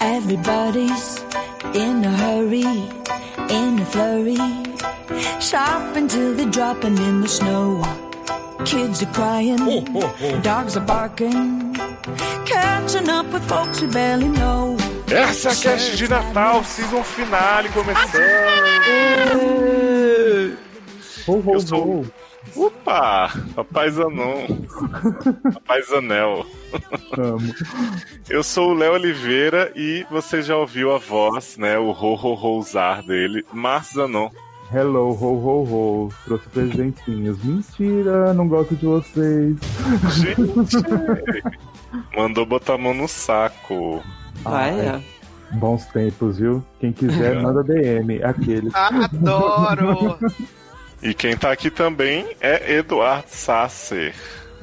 [0.00, 1.18] Everybody's
[1.74, 2.64] in a hurry,
[3.58, 4.38] in a flurry.
[5.40, 7.82] Shopping till they're dropping in the snow.
[8.64, 9.84] Kids are crying,
[10.42, 11.74] dogs are barking.
[12.46, 14.76] Catching up with folks we barely know.
[15.10, 18.20] Essa é a cast de Natal, season finale começando.
[21.26, 22.06] Ho, ho, Eu sou- ho.
[22.56, 23.30] Opa!
[23.54, 24.46] Papai Zanon.
[25.54, 26.46] Papai Zanel.
[27.16, 27.54] Amo.
[28.28, 31.78] Eu sou o Léo Oliveira e você já ouviu a voz, né?
[31.78, 34.30] O ho ho houzar dele, Márcio Zanon.
[34.72, 36.12] Hello, ho, ho, ho.
[36.24, 37.42] Trouxe presentinhos.
[37.42, 39.56] Mentira, não gosto de vocês.
[40.14, 41.42] Gente!
[42.16, 44.00] Mandou botar a mão no saco.
[44.44, 45.02] Ah, é.
[45.56, 46.64] Bons tempos, viu?
[46.78, 48.22] Quem quiser, manda DM.
[48.22, 48.70] Aquele.
[48.72, 50.16] Adoro!
[51.02, 54.14] E quem tá aqui também é Eduardo Sasser.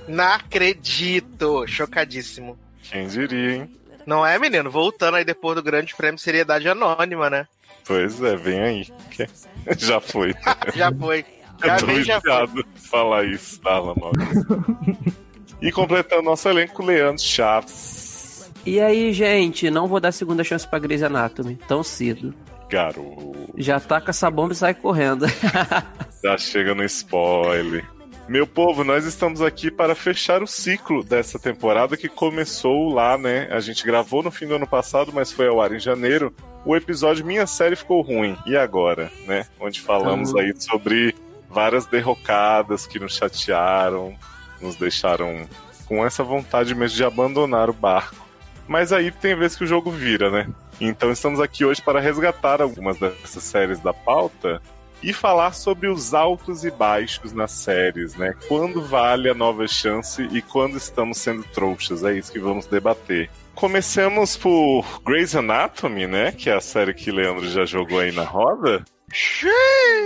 [0.07, 1.65] Não acredito!
[1.67, 2.57] Chocadíssimo.
[2.83, 3.71] Quem diria, hein?
[4.05, 4.69] Não é, menino?
[4.71, 7.47] Voltando aí depois do Grande Prêmio Seriedade Anônima, né?
[7.85, 8.87] Pois é, vem aí.
[9.77, 10.33] Já foi.
[10.75, 11.25] Já foi.
[11.61, 12.63] Eu Já tô vem, já foi.
[12.75, 13.95] falar isso, Lamar?
[15.59, 18.47] E completando nosso elenco, Leandro Chaves.
[18.63, 22.31] E aí, gente, não vou dar segunda chance pra Grey's Anatomy tão cedo.
[22.69, 23.53] Garoto.
[23.57, 25.25] Já taca essa bomba e sai correndo.
[26.23, 27.85] Já chega no spoiler.
[28.27, 33.47] Meu povo, nós estamos aqui para fechar o ciclo dessa temporada que começou lá, né?
[33.51, 36.33] A gente gravou no fim do ano passado, mas foi ao ar em janeiro.
[36.65, 38.37] O episódio Minha Série ficou ruim.
[38.45, 39.45] E agora, né?
[39.59, 41.15] Onde falamos Então- aí sobre
[41.49, 44.13] várias derrocadas que nos chatearam,
[44.61, 45.47] nos deixaram
[45.85, 48.27] com essa vontade mesmo de abandonar o barco.
[48.67, 50.47] Mas aí tem vezes que o jogo vira, né?
[50.79, 54.61] Então estamos aqui hoje para resgatar algumas dessas séries da pauta
[55.01, 58.33] e falar sobre os altos e baixos nas séries, né?
[58.47, 63.29] Quando vale a nova chance e quando estamos sendo trouxas, é isso que vamos debater.
[63.53, 66.31] Comecemos por Grey's Anatomy, né?
[66.31, 68.83] Que é a série que Leandro já jogou aí na roda.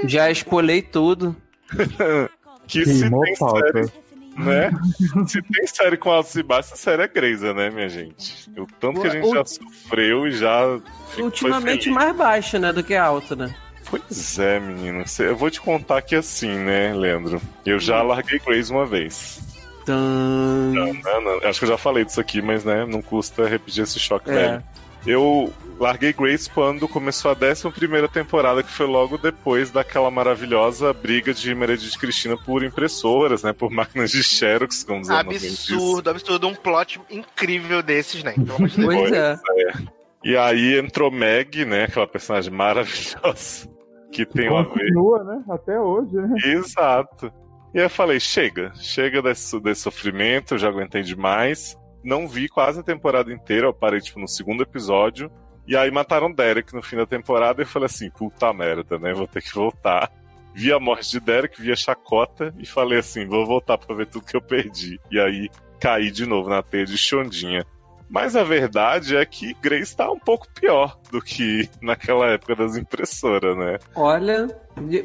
[0.05, 1.35] Já espolei tudo.
[2.67, 3.91] Que se tem série,
[4.41, 4.71] né?
[5.27, 8.49] se tem série com altos e baixos, essa série é Grey's, né, minha gente?
[8.57, 10.79] O tanto que a gente O- já sofreu e já
[11.17, 13.53] Ultimamente mais baixa, né, do que alta, né?
[13.89, 15.03] Pois é, menino.
[15.19, 17.41] Eu vou te contar que assim, né, Leandro?
[17.65, 19.41] Eu já larguei Grace uma vez.
[19.87, 21.49] Não, não, não.
[21.49, 24.33] Acho que eu já falei disso aqui, mas né, não custa repetir esse choque É.
[24.33, 24.63] velho.
[25.05, 25.51] Eu
[25.81, 31.33] larguei Grace quando começou a 11 primeira temporada, que foi logo depois daquela maravilhosa briga
[31.33, 33.51] de Meredith Cristina por impressoras, né?
[33.51, 35.73] Por máquinas de Xerox, como disse.
[35.73, 36.47] Absurdo, absurdo.
[36.47, 38.35] Um plot incrível desses, né?
[38.37, 38.75] Deus.
[38.75, 39.35] Pois é.
[40.23, 41.85] E aí entrou Meg, né?
[41.85, 43.67] Aquela personagem maravilhosa.
[44.11, 45.43] Que tem uma ver Continua, né?
[45.49, 46.35] Até hoje, né?
[46.45, 47.31] Exato.
[47.73, 51.75] E aí eu falei, chega, chega desse, desse sofrimento, eu já aguentei demais.
[52.03, 55.31] Não vi quase a temporada inteira, eu parei tipo no segundo episódio.
[55.71, 59.13] E aí mataram Derek no fim da temporada e eu falei assim, puta merda, né?
[59.13, 60.11] Vou ter que voltar.
[60.53, 64.07] Vi a morte de Derek, vi a chacota e falei assim, vou voltar pra ver
[64.07, 64.99] tudo que eu perdi.
[65.09, 65.49] E aí
[65.79, 67.65] caí de novo na teia de Xondinha.
[68.09, 72.75] Mas a verdade é que Grace tá um pouco pior do que naquela época das
[72.75, 73.79] impressoras, né?
[73.95, 74.49] Olha,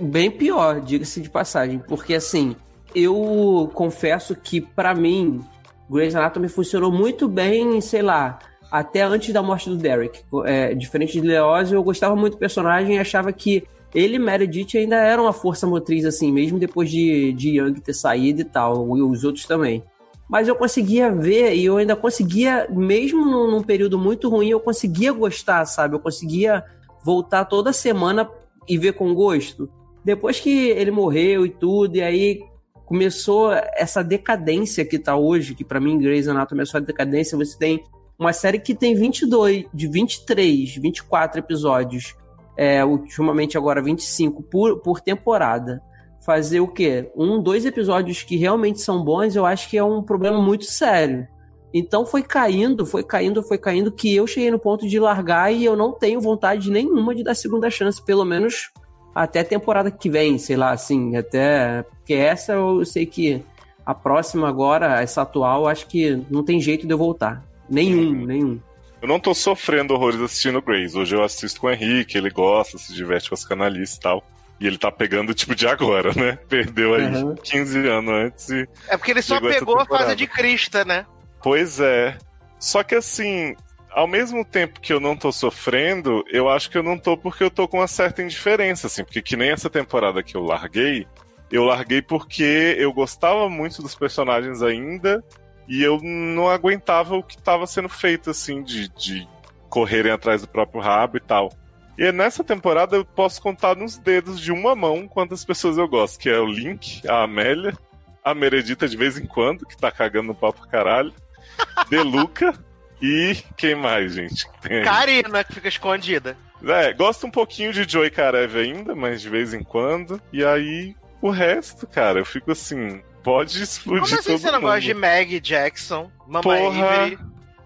[0.01, 2.57] bem pior, diga-se de passagem, porque assim,
[2.93, 5.45] eu confesso que pra mim,
[5.89, 8.41] Grey's Anatomy funcionou muito bem, sei lá,
[8.71, 10.23] até antes da morte do Derek.
[10.45, 14.77] É, diferente de Leózio, eu gostava muito do personagem e achava que ele e Meredith
[14.77, 18.97] ainda eram uma força motriz, assim, mesmo depois de, de Young ter saído e tal,
[18.97, 19.83] e os outros também.
[20.29, 24.61] Mas eu conseguia ver e eu ainda conseguia, mesmo num, num período muito ruim, eu
[24.61, 25.95] conseguia gostar, sabe?
[25.95, 26.65] Eu conseguia
[27.05, 28.29] voltar toda semana
[28.69, 29.71] e ver com gosto.
[30.05, 32.41] Depois que ele morreu e tudo, e aí
[32.85, 37.57] começou essa decadência que tá hoje, que pra mim Grey's Anatomy é só decadência, você
[37.57, 37.85] tem
[38.19, 42.15] uma série que tem 22, de 23, 24 episódios,
[42.57, 45.83] é, ultimamente agora 25 por, por temporada.
[46.25, 47.11] Fazer o quê?
[47.15, 51.29] Um, dois episódios que realmente são bons, eu acho que é um problema muito sério.
[51.73, 55.65] Então foi caindo, foi caindo, foi caindo, que eu cheguei no ponto de largar e
[55.65, 58.71] eu não tenho vontade nenhuma de dar segunda chance, pelo menos
[59.15, 61.83] até a temporada que vem, sei lá, assim, até.
[61.83, 63.43] Porque essa eu sei que
[63.85, 67.45] a próxima agora, essa atual, acho que não tem jeito de eu voltar.
[67.69, 68.61] Nenhum, nenhum.
[69.01, 70.97] Eu não tô sofrendo horrores assistindo Grace.
[70.97, 74.25] Hoje eu assisto com o Henrique, ele gosta, se diverte com as canalistas e tal.
[74.59, 76.39] E ele tá pegando tipo de agora, né?
[76.49, 77.35] Perdeu aí Uhum.
[77.35, 81.05] 15 anos antes e É porque ele só pegou a fase de Crista, né?
[81.43, 82.17] Pois é.
[82.59, 83.55] Só que assim,
[83.91, 87.45] ao mesmo tempo que eu não tô sofrendo, eu acho que eu não tô porque
[87.45, 91.07] eu tô com uma certa indiferença, assim, porque que nem essa temporada que eu larguei,
[91.53, 95.23] eu larguei porque eu gostava muito dos personagens ainda
[95.69, 99.29] e eu não aguentava o que tava sendo feito, assim, de, de
[99.69, 101.53] correrem atrás do próprio rabo e tal.
[101.99, 106.19] E nessa temporada eu posso contar nos dedos de uma mão quantas pessoas eu gosto,
[106.19, 107.77] que é o Link, a Amélia,
[108.23, 111.13] a Meredita de vez em quando, que tá cagando no pau pra caralho,
[111.89, 112.53] Deluca
[113.01, 114.47] e quem mais, gente?
[114.61, 114.85] Tem aí?
[114.85, 116.37] Karina, que fica escondida.
[116.65, 120.21] É, gosto um pouquinho de Joey Karev ainda, mas de vez em quando.
[120.33, 124.61] E aí, o resto, cara, eu fico assim, pode explodir Como assim todo você não
[124.61, 124.69] mundo.
[124.69, 126.85] gosta de Meg Jackson, Mama Porra.
[126.85, 127.19] Avery?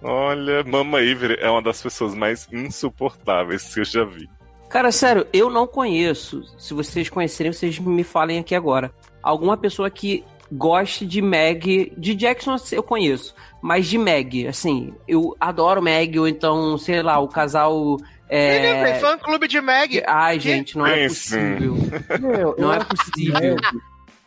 [0.03, 4.27] Olha, Mama Avery é uma das pessoas mais insuportáveis que eu já vi.
[4.71, 6.43] Cara, sério, eu não conheço.
[6.59, 8.91] Se vocês conhecerem, vocês me falem aqui agora.
[9.23, 11.93] Alguma pessoa que goste de Meg.
[11.99, 13.35] De Jackson eu conheço.
[13.61, 17.99] Mas de Meg, assim, eu adoro Meg, ou então, sei lá, o casal.
[18.31, 18.85] É...
[18.85, 20.03] tem fã clube de Meg.
[20.07, 21.77] Ai, gente, não é possível.
[22.57, 23.57] Não é possível.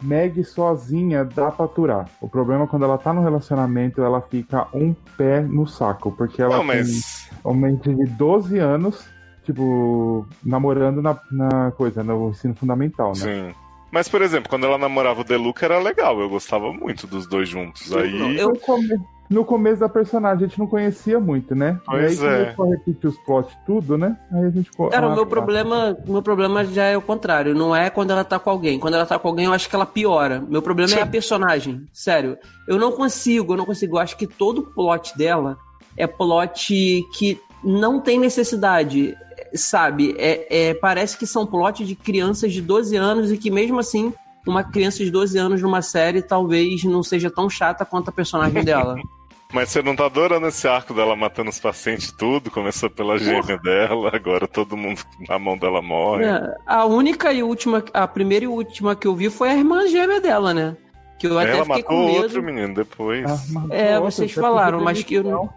[0.04, 2.10] Meg, sozinha dá pra aturar.
[2.22, 6.12] O problema é quando ela tá no relacionamento, ela fica um pé no saco.
[6.12, 7.30] Porque ela Não, tem mas.
[7.44, 9.06] uma mente de 12 anos,
[9.44, 13.16] tipo, namorando na, na coisa, no ensino fundamental, né?
[13.16, 13.56] Sim.
[13.92, 17.48] Mas, por exemplo, quando ela namorava o Deluca era legal, eu gostava muito dos dois
[17.48, 17.94] juntos.
[17.96, 18.40] Aí.
[18.40, 21.80] Eu- come- no começo da personagem a gente não conhecia muito, né?
[21.86, 22.46] Pois e aí é.
[22.54, 24.18] começou a repetir os plot tudo, né?
[24.32, 24.72] Aí a gente...
[24.72, 25.30] co- Cara, ah, o meu tá.
[25.30, 27.56] problema, meu problema já é o contrário.
[27.56, 28.80] Não é quando ela tá com alguém.
[28.80, 30.44] Quando ela tá com alguém, eu acho que ela piora.
[30.48, 31.86] Meu problema é a personagem.
[31.92, 32.38] Sério.
[32.68, 33.96] Eu não consigo, eu não consigo.
[33.98, 35.58] Eu acho que todo o plot dela
[35.98, 39.16] é plot que não tem necessidade.
[39.56, 40.16] Sabe?
[40.18, 44.14] É, é- parece que são plot de crianças de 12 anos e que mesmo assim.
[44.46, 48.64] Uma criança de 12 anos numa série talvez não seja tão chata quanto a personagem
[48.64, 48.96] dela.
[49.54, 52.50] Mas você não tá adorando esse arco dela matando os pacientes e tudo?
[52.50, 56.26] Começou pela gêmea dela, agora todo mundo na mão dela morre.
[56.26, 59.88] É, a única e última, a primeira e última que eu vi foi a irmã
[59.88, 60.76] gêmea dela, né?
[61.20, 62.24] Que eu até Ela fiquei matou com medo.
[62.24, 63.30] outro menino depois.
[63.30, 65.48] Ah, É, vocês falaram, mas que eu não,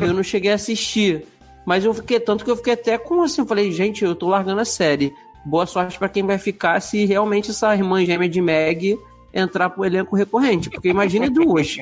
[0.00, 1.26] eu não cheguei a assistir.
[1.66, 4.28] Mas eu fiquei, tanto que eu fiquei até com assim, eu falei, gente, eu tô
[4.28, 5.12] largando a série.
[5.44, 8.98] Boa sorte pra quem vai ficar se realmente essa irmã gêmea de Meg
[9.32, 10.70] entrar pro elenco recorrente.
[10.70, 11.76] Porque imagine duas.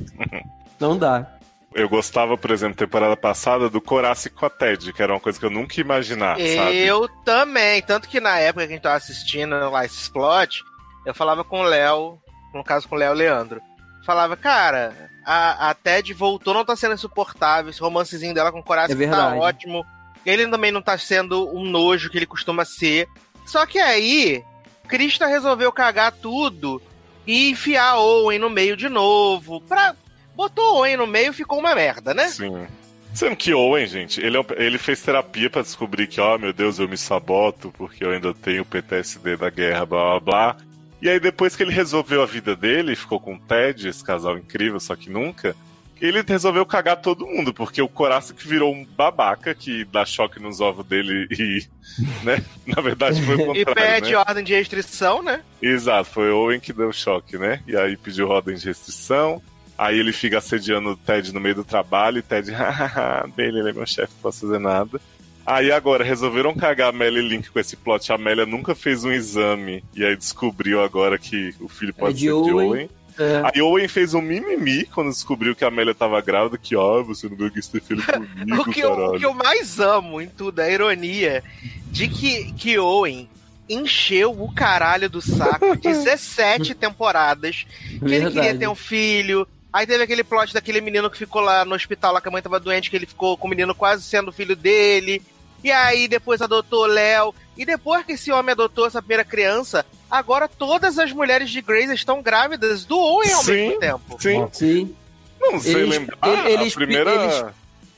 [0.80, 1.38] não dá.
[1.74, 5.38] Eu gostava, por exemplo, temporada passada do Corace com a Ted, que era uma coisa
[5.38, 6.76] que eu nunca ia imaginar, sabe?
[6.76, 7.82] Eu também.
[7.82, 10.64] Tanto que na época que a gente tava assistindo lá esse plot,
[11.04, 12.18] eu falava com o Léo,
[12.54, 13.60] no caso com o Léo Leandro.
[14.06, 17.70] Falava, cara, a, a Ted voltou, não tá sendo insuportável.
[17.70, 19.84] Esse romancezinho dela com o Coração É tá ótimo.
[20.28, 23.08] Ele também não tá sendo um nojo que ele costuma ser.
[23.46, 24.44] Só que aí,
[24.86, 26.82] Krista resolveu cagar tudo
[27.26, 29.62] e enfiar Owen no meio de novo.
[29.62, 29.96] Pra...
[30.36, 32.28] Botou Owen no meio ficou uma merda, né?
[32.28, 32.66] Sim.
[33.14, 36.78] Sendo que Owen, gente, ele, é ele fez terapia pra descobrir que, ó, meu Deus,
[36.78, 40.56] eu me saboto porque eu ainda tenho PTSD da guerra, blá blá blá.
[41.00, 44.36] E aí, depois que ele resolveu a vida dele, ficou com o Ted, esse casal
[44.36, 45.56] incrível, só que nunca,
[46.00, 50.40] ele resolveu cagar todo mundo, porque o Coraça que virou um babaca que dá choque
[50.40, 51.64] nos ovos dele e,
[52.24, 54.16] né, na verdade foi o E contrário, pede né?
[54.16, 55.42] ordem de restrição, né?
[55.60, 57.62] Exato, foi Owen que deu choque, né?
[57.66, 59.42] E aí pediu ordem de restrição.
[59.76, 63.70] Aí ele fica assediando o Ted no meio do trabalho e Ted, hahaha, dele, ele
[63.70, 65.00] é meu chefe, não posso fazer nada.
[65.46, 68.12] Aí agora resolveram cagar a Amélia Link com esse plot.
[68.12, 72.14] A Amélia nunca fez um exame e aí descobriu agora que o filho pode É
[72.16, 72.68] de ser de Owen.
[72.68, 72.90] Owen.
[73.18, 73.42] É.
[73.52, 77.28] Aí Owen fez um mimimi quando descobriu que a Amélia tava grávida, que ó, você
[77.28, 80.28] não veio aqui ter filho comigo, O que, eu, o que eu mais amo em
[80.28, 81.42] tudo é a ironia
[81.86, 83.28] de que, que Owen
[83.68, 87.66] encheu o caralho do saco 17 temporadas.
[87.98, 88.58] Que ele queria Verdade.
[88.58, 89.46] ter um filho.
[89.72, 92.40] Aí teve aquele plot daquele menino que ficou lá no hospital, lá que a mãe
[92.40, 95.22] tava doente, que ele ficou com o menino quase sendo filho dele.
[95.62, 97.34] E aí depois adotou o Léo.
[97.56, 101.90] E depois que esse homem adotou essa primeira criança, agora todas as mulheres de Grey's
[101.90, 103.52] estão grávidas do Owen ao Sim.
[103.52, 104.16] mesmo tempo.
[104.20, 104.94] Sim, Sim.
[105.40, 106.18] não sei Eles- lembrar.
[106.22, 107.10] ele- eles- a primeira.
[107.14, 107.44] eles-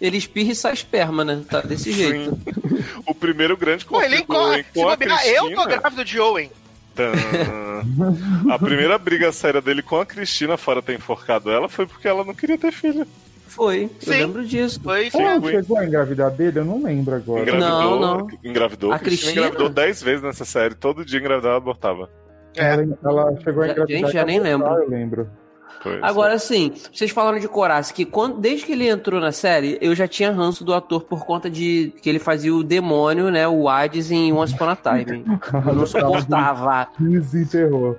[0.01, 1.43] Ele espirra e sai esperma, né?
[1.47, 2.31] Tá desse jeito.
[2.31, 2.61] Sim.
[3.07, 4.65] O primeiro grande Pô, ele conflito do Owen encorre.
[4.65, 5.67] Se com a bobear, eu tô Cristina.
[5.67, 6.51] grávido de Owen.
[8.51, 12.25] A primeira briga séria dele com a Cristina, fora ter enforcado ela, foi porque ela
[12.25, 13.07] não queria ter filho.
[13.51, 14.13] Foi, Sim.
[14.13, 14.81] eu lembro disso.
[14.83, 15.19] Foi Sim.
[15.19, 15.49] mesmo.
[15.49, 16.59] Ela chegou a engravidar dele?
[16.61, 17.43] Eu não lembro agora.
[17.43, 18.27] Engravidou, Não, não.
[18.45, 18.93] engravidou.
[18.93, 19.47] A Cristina, Cristina?
[19.49, 20.75] engravidou 10 vezes nessa série.
[20.75, 22.09] Todo dia engravidava, abortava.
[22.57, 22.73] É.
[22.75, 24.01] Ela, ela chegou a engravidar.
[24.01, 24.83] gente, já nem abortar, lembro.
[24.85, 25.29] Eu lembro.
[25.83, 26.05] Foi isso.
[26.05, 29.95] Agora, assim, vocês falaram de Corace, que quando, desde que ele entrou na série, eu
[29.95, 33.49] já tinha ranço do ator por conta de que ele fazia o demônio, né?
[33.49, 35.25] O Hades em Once Upon a Time.
[35.67, 36.89] Eu não suportava.
[36.99, 37.97] Desenterrou.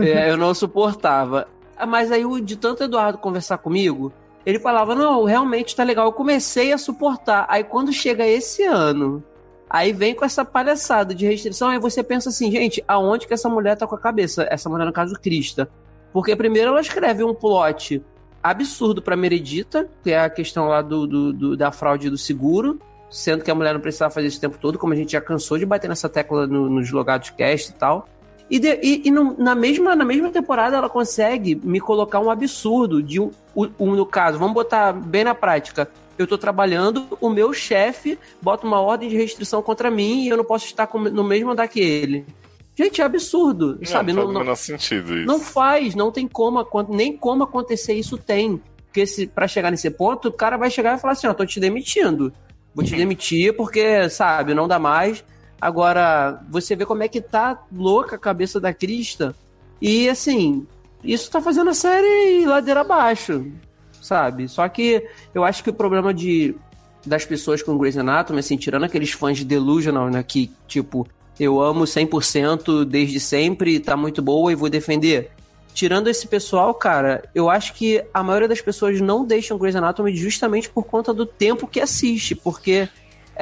[0.00, 1.46] É, eu não suportava.
[1.76, 4.12] Ah, Mas aí, o- de tanto Eduardo conversar comigo,
[4.44, 6.06] ele falava: Não, realmente tá legal.
[6.06, 7.46] Eu comecei a suportar.
[7.48, 9.22] Aí, quando chega esse ano,
[9.68, 11.68] aí vem com essa palhaçada de restrição.
[11.68, 14.46] Aí você pensa assim: gente, aonde que essa mulher tá com a cabeça?
[14.50, 15.68] Essa mulher, no caso, Crista.
[16.12, 18.02] Porque primeiro ela escreve um plot
[18.42, 22.78] absurdo pra Meredita, que é a questão lá do, do, do, da fraude do seguro,
[23.08, 25.20] sendo que a mulher não precisava fazer isso o tempo todo, como a gente já
[25.20, 28.08] cansou de bater nessa tecla no, nos logados cast e tal.
[28.50, 32.30] E, de, e, e no, na, mesma, na mesma temporada ela consegue me colocar um
[32.30, 35.88] absurdo de um, um, no caso, vamos botar bem na prática.
[36.18, 40.36] Eu tô trabalhando, o meu chefe bota uma ordem de restrição contra mim e eu
[40.36, 42.26] não posso estar com, no mesmo andar que ele.
[42.74, 44.12] Gente, é absurdo, Não, sabe?
[44.12, 45.26] não faz não, menor sentido isso.
[45.26, 48.60] não faz, não tem como, nem como acontecer isso tem.
[48.86, 51.46] Porque se para chegar nesse ponto, o cara vai chegar e falar assim, ó, tô
[51.46, 52.32] te demitindo.
[52.74, 55.22] Vou te demitir porque, sabe, não dá mais.
[55.62, 59.32] Agora, você vê como é que tá louca a cabeça da Crista.
[59.80, 60.66] E assim,
[61.04, 63.46] isso tá fazendo a série ir ladeira abaixo,
[64.00, 64.48] sabe?
[64.48, 66.56] Só que eu acho que o problema de
[67.06, 71.06] das pessoas com Grey's Anatomy, assim, tirando aqueles fãs de Delusional, né, que, tipo,
[71.38, 75.30] eu amo 100% desde sempre, tá muito boa e vou defender.
[75.72, 80.14] Tirando esse pessoal, cara, eu acho que a maioria das pessoas não deixam Grey's Anatomy
[80.16, 82.88] justamente por conta do tempo que assiste, porque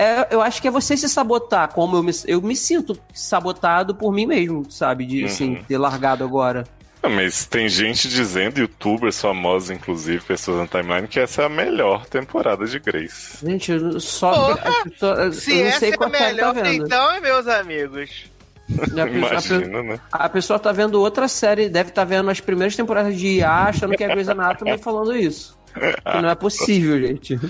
[0.02, 3.94] é, eu acho que é você se sabotar, como eu me, eu me sinto sabotado
[3.94, 5.04] por mim mesmo, sabe?
[5.06, 6.64] De, assim, ter largado agora.
[7.02, 12.04] Mas tem gente dizendo, youtubers famosos, inclusive, pessoas na timeline, que essa é a melhor
[12.04, 13.38] temporada de Grace.
[13.42, 14.50] Gente, eu só.
[14.50, 16.84] Eu tô- Se eu não essa sei é a qual série melhor, tá vendo.
[16.86, 18.24] então, meus amigos.
[18.70, 20.00] A pessoa- a Imagina, né?
[20.12, 23.96] A pessoa tá vendo outra série, deve estar vendo as primeiras temporadas de IA, achando
[23.96, 25.58] que é Grey's Anatomy falando isso.
[25.72, 27.40] Que não é possível, gente.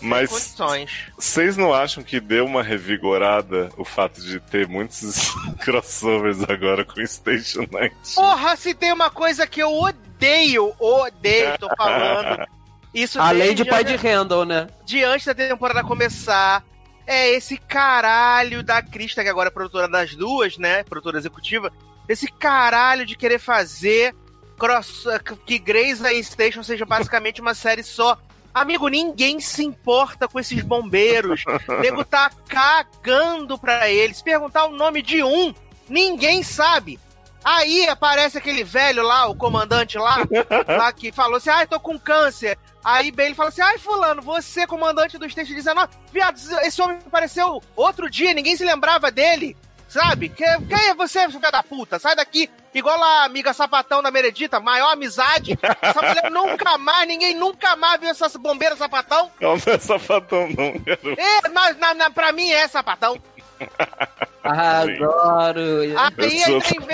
[0.00, 0.90] Mas Condições.
[1.16, 7.04] vocês não acham que deu uma revigorada o fato de ter muitos crossovers agora com
[7.06, 7.94] Station Night?
[8.14, 12.46] Porra, se tem uma coisa que eu odeio, odeio, tô falando.
[12.92, 14.66] Isso Além de pai de Randall, né?
[14.84, 16.64] de antes da temporada começar.
[17.06, 20.84] É esse caralho da Krista, que agora é produtora das duas, né?
[20.84, 21.72] Produtora executiva.
[22.08, 24.14] Esse caralho de querer fazer
[24.56, 25.04] cross,
[25.46, 28.18] que Grey's e Station seja basicamente uma série só.
[28.52, 31.44] Amigo, ninguém se importa com esses bombeiros.
[31.68, 34.22] O nego tá cagando pra eles.
[34.22, 35.54] Perguntar o nome de um,
[35.88, 36.98] ninguém sabe.
[37.42, 40.18] Aí aparece aquele velho lá, o comandante lá,
[40.68, 42.58] lá que falou assim: ai, tô com câncer.
[42.84, 47.62] Aí Bailey fala assim: ai, Fulano, você, comandante do Stage 19, viado, esse homem apareceu
[47.74, 49.56] outro dia, ninguém se lembrava dele.
[49.90, 50.28] Sabe?
[50.28, 51.98] Que- Quem é você, filho da puta?
[51.98, 52.48] Sai daqui.
[52.72, 55.58] Igual a amiga sapatão da Meredita, maior amizade.
[55.82, 59.28] Essa mulher nunca mais, ninguém nunca mais viu essa bombeira sapatão.
[59.40, 61.20] Não, não é sapatão, não, garoto.
[61.20, 63.20] É, mas na, na, pra mim é sapatão.
[64.44, 65.60] Adoro.
[65.82, 65.98] Aí, Eu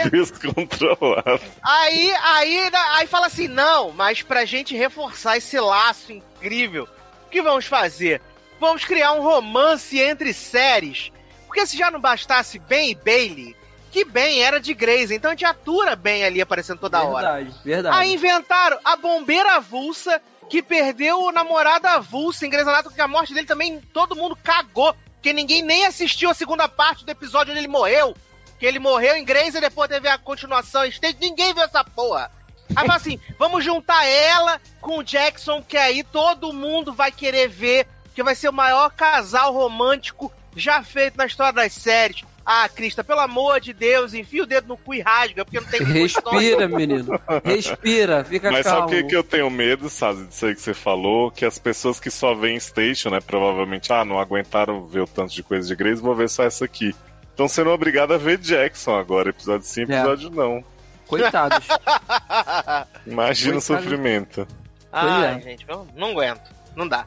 [0.03, 1.41] aí, descontrolado.
[1.63, 6.89] Aí, aí, aí fala assim: não, mas pra gente reforçar esse laço incrível,
[7.27, 8.21] o que vamos fazer?
[8.59, 11.13] Vamos criar um romance entre séries.
[11.57, 13.57] Porque se já não bastasse Ben e Bailey,
[13.91, 17.33] que Ben era de Grey's, então a gente atura Ben ali aparecendo toda hora.
[17.33, 17.97] Verdade, verdade.
[17.97, 20.21] Aí inventaram a bombeira avulsa,
[20.51, 24.37] que perdeu o namorado avulso em Grey's Anatomy, que a morte dele também todo mundo
[24.37, 28.15] cagou, porque ninguém nem assistiu a segunda parte do episódio onde ele morreu.
[28.59, 32.31] Que ele morreu em Grey's e depois teve a continuação Stage, ninguém viu essa porra.
[32.77, 37.49] Aí fala assim, vamos juntar ela com o Jackson, que aí todo mundo vai querer
[37.49, 42.25] ver, que vai ser o maior casal romântico já feito na história das séries.
[42.49, 45.67] Ah, Crista, pelo amor de Deus, enfia o dedo no cu e rasga, porque não
[45.67, 45.83] tem.
[45.83, 47.21] Respira, menino.
[47.45, 48.89] Respira, fica Mas calmo.
[48.89, 51.31] sabe o que, que eu tenho medo, sabe, disso aí que você falou?
[51.33, 55.33] Que as pessoas que só veem Station, né, provavelmente, ah, não aguentaram ver o tanto
[55.35, 56.95] de coisa de Grace, vou ver só essa aqui.
[57.31, 59.85] Estão sendo obrigados a ver Jackson agora, episódio sim, É.
[59.99, 60.63] episódio não.
[61.09, 61.67] Coitados.
[63.07, 63.83] Imagina o Coitado.
[63.83, 64.47] sofrimento.
[64.93, 65.41] Ai, é.
[65.41, 66.51] gente, não, não aguento.
[66.75, 67.07] Não dá.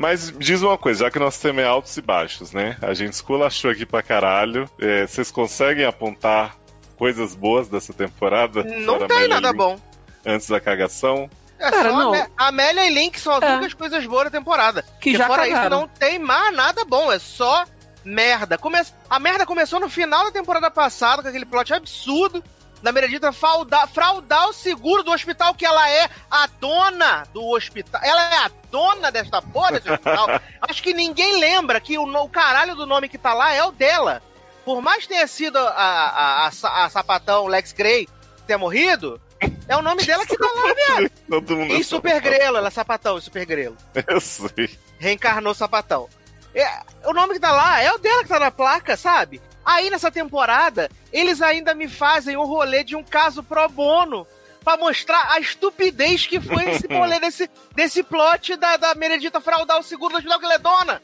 [0.00, 2.74] Mas diz uma coisa, já que nosso tema é altos e baixos, né?
[2.80, 4.66] A gente esculachou aqui pra caralho.
[4.80, 6.56] É, vocês conseguem apontar
[6.96, 8.64] coisas boas dessa temporada?
[8.64, 9.78] Não tem Amélia nada Link, bom.
[10.24, 11.28] Antes da cagação?
[11.58, 12.14] É Cara, só não.
[12.14, 13.52] A Amé- a Amélia e Link são as É.
[13.52, 14.80] únicas coisas boas da temporada.
[14.82, 15.80] Que Porque já fora isso, cagaram.
[15.82, 17.12] não tem mais nada bom.
[17.12, 17.66] É só
[18.02, 18.56] merda.
[18.56, 18.78] Come...
[19.10, 22.42] A merda começou no final da temporada passada, com aquele plot absurdo
[22.82, 28.00] da Meredita fraudar, fraudar o seguro do hospital, que ela é a dona do hospital.
[28.02, 30.26] Ela é a dona desta porra desse hospital.
[30.62, 33.72] Acho que ninguém lembra que o, o caralho do nome que tá lá é o
[33.72, 34.22] dela.
[34.64, 38.08] Por mais que tenha sido a, a, a, a sapatão Lex Grey
[38.46, 39.20] ter morrido,
[39.68, 41.10] é o nome dela que tá lá, viado.
[41.28, 43.76] Todo mundo E Super Grelo, ela é sapatão e Super Grelo.
[44.06, 44.78] Eu sei.
[44.98, 46.08] Reencarnou sapatão.
[46.54, 49.40] É, o nome que tá lá é o dela que tá na placa, sabe?
[49.64, 54.26] Aí nessa temporada, eles ainda me fazem um rolê de um caso pro bono.
[54.62, 59.78] Pra mostrar a estupidez que foi esse rolê desse, desse plot da, da Meredita fraudar
[59.78, 61.02] o seguro do hospital que ela é dona.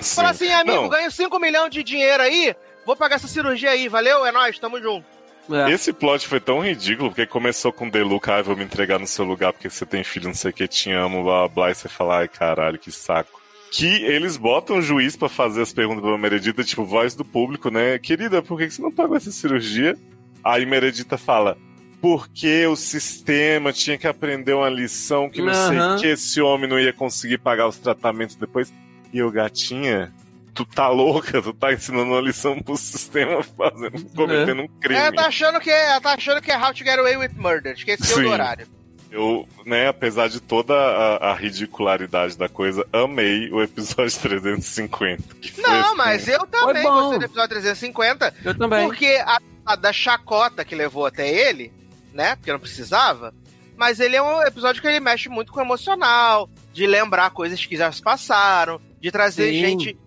[0.00, 0.16] Sim.
[0.16, 2.56] Fala assim, amigo, Não, ganho 5 milhões de dinheiro aí,
[2.86, 4.24] vou pagar essa cirurgia aí, valeu?
[4.24, 5.04] É nóis, tamo junto.
[5.50, 5.70] É.
[5.70, 9.24] Esse plot foi tão ridículo, porque começou com Deluca, ah, vou me entregar no seu
[9.24, 11.74] lugar porque você tem filho, não sei o que, te amo, blá blá blá, e
[11.74, 13.43] você fala, ai caralho, que saco.
[13.76, 17.70] Que eles botam o juiz pra fazer as perguntas pra Meredita, tipo, voz do público,
[17.70, 17.98] né?
[17.98, 19.96] Querida, por que você não pagou essa cirurgia?
[20.44, 21.58] Aí Meredita fala,
[22.00, 25.96] porque o sistema tinha que aprender uma lição que não sei Aham.
[25.96, 28.72] o que, esse homem não ia conseguir pagar os tratamentos depois.
[29.12, 30.14] E eu, gatinha,
[30.54, 35.00] tu tá louca, tu tá ensinando uma lição pro sistema fazendo, cometendo um crime.
[35.00, 37.32] Ela tá achando que é, ela tá achando que é How to Get Away with
[37.34, 37.72] Murder.
[37.72, 38.22] Esqueceu Sim.
[38.22, 38.68] do horário.
[39.14, 45.36] Eu, né, apesar de toda a, a ridicularidade da coisa, amei o episódio 350.
[45.36, 46.92] Que foi Não, assim, mas eu também bom.
[46.92, 48.34] gostei do episódio 350.
[48.44, 48.84] Eu também.
[48.84, 51.72] Porque a, a da chacota que levou até ele,
[52.12, 52.34] né?
[52.34, 53.32] Porque não precisava.
[53.76, 57.64] Mas ele é um episódio que ele mexe muito com o emocional, de lembrar coisas
[57.64, 59.60] que já se passaram, de trazer Sim.
[59.60, 59.98] gente,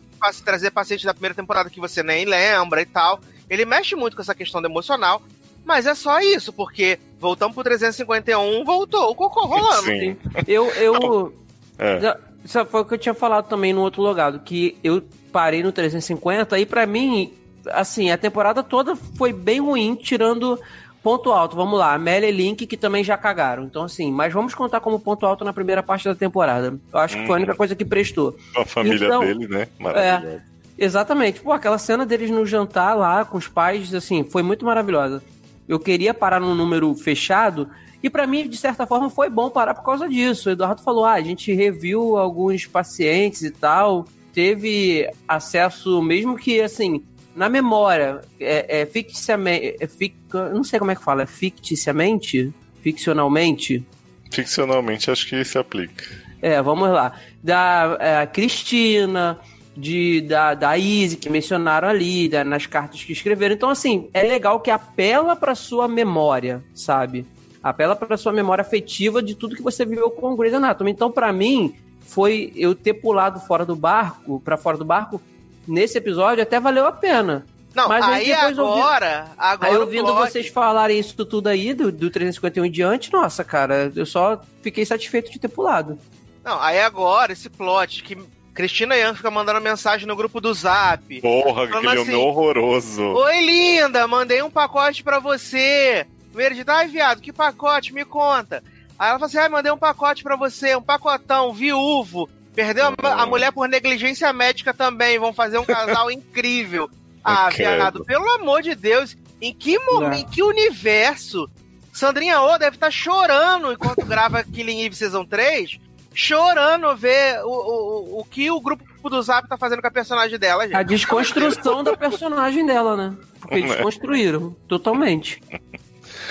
[0.44, 3.22] trazer paciente da primeira temporada que você nem lembra e tal.
[3.50, 5.22] Ele mexe muito com essa questão do emocional.
[5.68, 9.84] Mas é só isso, porque voltamos pro 351, voltou o cocô rolando.
[9.84, 10.16] Sim.
[10.48, 11.34] Eu, eu,
[11.78, 12.18] É.
[12.46, 15.74] Isso foi o que eu tinha falado também no outro logado, que eu parei no
[15.74, 17.34] 350 e pra mim,
[17.66, 20.58] assim, a temporada toda foi bem ruim, tirando
[21.04, 21.58] ponto alto.
[21.58, 23.64] Vamos lá, Amélia e Link, que também já cagaram.
[23.66, 26.80] Então, assim, mas vamos contar como ponto alto na primeira parte da temporada.
[26.94, 28.38] Eu acho que foi a única coisa que prestou.
[28.56, 29.68] Com a família Então, dele, né?
[29.78, 30.44] Maravilhosa.
[30.78, 31.42] Exatamente.
[31.42, 35.22] Pô, aquela cena deles no jantar lá com os pais, assim, foi muito maravilhosa.
[35.68, 37.70] Eu queria parar num número fechado
[38.02, 40.50] e pra mim, de certa forma, foi bom parar por causa disso.
[40.50, 46.62] O Eduardo falou: ah, a gente reviu alguns pacientes e tal, teve acesso, mesmo que,
[46.62, 47.04] assim,
[47.36, 49.76] na memória, é, é ficticiamente.
[49.80, 50.16] É, fic,
[50.54, 52.54] não sei como é que fala, é ficticiamente?
[52.82, 53.86] Ficcionalmente?
[54.32, 56.06] Ficcionalmente, acho que se aplica.
[56.42, 57.14] É, vamos lá.
[57.44, 59.40] Da é, Cristina,
[59.78, 63.54] de, da, da Izzy, que mencionaram ali, da- nas cartas que escreveram.
[63.56, 67.26] Então, assim, é legal que apela pra sua memória, sabe?
[67.64, 70.92] Apela pra sua memória afetiva de tudo que você viveu com o Grey's Anatomy.
[70.92, 75.22] Então, pra mim, foi eu ter pulado fora do barco, pra fora do barco,
[75.68, 77.46] nesse episódio até valeu a pena.
[77.76, 81.92] Não, Mas aí aí agora, agora Aí ouvindo plot- vocês falarem isso tudo aí, do,
[81.92, 86.00] do 351 em diante, nossa, cara, eu só fiquei satisfeito de ter pulado.
[86.44, 88.18] Não, aí agora, esse plot que
[88.58, 91.22] Cristina Young fica mandando mensagem no grupo do Zap.
[91.22, 93.04] Porra, aquele assim, homem horroroso.
[93.04, 96.08] Oi, linda, mandei um pacote pra você.
[96.32, 97.94] Primeiro de ai, viado, que pacote?
[97.94, 98.64] Me conta.
[98.98, 102.28] Aí ela fala assim: ai, mandei um pacote pra você, um pacotão, viúvo.
[102.56, 105.20] Perdeu a, a mulher por negligência médica também.
[105.20, 106.90] Vão fazer um casal incrível.
[107.24, 110.20] Ah, viado, pelo amor de Deus, em que momento, É.
[110.22, 111.48] em que universo
[111.94, 115.80] Sandrinha O deve estar chorando enquanto grava Killing Eve Season 3,
[116.18, 120.40] chorando ver o, o, o que o grupo do Zap tá fazendo com a personagem
[120.40, 120.76] dela, gente.
[120.76, 123.16] A desconstrução da personagem dela, né?
[123.40, 123.84] Porque eles Né?
[123.84, 125.40] construíram totalmente.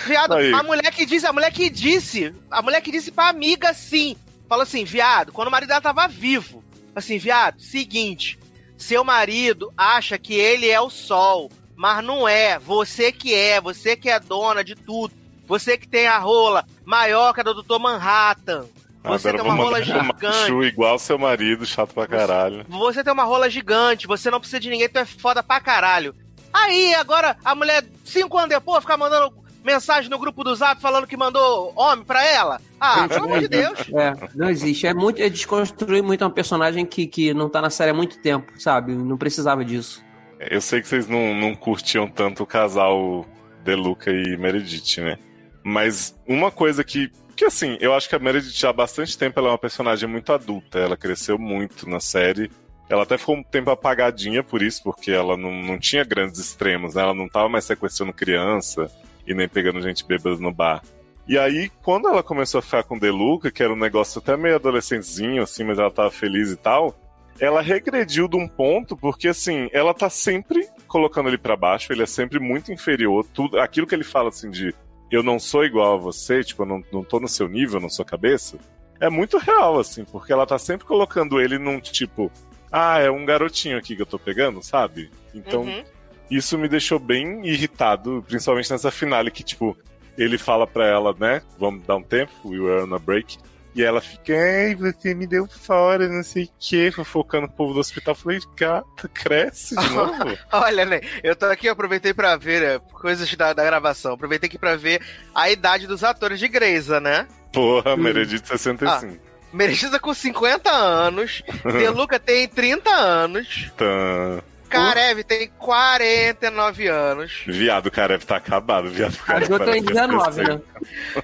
[0.05, 0.53] Viado, Aí.
[0.53, 4.17] a mulher que disse, a mulher que disse, a mulher que disse pra amiga assim,
[4.49, 8.41] falou assim, viado, quando o marido dela tava vivo, assim, viado, seguinte,
[8.77, 13.97] seu marido acha que ele é o sol, mas não é, você que é, você
[13.97, 15.15] que é dona de tudo,
[15.47, 17.79] você que tem a rola maior que a do Dr.
[17.79, 18.67] Manhattan,
[19.07, 20.25] você Agora tem uma vou rola mandar um gigante.
[20.27, 22.65] macho igual seu marido, chato pra caralho.
[22.69, 26.15] Você tem uma rola gigante, você não precisa de ninguém, tu é foda pra caralho.
[26.53, 31.07] Aí, agora, a mulher, cinco anos depois, fica mandando mensagem no grupo do Zap falando
[31.07, 32.61] que mandou homem pra ela.
[32.81, 33.79] Ah, pelo amor de Deus.
[33.95, 34.87] É, não existe.
[34.87, 38.19] É muito é desconstruir muito um personagem que, que não tá na série há muito
[38.21, 38.95] tempo, sabe?
[38.95, 40.03] Não precisava disso.
[40.39, 43.27] Eu sei que vocês não, não curtiam tanto o casal
[43.65, 45.19] Deluca e Meredith, né?
[45.65, 47.11] Mas uma coisa que.
[47.37, 50.33] Que assim, eu acho que a Meredith há bastante tempo ela é uma personagem muito
[50.33, 50.79] adulta.
[50.79, 52.51] Ela cresceu muito na série.
[52.89, 56.95] Ela até ficou um tempo apagadinha por isso, porque ela não, não tinha grandes extremos,
[56.95, 57.03] né?
[57.03, 58.91] Ela não tava mais sequestrando criança
[59.27, 60.83] e nem pegando gente bêbada no bar.
[61.29, 64.37] E aí, quando ela começou a ficar com o Deluca, que era um negócio até
[64.37, 66.97] meio adolescentezinho, assim, mas ela tava feliz e tal,
[67.41, 72.05] ela regrediu de um ponto, porque assim, ela tá sempre colocando ele pra baixo, ele
[72.05, 74.73] é sempre muito inferior, tudo, aquilo que ele fala assim de
[75.11, 77.89] eu não sou igual a você, tipo, eu não, não tô no seu nível, na
[77.89, 78.59] sua cabeça,
[79.01, 82.31] é muito real, assim, porque ela tá sempre colocando ele num tipo,
[82.73, 85.11] ah, é um garotinho aqui que eu tô pegando, sabe?
[85.35, 85.85] Então, Uhum.
[86.31, 89.77] isso me deixou bem irritado, principalmente nessa finale que, tipo,
[90.17, 91.43] ele fala pra ela, né?
[91.59, 93.37] Vamos dar um tempo, we were on a break.
[93.77, 97.75] E ela fica, ai, você me deu fora, não sei o que, fofocando o povo
[97.75, 98.13] do hospital.
[98.13, 100.39] Eu falei, gata, cresce de novo.
[100.51, 101.03] Olha, né?
[101.23, 104.15] Eu tô aqui, eu aproveitei pra ver é, coisas da, da gravação.
[104.15, 105.03] Aproveitei aqui pra ver
[105.35, 107.29] a idade dos atores de Greysa, né?
[107.53, 109.19] Porra, Meredith 65.
[109.53, 113.71] Meredita com 50 anos, Deluca tem 30 anos.
[113.77, 114.43] Tá.
[114.69, 117.43] Karev tem 49 anos.
[117.47, 118.89] Viado, Karev tá acabado.
[118.91, 120.61] Viado, Karev Jo tem parece 19, ter né?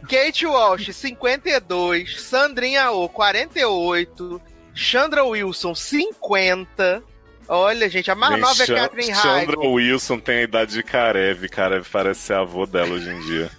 [0.08, 2.22] Kate Walsh, 52.
[2.22, 4.40] Sandrinha O, 48.
[4.74, 7.02] Chandra Wilson, 50.
[7.48, 9.72] Olha, gente, a mais Gente, nova é Catherine Chandra Heigl.
[9.72, 11.48] Wilson tem a idade de Karev.
[11.48, 13.50] Karev parece ser avô dela hoje em dia.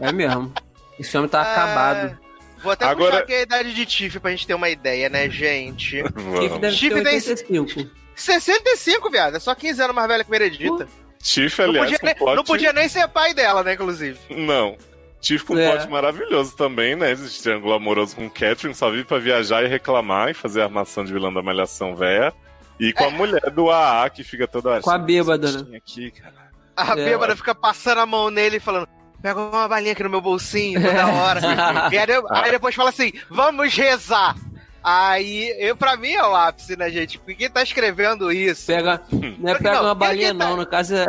[0.00, 0.52] É mesmo.
[0.98, 2.18] Esse homem tá acabado.
[2.62, 5.28] Vou até Agora- puxar aqui a idade de Tiff pra gente ter uma ideia, né,
[5.30, 6.02] gente?
[6.02, 8.01] Tiff deve Chifre ter tem- 85.
[8.14, 9.36] 65, viado.
[9.36, 10.86] É só 15 anos mais velha que Meredita.
[11.22, 14.18] Tiff, Não aliás, podia, com nem, não podia nem ser pai dela, né, inclusive.
[14.30, 14.76] Não.
[15.20, 15.70] Tiff com um É.
[15.76, 17.14] plot maravilhoso também, né?
[17.14, 21.04] De triângulo amoroso com Catherine, só vive pra viajar e reclamar e fazer a armação
[21.04, 22.32] de vilã da malhação véia.
[22.80, 24.80] E com a mulher do AA, que fica toda.
[24.80, 25.60] Com a bêbada, né?
[25.68, 26.34] "Esse aqui, cara.
[26.76, 27.04] A É.
[27.04, 28.88] bêbada fica passando a mão nele e falando:
[29.22, 31.40] pega uma balinha aqui no meu bolsinho toda hora.
[31.94, 34.34] e aí, aí depois fala assim: vamos rezar.
[34.82, 37.18] Aí, eu, pra mim é o ápice, né, gente?
[37.18, 38.66] Porque quem tá escrevendo isso?
[38.66, 39.00] Pega,
[39.38, 40.56] não é pega Não, uma quem- balinha, tá- não.
[40.56, 41.06] No caso, é.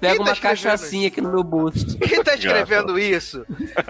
[0.00, 1.96] Pega tá uma cachaçinha aqui no meu bolso.
[1.98, 3.46] Quem tá escrevendo isso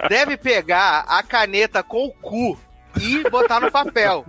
[0.09, 2.57] deve pegar a caneta com o cu
[3.01, 4.25] e botar no papel.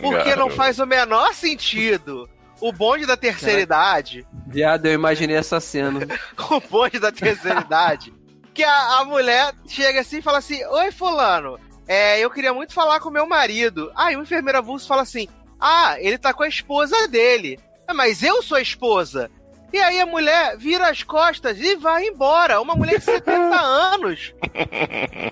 [0.00, 2.28] Porque não faz o menor sentido.
[2.60, 6.00] O bonde da terceira idade, Viado, eu imaginei essa cena.
[6.50, 8.14] o bonde da terceira idade,
[8.54, 12.72] que a, a mulher chega assim e fala assim: Oi, Fulano, é, eu queria muito
[12.72, 13.90] falar com meu marido.
[13.94, 15.28] Aí o enfermeiro avulso fala assim:
[15.60, 17.58] Ah, ele tá com a esposa dele.
[17.86, 19.30] "Ah, Mas eu sou a esposa.
[19.72, 22.60] E aí a mulher vira as costas e vai embora.
[22.60, 24.34] Uma mulher de 70 anos.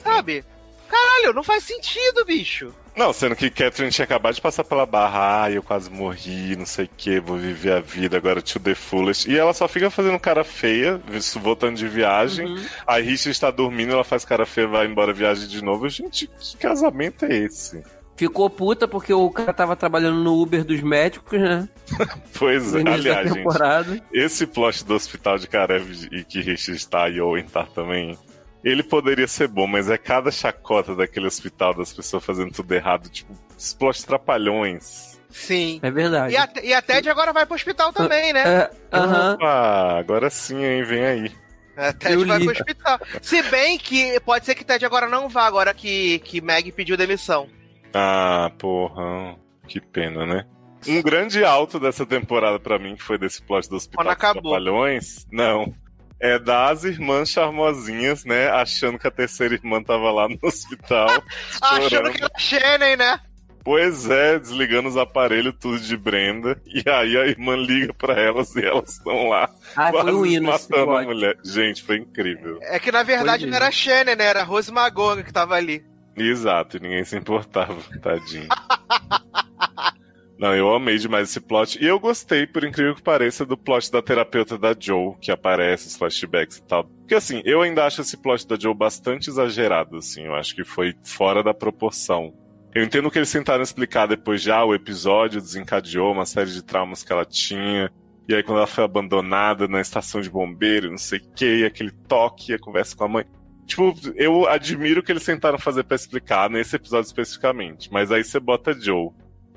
[0.02, 0.44] Sabe?
[0.90, 2.74] Caralho, não faz sentido, bicho.
[2.96, 6.66] Não, sendo que Catherine tinha acabado de passar pela barra, ah, eu quase morri, não
[6.66, 9.31] sei o que, vou viver a vida agora to the fullest.
[9.31, 11.00] E ela só fica fazendo cara feia,
[11.40, 12.46] voltando de viagem.
[12.46, 12.64] Uhum.
[12.87, 15.88] Aí Richard está dormindo, ela faz cara feia, vai embora viagem de novo.
[15.88, 17.83] Gente, que casamento é esse?
[18.16, 21.68] Ficou puta porque o cara tava trabalhando no Uber dos médicos, né?
[22.38, 27.20] Pois é, aliás, gente, esse plot do hospital de Karev e que Richard está e
[27.20, 28.18] Owen tá também.
[28.62, 33.09] Ele poderia ser bom, mas é cada chacota daquele hospital das pessoas fazendo tudo errado,
[33.09, 35.18] tipo, os plots trapalhões.
[35.31, 35.81] Sim.
[35.83, 36.35] É verdade.
[36.35, 38.42] E a, e a Ted agora vai pro hospital também, né?
[38.42, 39.35] É, Aham.
[39.35, 40.83] Opa, agora sim, hein?
[40.83, 41.33] Vem aí.
[41.77, 42.44] A Ted Eu vai li.
[42.44, 43.01] pro hospital.
[43.23, 46.96] Se bem que pode ser que Ted agora não vá, agora que, que Meg pediu
[46.96, 47.49] demissão.
[47.94, 49.37] Ah, porra.
[49.66, 50.44] Que pena, né?
[50.88, 54.42] Um grande alto dessa temporada pra mim, que foi desse plot do Hospital Quando dos.
[54.42, 55.73] Trapalhões, não.
[56.20, 58.48] É das irmãs charmosinhas, né?
[58.50, 61.09] Achando que a terceira irmã tava lá no hospital.
[61.62, 63.20] Achando que era Shannon, né?
[63.62, 66.61] Pois é, desligando os aparelhos, tudo de Brenda.
[66.66, 69.50] E aí a irmã liga pra elas e elas estão lá.
[69.76, 71.37] Ah, foi um hino matando a mulher.
[71.44, 72.59] Gente, foi incrível.
[72.62, 74.24] É que na verdade Foi não era Shannon, né?
[74.24, 75.85] Era Rose Magonga que tava ali.
[76.16, 78.48] Exato, e ninguém se importava, tadinho.
[80.40, 81.79] Não, eu amei demais esse plot.
[81.79, 85.88] E eu gostei, por incrível que pareça, do plot da terapeuta da Joe, que aparece,
[85.88, 86.85] os flashbacks e tal.
[86.85, 90.24] Porque assim, eu ainda acho esse plot da Joe bastante exagerado, assim.
[90.24, 92.33] Eu acho que foi fora da proporção.
[92.74, 97.03] Eu entendo que eles tentaram explicar depois já o episódio desencadeou uma série de traumas
[97.03, 97.92] que ela tinha.
[98.26, 101.90] E aí, quando ela foi abandonada na estação de bombeiro, não sei o que, aquele
[102.09, 103.26] toque, a conversa com a mãe.
[103.66, 107.92] Tipo, eu admiro o que eles tentaram fazer pra explicar nesse episódio especificamente.
[107.92, 109.11] Mas aí você bota Joe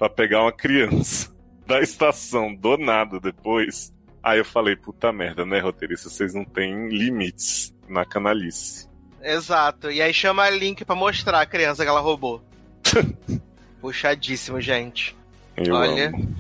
[0.04, 1.34] pra pegar uma criança
[1.66, 3.94] da estação do nada depois.
[4.22, 6.10] Aí eu falei, puta merda, né, roteirista?
[6.10, 8.90] Vocês não têm limites na canalice.
[9.22, 9.90] Exato.
[9.90, 12.44] E aí chama a Link pra mostrar a criança que ela roubou.
[13.80, 15.16] Puxadíssimo, gente.
[15.56, 16.08] Eu Olha.
[16.10, 16.36] amo.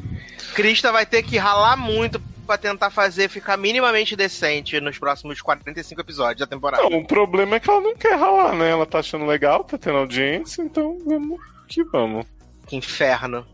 [0.53, 6.01] Krista vai ter que ralar muito pra tentar fazer ficar minimamente decente nos próximos 45
[6.01, 6.83] episódios da temporada.
[6.83, 8.69] Não, o problema é que ela não quer ralar, né?
[8.69, 12.25] Ela tá achando legal, tá tendo audiência, então vamos que vamos.
[12.67, 13.45] Que inferno.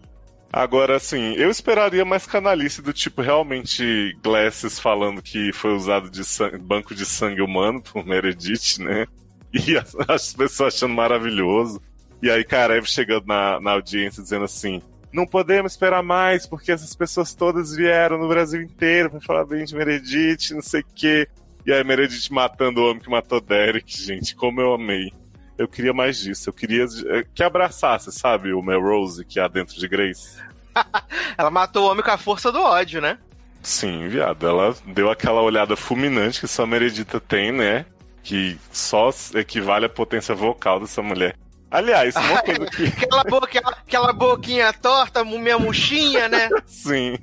[0.52, 6.22] Agora, assim, eu esperaria mais canalice do tipo, realmente, Glasses falando que foi usado de
[6.60, 9.06] banco de sangue humano por Meredith, né?
[9.52, 11.82] E as, as pessoas achando maravilhoso.
[12.22, 14.80] E aí, Karev chegando na, na audiência dizendo assim:
[15.12, 19.66] não podemos esperar mais, porque essas pessoas todas vieram no Brasil inteiro pra falar bem
[19.66, 21.28] de Meredith, não sei o quê.
[21.66, 25.12] E aí, Meredith matando o homem que matou Derek, gente, como eu amei.
[25.60, 26.48] Eu queria mais disso.
[26.50, 30.42] Eu queria eh, que abraçasse, sabe, o Melrose que há dentro de Grace.
[31.38, 33.18] Ela matou o homem com a força do ódio, né?
[33.62, 34.48] Sim, viado.
[34.48, 37.86] Ela deu aquela olhada fulminante que só a Meredita tem, né?
[38.24, 41.36] Que só equivale à potência vocal dessa mulher.
[41.70, 42.86] Aliás, uma coisa que.
[42.86, 46.48] Aquela, boca, aquela, aquela boquinha torta, minha murchinha, né?
[46.66, 47.18] Sim.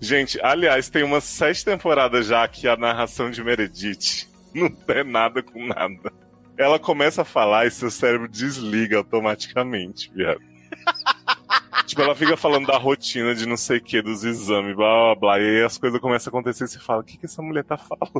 [0.00, 5.40] Gente, aliás, tem umas sete temporadas já que a narração de Meredith não é nada
[5.40, 6.12] com nada.
[6.58, 10.40] Ela começa a falar e seu cérebro desliga automaticamente, viado.
[11.86, 15.14] tipo, ela fica falando da rotina de não sei o que, dos exames, blá blá
[15.14, 15.40] blá.
[15.40, 17.64] E aí as coisas começam a acontecer e você fala, o que, que essa mulher
[17.64, 18.16] tá falando?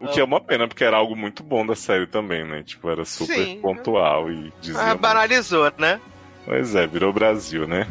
[0.00, 2.62] o que é uma pena, porque era algo muito bom da série também, né?
[2.62, 3.60] Tipo, era super Sim.
[3.60, 4.80] pontual e dizia.
[4.80, 5.00] Ah, muito.
[5.00, 6.00] banalizou, né?
[6.44, 7.86] Pois é, virou Brasil, né?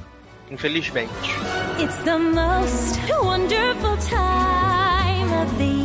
[0.50, 1.12] Infelizmente.
[1.80, 5.79] It's the most wonderful time of the year.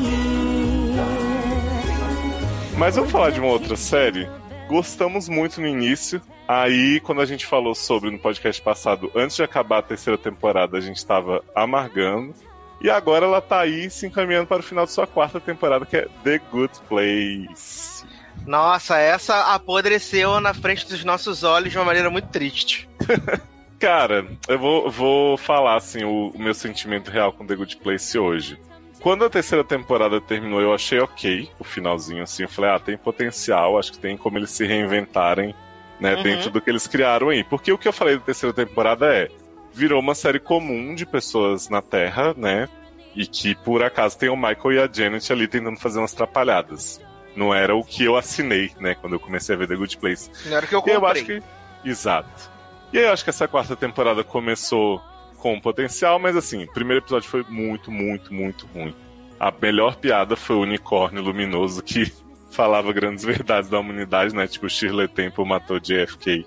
[2.77, 4.29] Mas vamos falar de uma outra série.
[4.69, 6.21] Gostamos muito no início.
[6.47, 10.77] Aí, quando a gente falou sobre no podcast passado, antes de acabar a terceira temporada,
[10.77, 12.35] a gente estava amargando.
[12.81, 15.97] E agora ela tá aí se encaminhando para o final de sua quarta temporada, que
[15.97, 18.05] é The Good Place.
[18.45, 22.89] Nossa, essa apodreceu na frente dos nossos olhos de uma maneira muito triste.
[23.79, 28.19] Cara, eu vou, vou falar assim o, o meu sentimento real com The Good Place
[28.19, 28.59] hoje.
[29.05, 32.43] Quando a terceira temporada terminou, eu achei ok o finalzinho, assim.
[32.45, 35.55] Eu falei, ah, tem potencial, acho que tem como eles se reinventarem,
[36.01, 36.23] né, Uhum.
[36.23, 37.45] dentro do que eles criaram aí.
[37.45, 39.29] Porque o que eu falei da terceira temporada é,
[39.75, 42.67] virou uma série comum de pessoas na Terra, né,
[43.15, 46.99] e que por acaso tem o Michael e a Janet ali tentando fazer umas trapalhadas.
[47.37, 50.31] Não era o que eu assinei, né, quando eu comecei a ver The Good Place.
[50.47, 51.23] Não era o que eu E eu comprei.
[51.23, 51.43] acho que.
[51.89, 52.51] Exato.
[52.91, 55.03] E aí eu acho que essa quarta temporada começou
[55.45, 58.95] com potencial, mas assim, o primeiro episódio foi muito, muito, muito ruim.
[59.39, 62.11] A melhor piada foi o unicórnio luminoso que
[62.51, 64.47] falava grandes verdades da humanidade, né?
[64.47, 66.47] Tipo, Shirley Temple matou JFK.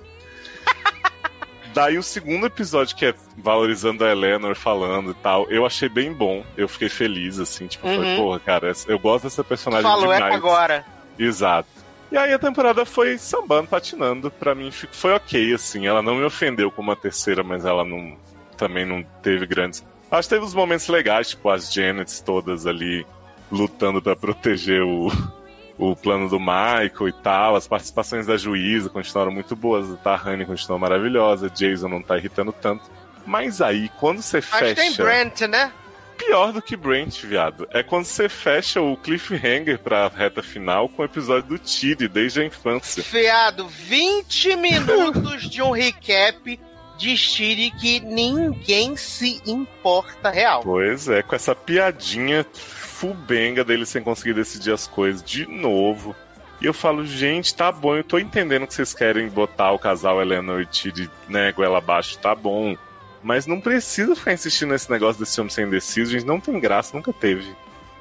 [1.76, 6.12] Daí o segundo episódio, que é valorizando a Eleanor falando e tal, eu achei bem
[6.12, 6.44] bom.
[6.58, 8.16] Eu fiquei feliz, assim, tipo, foi, Uhum.
[8.16, 10.34] porra, cara, eu gosto dessa personagem Falou, é demais.
[10.34, 10.84] agora.
[11.20, 11.70] Exato.
[12.12, 14.32] E aí a temporada foi sambando, patinando.
[14.32, 15.86] Pra mim foi ok, assim.
[15.86, 18.18] Ela não me ofendeu como a terceira, mas ela não
[18.58, 19.86] também não teve grandes.
[20.10, 23.06] Acho que teve uns momentos legais, tipo as Janets todas ali
[23.52, 25.12] lutando pra proteger o,
[25.78, 27.56] o plano do Michael e tal.
[27.56, 29.92] As participações da juíza continuaram muito boas.
[29.92, 31.50] A Tahani continuou maravilhosa.
[31.50, 32.90] Jason não tá irritando tanto.
[33.26, 35.72] Mas aí, quando você Mas fecha tem Brent, né?
[36.18, 37.68] pior do que Brent, viado.
[37.72, 42.42] É quando você fecha o cliffhanger pra reta final com o episódio do Tiri desde
[42.42, 43.04] a infância.
[43.04, 46.60] Fiado, 20 minutos de um recap
[46.98, 50.62] de Stiri que ninguém se importa real.
[50.64, 56.16] Pois é, com essa piadinha fubenga dele sem conseguir decidir as coisas de novo.
[56.60, 60.20] E eu falo, gente, tá bom, eu tô entendendo que vocês querem botar o casal
[60.20, 62.76] Eleanor e Tiri, né, goela abaixo, tá bom.
[63.22, 66.26] Mas não precisa ficar insistindo nesse negócio desse homem ser indeciso, gente.
[66.26, 67.56] Não tem graça, nunca teve.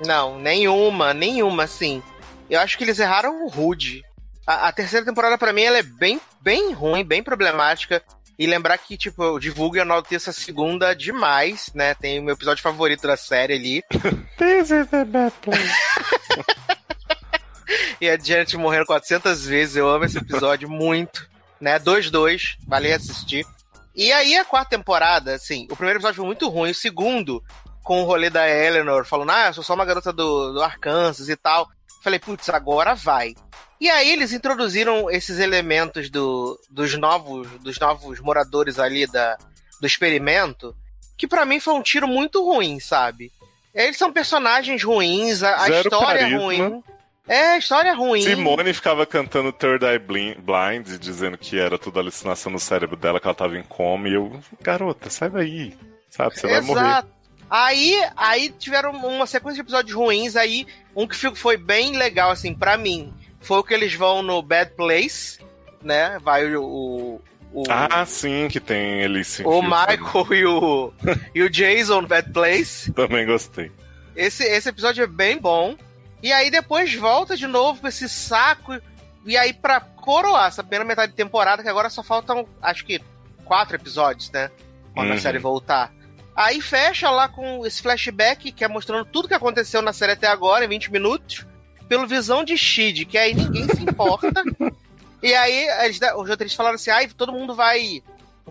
[0.04, 2.02] Não, nenhuma, nenhuma, assim.
[2.48, 4.04] Eu acho que eles erraram o rude.
[4.46, 8.02] A, a terceira temporada, pra mim, ela é bem, bem ruim, bem problemática.
[8.38, 11.94] E lembrar que, tipo, eu divulgo e enalteço a segunda demais, né?
[11.94, 13.82] Tem o meu episódio favorito da série ali.
[14.36, 15.72] This is the bad place.
[18.00, 19.76] E a Janet morrendo 400 vezes.
[19.76, 21.28] Eu amo esse episódio muito.
[21.60, 21.78] Né?
[21.78, 22.56] 2-2.
[22.66, 23.46] Vale assistir.
[23.94, 26.70] E aí, a quarta temporada, assim, o primeiro episódio foi muito ruim.
[26.70, 27.42] O segundo,
[27.82, 31.28] com o rolê da Eleanor, falando, ah, eu sou só uma garota do, do Arkansas
[31.30, 31.66] e tal.
[32.02, 33.34] Falei, putz, agora vai.
[33.80, 39.36] E aí eles introduziram esses elementos do, dos novos dos novos moradores ali da,
[39.80, 40.74] do experimento,
[41.16, 43.30] que pra mim foi um tiro muito ruim, sabe?
[43.74, 46.38] Eles são personagens ruins, a, a história carisma.
[46.38, 46.82] é ruim.
[47.28, 48.22] É, a história é ruim.
[48.22, 53.20] Simone ficava cantando Third Eye Blin- Blind, dizendo que era tudo alucinação no cérebro dela,
[53.20, 54.08] que ela tava em coma.
[54.08, 55.76] E eu, garota, sai daí.
[56.08, 56.80] Sabe, você vai morrer.
[56.80, 57.08] Exato.
[57.50, 62.54] Aí, aí tiveram uma sequência de episódios ruins, aí um que foi bem legal, assim,
[62.54, 63.12] pra mim,
[63.46, 65.38] foi o que eles vão no Bad Place,
[65.82, 66.18] né?
[66.22, 66.62] Vai o.
[66.62, 67.20] o,
[67.52, 69.62] o- Ah, sim, que tem ele se o.
[69.62, 70.92] Michael e o,
[71.34, 72.92] e o Jason no Bad Place.
[72.92, 73.70] Também gostei.
[74.14, 75.76] Esse, esse episódio é bem bom.
[76.22, 78.72] E aí depois volta de novo com esse saco.
[79.24, 83.00] E aí, pra coroar essa primeira metade de temporada, que agora só faltam, acho que,
[83.44, 84.50] quatro episódios, né?
[84.94, 85.20] Quando a Uhum.
[85.20, 85.92] série voltar.
[86.34, 90.26] Aí fecha lá com esse flashback, que é mostrando tudo que aconteceu na série até
[90.28, 91.44] agora, em 20 minutos,
[91.88, 94.42] pelo visão de Shid, que aí ninguém se importa.
[95.22, 98.02] e aí, eles, os roteiristas falaram assim: ai, todo mundo vai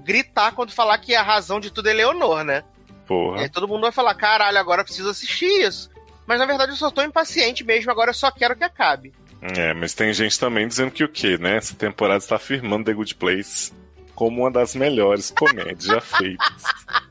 [0.03, 2.63] gritar quando falar que a razão de tudo é Leonor, né?
[2.89, 3.41] E Porra.
[3.41, 5.89] aí todo mundo vai falar, caralho, agora eu preciso assistir isso.
[6.25, 9.13] Mas na verdade eu só tô impaciente mesmo, agora eu só quero que acabe.
[9.41, 11.57] É, mas tem gente também dizendo que o quê, né?
[11.57, 13.71] Essa temporada está afirmando The Good Place
[14.15, 16.63] como uma das melhores comédias já feitas.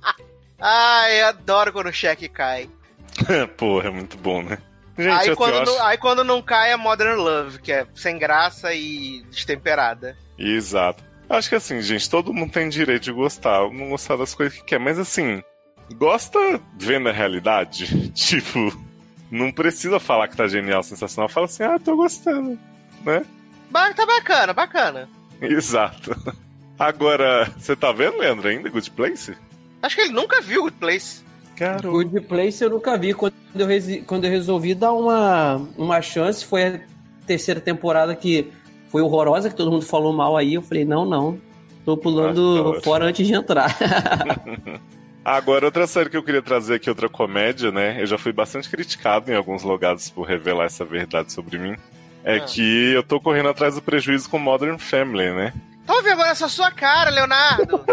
[0.58, 2.68] Ai, eu adoro quando o cheque cai.
[3.56, 4.58] Porra, é muito bom, né?
[4.96, 8.72] Gente, aí, quando não, aí quando não cai é Modern Love, que é sem graça
[8.72, 10.16] e destemperada.
[10.38, 11.02] Exato.
[11.28, 14.64] Acho que assim, gente, todo mundo tem direito de gostar, não gostar das coisas que
[14.64, 15.42] quer, mas assim,
[15.94, 16.38] gosta
[16.76, 18.10] vendo a realidade?
[18.14, 18.72] tipo,
[19.30, 22.58] não precisa falar que tá genial, sensacional, fala assim, ah, tô gostando,
[23.04, 23.24] né?
[23.72, 25.08] Tá bacana, bacana.
[25.40, 26.14] Exato.
[26.78, 29.36] Agora, você tá vendo, Leandro, ainda Good Place?
[29.82, 31.24] Acho que ele nunca viu Good Place.
[31.56, 33.14] Cara, Good Place eu nunca vi.
[33.14, 36.80] Quando eu, resi- quando eu resolvi dar uma, uma chance, foi a
[37.26, 38.50] terceira temporada que
[38.88, 40.54] foi horrorosa, que todo mundo falou mal aí.
[40.54, 41.38] Eu falei, não, não.
[41.84, 42.82] Tô tá pulando ótimo.
[42.82, 43.76] fora antes de entrar.
[45.24, 48.00] Agora, outra série que eu queria trazer aqui, outra comédia, né?
[48.00, 51.76] Eu já fui bastante criticado em alguns lugares por revelar essa verdade sobre mim.
[52.22, 52.40] É Ah.
[52.40, 55.52] que eu tô correndo atrás do prejuízo com Modern Family, né?
[55.86, 57.84] Toma vergonha nessa sua cara, Leonardo.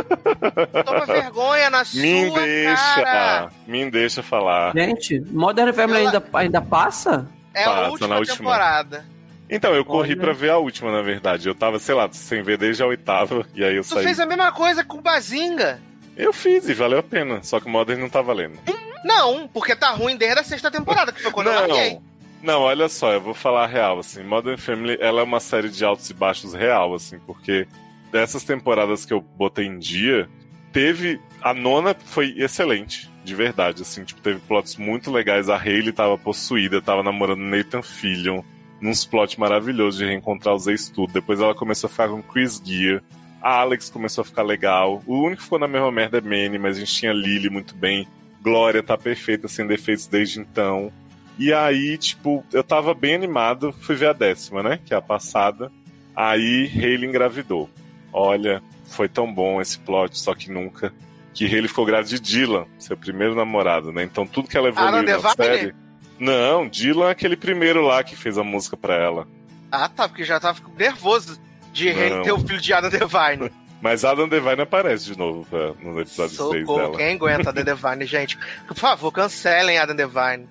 [0.85, 3.51] Toma vergonha na sua Me deixa, cara.
[3.67, 4.71] me deixa falar.
[4.73, 7.27] Gente, Modern Family Ela- ainda, ainda passa?
[7.53, 8.37] É Passa a na última, última.
[8.37, 9.05] temporada.
[9.49, 11.49] Então, eu corri pra ver a última, na verdade.
[11.49, 14.05] Eu tava, sei lá, sem ver desde a oitava, e aí eu Tu saí.
[14.05, 15.81] fez a mesma coisa com o Bazinga.
[16.15, 18.57] Eu fiz e valeu a pena, só que o Modern não tá valendo.
[19.03, 21.99] Não, porque tá ruim desde a sexta temporada, que foi quando eu larguei.
[22.43, 25.85] Não, olha só, eu vou falar real, assim, Modern Family, ela é uma série de
[25.85, 27.67] altos e baixos real, assim, porque
[28.11, 30.27] dessas temporadas que eu botei em dia,
[30.73, 35.91] teve, a nona foi excelente, de verdade, assim, tipo, teve plots muito legais, a Hayley
[35.91, 38.41] tava possuída, tava namorando Nathan Fillion,
[38.81, 43.03] nos plots maravilhosos de reencontrar os ex-tudo, depois ela começou a ficar com Chris Gear,
[43.39, 46.57] a Alex começou a ficar legal, o único que ficou na mesma merda é Manny,
[46.57, 48.07] mas a gente tinha Lily muito bem,
[48.41, 50.91] Glória tá perfeita, sem defeitos desde então,
[51.37, 54.79] e aí, tipo, eu tava bem animado, fui ver a décima, né?
[54.85, 55.71] Que é a passada.
[56.15, 57.69] Aí Hayley engravidou.
[58.13, 60.93] Olha, foi tão bom esse plot, só que nunca.
[61.33, 64.03] Que Hayley ficou grávida de Dylan, seu primeiro namorado, né?
[64.03, 65.33] Então tudo que ela evoluiu Alan na Devine?
[65.35, 65.75] série.
[66.19, 69.27] Não, Dylan é aquele primeiro lá que fez a música pra ela.
[69.71, 71.39] Ah, tá, porque já tava nervoso
[71.71, 73.49] de ele ter o filho de Adam Devine.
[73.81, 76.97] Mas Adam Devine aparece de novo pra, no episódio 6 Socorro, dela.
[76.97, 78.37] quem aguenta Adam Devine, gente?
[78.67, 80.47] Por favor, cancelem Adam Devine.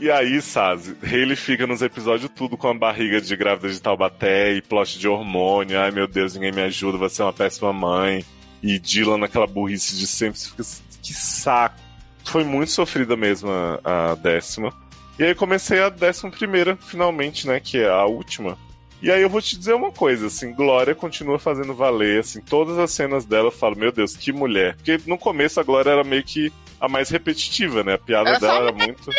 [0.00, 4.54] E aí, Sazi, Hayley fica nos episódios tudo com a barriga de grávida de Taubaté
[4.54, 5.78] e plot de hormônio.
[5.78, 8.24] Ai, meu Deus, ninguém me ajuda, vai ser uma péssima mãe.
[8.62, 10.40] E Dylan naquela burrice de sempre.
[10.40, 11.76] Fica assim, que saco.
[12.24, 13.50] Foi muito sofrida mesmo
[13.84, 14.72] a décima.
[15.18, 18.56] E aí comecei a décima primeira, finalmente, né, que é a última.
[19.02, 22.78] E aí eu vou te dizer uma coisa, assim, Glória continua fazendo valer, assim, todas
[22.78, 24.76] as cenas dela eu falo, meu Deus, que mulher.
[24.76, 27.94] Porque no começo a Glória era meio que a mais repetitiva, né?
[27.94, 29.10] A piada só dela era muito.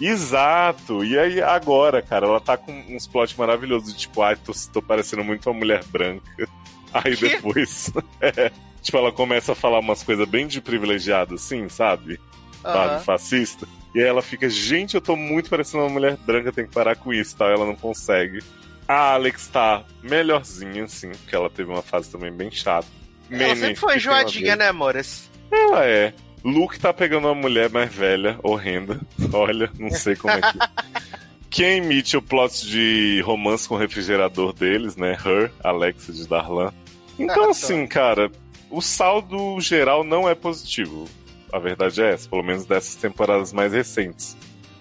[0.00, 1.04] Exato!
[1.04, 5.24] E aí, agora, cara, ela tá com uns plots maravilhosos, tipo, ai, tô, tô parecendo
[5.24, 6.48] muito uma mulher branca.
[6.92, 7.28] Aí Que?
[7.30, 7.90] depois.
[8.20, 8.50] é,
[8.82, 12.20] tipo, ela começa a falar umas coisas bem de privilegiado, assim, sabe?
[12.60, 12.98] Sabe, Aham.
[12.98, 13.66] fascista.
[13.94, 16.96] E aí ela fica, gente, eu tô muito parecendo uma mulher branca, tem que parar
[16.96, 17.48] com isso, tal.
[17.50, 18.40] Ela não consegue.
[18.86, 22.86] A Alex tá melhorzinha, assim, porque ela teve uma fase também bem chata.
[23.30, 25.30] Ela sempre foi enjoadinha, né, amores?
[25.50, 26.12] Ela é.
[26.44, 29.00] Luke tá pegando uma mulher mais velha, horrenda.
[29.32, 30.58] Olha, não sei como é que.
[31.48, 35.12] Quem emite o plot de romance com o refrigerador deles, né?
[35.12, 36.72] Her, Alexa de Darlan.
[37.18, 38.32] Então, assim, cara,
[38.70, 41.06] o saldo geral não é positivo.
[41.52, 44.34] A verdade é essa, pelo menos dessas temporadas mais recentes.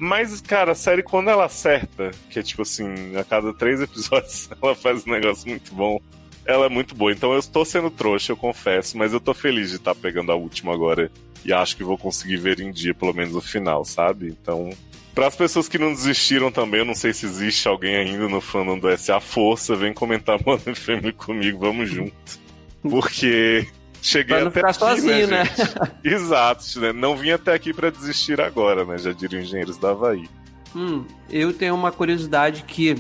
[0.04, 4.50] Mas, cara, a série, quando ela acerta, que é tipo assim, a cada três episódios
[4.60, 6.02] ela faz um negócio muito bom,
[6.44, 7.12] ela é muito boa.
[7.12, 10.36] Então eu estou sendo trouxa, eu confesso, mas eu tô feliz de estar pegando a
[10.36, 11.12] última agora.
[11.46, 14.30] E acho que vou conseguir ver em dia, pelo menos o final, sabe?
[14.30, 14.72] Então.
[15.14, 18.42] Para as pessoas que não desistiram também, eu não sei se existe alguém ainda no
[18.42, 22.40] fandom do SA Força, vem comentar Modern Family comigo, vamos junto.
[22.82, 23.68] Porque
[24.02, 25.46] cheguei Pra não ficar aqui, sozinho, né?
[25.46, 25.72] gente?
[26.04, 26.92] Exato, né?
[26.94, 28.98] Não vim até aqui para desistir agora, né?
[28.98, 30.30] Já diriam engenheiros da Havaí.
[30.76, 32.96] Hum, eu tenho uma curiosidade que,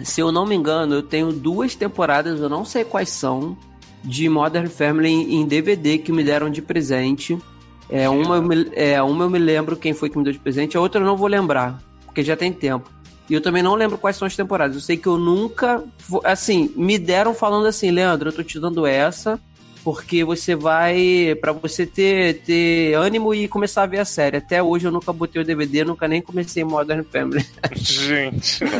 [0.00, 3.56] se eu não me engano, eu tenho duas temporadas, eu não sei quais são,
[4.04, 7.36] de Modern Family em DVD que me deram de presente.
[7.88, 10.38] É, uma, eu me, é, uma eu me lembro quem foi que me deu de
[10.38, 12.90] presente, a outra eu não vou lembrar, porque já tem tempo.
[13.28, 14.76] E eu também não lembro quais são as temporadas.
[14.76, 15.82] Eu sei que eu nunca.
[16.22, 19.40] Assim, me deram falando assim, Leandro, eu tô te dando essa,
[19.86, 21.36] porque você vai.
[21.40, 24.38] Pra você ter, ter ânimo e começar a ver a série.
[24.38, 27.46] Até hoje eu nunca botei o DVD, nunca nem comecei Modern Family.
[27.72, 28.64] Gente.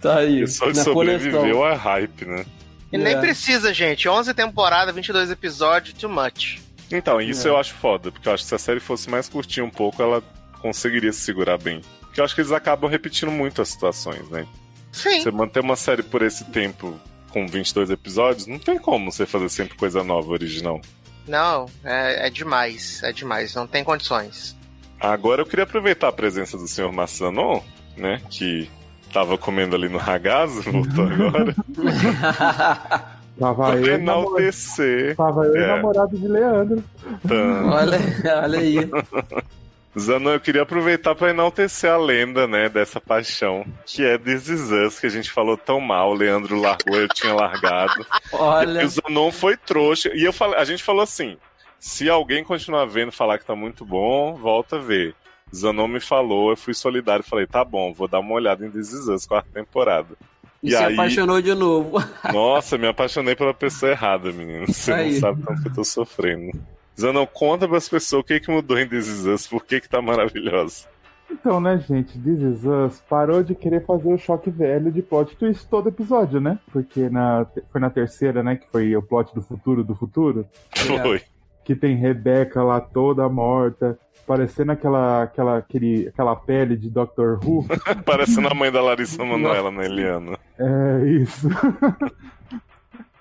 [0.00, 0.40] Tá aí.
[0.42, 0.94] Pessoal na coleção.
[0.94, 2.44] sobreviveu a hype, né?
[2.92, 3.20] E nem É.
[3.20, 4.08] precisa, gente.
[4.08, 6.60] 11 temporadas, 22 episódios, too much.
[6.92, 7.50] Então, isso É.
[7.50, 10.00] eu acho foda, porque eu acho que se a série fosse mais curtinha um pouco,
[10.00, 10.22] ela
[10.62, 11.80] conseguiria se segurar bem.
[12.02, 14.46] Porque eu acho que eles acabam repetindo muito as situações, né?
[14.92, 15.20] Sim.
[15.20, 16.94] Você manter uma série por esse tempo
[17.28, 20.80] com 22 episódios, não tem como você fazer sempre coisa nova, original.
[21.26, 23.02] Não, é, é demais.
[23.02, 23.54] É demais.
[23.54, 24.56] Não tem condições.
[24.98, 27.60] Agora eu queria aproveitar a presença do senhor Massanon,
[27.96, 28.20] né?
[28.30, 28.68] Que
[29.12, 31.54] tava comendo ali no ragazzo, voltou agora.
[33.38, 35.14] Tava pra eu, e namorado, enaltecer.
[35.16, 35.66] tava eu e É.
[35.68, 36.82] namorado de Leandro.
[37.70, 37.98] Olha,
[38.42, 38.78] olha aí.
[39.98, 44.70] Zanon, eu queria aproveitar para enaltecer a lenda, né, dessa paixão, que é This Is
[44.70, 48.06] Us, que a gente falou tão mal, o Leandro largou, eu tinha largado.
[48.32, 48.82] Olha.
[48.82, 50.10] E o Zanon foi trouxa.
[50.14, 51.36] E eu falei, a gente falou assim:
[51.78, 55.14] se alguém continuar vendo falar que tá muito bom, volta a ver.
[55.54, 58.92] Zanon me falou, eu fui solidário falei, tá bom, vou dar uma olhada em This
[58.92, 60.14] Is Us, quarta temporada.
[60.62, 60.92] E, e se aí...
[60.92, 61.98] apaixonou de novo.
[62.32, 64.66] Nossa, me apaixonei pela pessoa errada, menino.
[64.66, 65.12] Você aí.
[65.12, 66.50] não sabe tanto que eu tô sofrendo.
[66.98, 69.88] Zanon, conta pras pessoas o que, que mudou em This Is Us, por que, que
[69.88, 70.86] tá maravilhosa.
[71.30, 75.36] Então, né, gente, This Is Us parou de querer fazer o choque velho de plot
[75.36, 76.58] twist todo episódio, né?
[76.72, 80.46] Porque na, foi na terceira, né, que foi o plot do futuro do futuro.
[81.02, 81.22] Foi.
[81.64, 87.66] Que tem Rebeca lá toda morta, parecendo aquela, aquela, aquele, aquela pele de Doctor Who.
[88.06, 90.38] parecendo a mãe da Larissa Manoela, né, Eliana?
[90.58, 91.46] É, isso.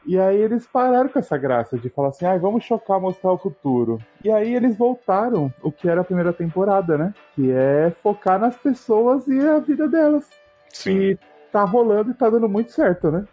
[0.08, 3.38] E aí eles pararam com essa graça de falar assim, ah, vamos chocar, mostrar o
[3.38, 4.02] futuro.
[4.24, 7.14] E aí eles voltaram o que era a primeira temporada, né?
[7.36, 10.26] Que é focar nas pessoas e a vida delas.
[10.70, 10.98] Sim.
[10.98, 11.20] E
[11.52, 13.26] tá rolando e tá dando muito certo, né?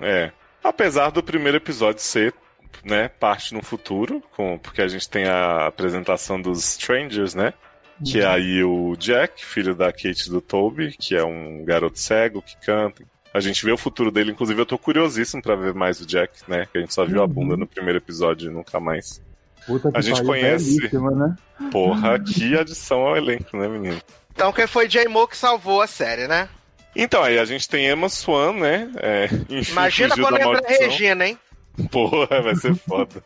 [0.00, 0.32] É.
[0.64, 2.32] Apesar do primeiro episódio ser,
[2.82, 7.52] né, parte no futuro, com, porque a gente tem a apresentação dos Strangers, né?
[8.02, 8.32] Que é uhum.
[8.32, 13.04] aí o Jack, filho da Kate do Toby, que é um garoto cego que canta,
[13.32, 16.32] a gente vê o futuro dele, inclusive eu tô curiosíssimo para ver mais o Jack,
[16.48, 16.66] né?
[16.70, 17.24] Que a gente só viu uhum.
[17.24, 19.22] a bunda no primeiro episódio e nunca mais.
[19.66, 20.78] Puta a gente conhece.
[20.92, 21.36] Né?
[21.70, 24.00] Porra, que adição ao elenco, né, menino?
[24.34, 26.48] Então quem foi J-Mo que salvou a série, né?
[26.94, 28.90] Então, aí a gente tem Emma Swan, né?
[28.96, 31.38] É, enfim, Imagina quando entra a Regina, hein?
[31.90, 33.24] Porra, vai ser foda.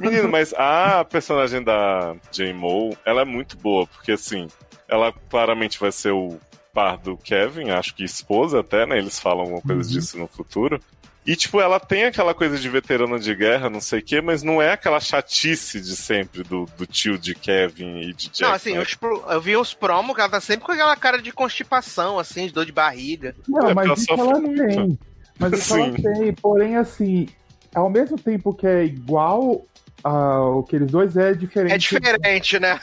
[0.00, 4.48] Menino, mas a personagem da J-Mo, ela é muito boa, porque assim,
[4.88, 6.38] ela claramente vai ser o
[6.72, 8.98] par do Kevin, acho que esposa até, né?
[8.98, 9.94] Eles falam alguma coisa uhum.
[9.96, 10.80] disso no futuro.
[11.24, 14.42] E, tipo, ela tem aquela coisa de veterana de guerra, não sei o quê, mas
[14.42, 18.42] não é aquela chatice de sempre do, do tio de Kevin e de Jack.
[18.42, 18.84] Não, assim, né?
[19.28, 22.52] eu vi uns promos que ela tá sempre com aquela cara de constipação, assim, de
[22.52, 23.36] dor de barriga.
[23.46, 24.66] Não, é, mas isso ela muito.
[24.66, 24.98] tem.
[25.38, 27.28] Mas isso ela tem, porém, assim,
[27.72, 29.64] ao mesmo tempo que é igual
[30.04, 31.72] ah, aqueles dois é diferente.
[31.72, 32.80] É diferente, né?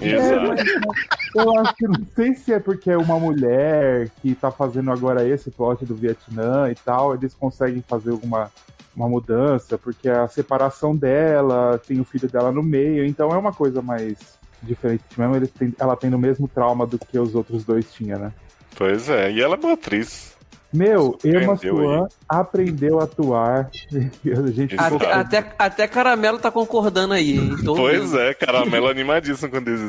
[0.00, 0.52] Exato.
[0.52, 4.90] É, eu acho que não sei se é porque é uma mulher que tá fazendo
[4.90, 8.50] agora esse plot do Vietnã e tal, eles conseguem fazer alguma
[8.94, 13.52] uma mudança, porque a separação dela, tem o filho dela no meio, então é uma
[13.52, 14.18] coisa mais
[14.62, 18.18] diferente mesmo, eles têm, ela tem o mesmo trauma do que os outros dois tinham,
[18.18, 18.32] né?
[18.76, 20.36] Pois é, e ela é boa atriz.
[20.72, 23.70] Meu, Emma Swan aprendeu a atuar.
[23.90, 27.38] A gente até, até, até, Caramelo tá concordando aí.
[27.38, 27.56] Hein?
[27.64, 29.80] pois é, Caramelo animadíssimo com This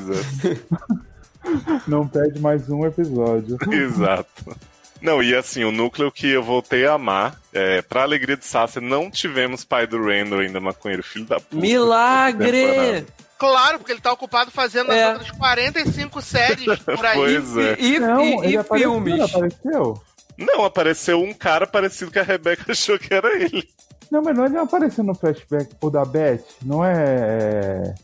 [1.87, 3.57] Não perde mais um episódio.
[3.71, 4.55] Exato.
[5.01, 8.79] Não, e assim, o núcleo que eu voltei a amar, é, pra alegria de Sasha,
[8.79, 11.55] não tivemos pai do Randall ainda, maconheiro, filho da puta.
[11.55, 13.05] Milagre!
[13.39, 15.03] Claro, porque ele tá ocupado fazendo é.
[15.03, 17.15] as outras 45 séries por aí.
[17.15, 17.75] Pois é.
[17.79, 19.21] E, e, não, e, e filmes.
[19.21, 19.99] Apareceu?
[20.37, 23.67] Não, apareceu um cara parecido que a Rebeca achou que era ele.
[24.11, 26.43] Não, mas não ele apareceu no flashback o da Beth.
[26.63, 27.95] Não é.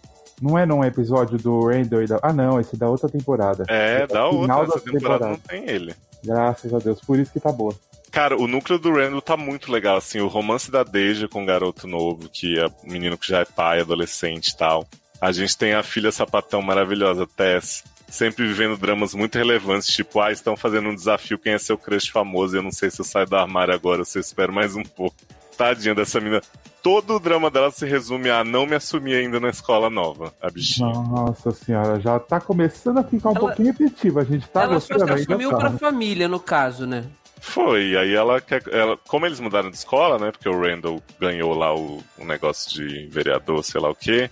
[0.42, 2.20] Não é num episódio do Randall e da.
[2.22, 3.66] Ah, não, esse é da outra temporada.
[3.68, 4.54] É, é da outra.
[4.64, 5.96] Essa temporada, temporada não tem ele.
[6.24, 7.76] Graças a Deus, por isso que tá boa.
[8.12, 11.46] Cara, o núcleo do Randall tá muito legal, assim, o romance da Deja com o
[11.46, 14.88] garoto novo, que é um menino que já é pai, adolescente e tal.
[15.20, 20.32] A gente tem a filha sapatão maravilhosa, Tess, sempre vivendo dramas muito relevantes, tipo, ah,
[20.32, 23.28] estão fazendo um desafio, quem é seu crush famoso, eu não sei se eu saio
[23.28, 25.16] do armário agora, se eu espero mais um pouco.
[25.58, 26.42] Tadinha dessa menina.
[26.84, 30.50] Todo o drama dela se resume a não me assumir ainda na escola nova, a
[30.50, 30.94] bichinha.
[30.94, 34.76] Nossa senhora, já tá começando a ficar um ela, pouquinho repetitiva, a gente tá ela
[34.76, 35.58] gostando Ela assumiu tá.
[35.58, 37.06] pra família, no caso, né?
[37.40, 38.42] Foi, aí ela,
[38.72, 38.98] ela.
[39.08, 40.32] Como eles mudaram de escola, né?
[40.32, 44.30] Porque o Randall ganhou lá o, o negócio de vereador, sei lá o quê.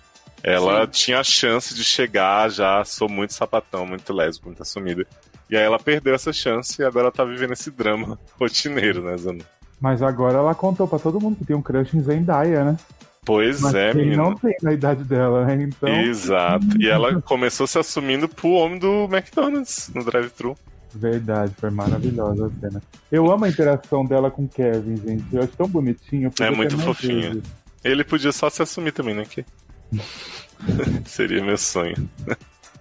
[0.48, 0.92] Ela Sim.
[0.92, 5.04] tinha a chance de chegar já, sou muito sapatão, muito lésbico, muito assumida.
[5.50, 9.44] E aí ela perdeu essa chance e agora tá vivendo esse drama rotineiro, né, Zana?
[9.82, 12.78] Mas agora ela contou para todo mundo que tem um crush em Zendaya, né?
[13.26, 14.18] Pois Mas é, menino.
[14.18, 15.64] não tem na idade dela, né?
[15.64, 15.90] Então...
[15.90, 16.80] Exato.
[16.80, 20.56] E ela começou se assumindo pro homem do McDonald's no drive-thru.
[20.94, 22.84] Verdade, foi maravilhosa a cena.
[23.12, 25.26] Eu amo a interação dela com o Kevin, gente.
[25.34, 26.32] Eu acho tão bonitinho.
[26.40, 27.42] É muito fofinho.
[27.84, 29.26] Ele podia só se assumir também, né?
[29.28, 29.44] Que...
[31.06, 32.10] Seria meu sonho.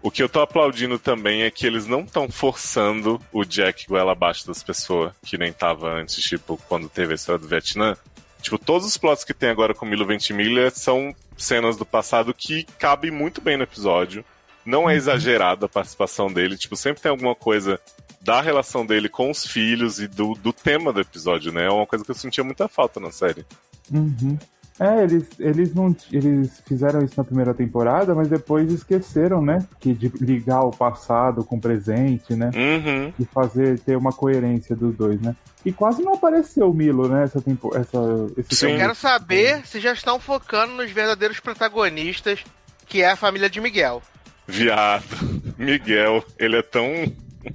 [0.03, 4.13] O que eu tô aplaudindo também é que eles não estão forçando o Jack goela
[4.13, 7.97] abaixo das pessoas, que nem tava antes, tipo, quando teve a história do Vietnã.
[8.43, 12.65] Tipo, todos os plots que tem agora com Milo Ventimiglia são cenas do passado que
[12.79, 14.23] cabem muito bem no episódio.
[14.67, 14.99] Não é uhum.
[14.99, 17.81] exagerada a participação dele, tipo, sempre tem alguma coisa
[18.21, 21.65] da relação dele com os filhos e do, do tema do episódio, né?
[21.65, 23.45] É uma coisa que eu sentia muita falta na série.
[23.91, 24.39] Uhum.
[24.79, 29.65] É, eles, eles não eles fizeram isso na primeira temporada, mas depois esqueceram, né?
[29.79, 32.51] Que de ligar o passado com o presente, né?
[32.55, 33.13] Uhum.
[33.19, 35.37] E fazer ter uma coerência dos dois, né?
[35.65, 37.23] E quase não apareceu o Milo, né?
[37.23, 37.99] Essa tempo, essa
[38.37, 38.73] esse Sim.
[38.73, 42.43] Eu quero saber se já estão focando nos verdadeiros protagonistas,
[42.87, 44.03] que é a família de Miguel.
[44.47, 45.05] Viado.
[45.57, 46.85] Miguel, ele é tão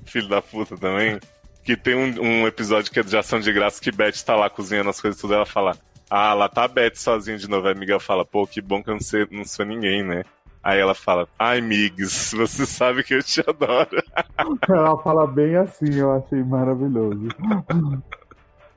[0.06, 1.20] filho da puta também.
[1.66, 4.50] Que tem um, um episódio que é de ação de graça que Beth tá lá
[4.50, 5.34] cozinhando as coisas tudo.
[5.34, 5.78] Ela fala:
[6.10, 7.68] Ah, lá tá a Beth sozinha de novo.
[7.68, 10.24] Aí Miguel fala: Pô, que bom que eu não, sei, não sou ninguém, né?
[10.64, 14.04] Aí ela fala: Ai, Migs, você sabe que eu te adoro.
[14.68, 17.28] Ela fala bem assim, eu achei maravilhoso.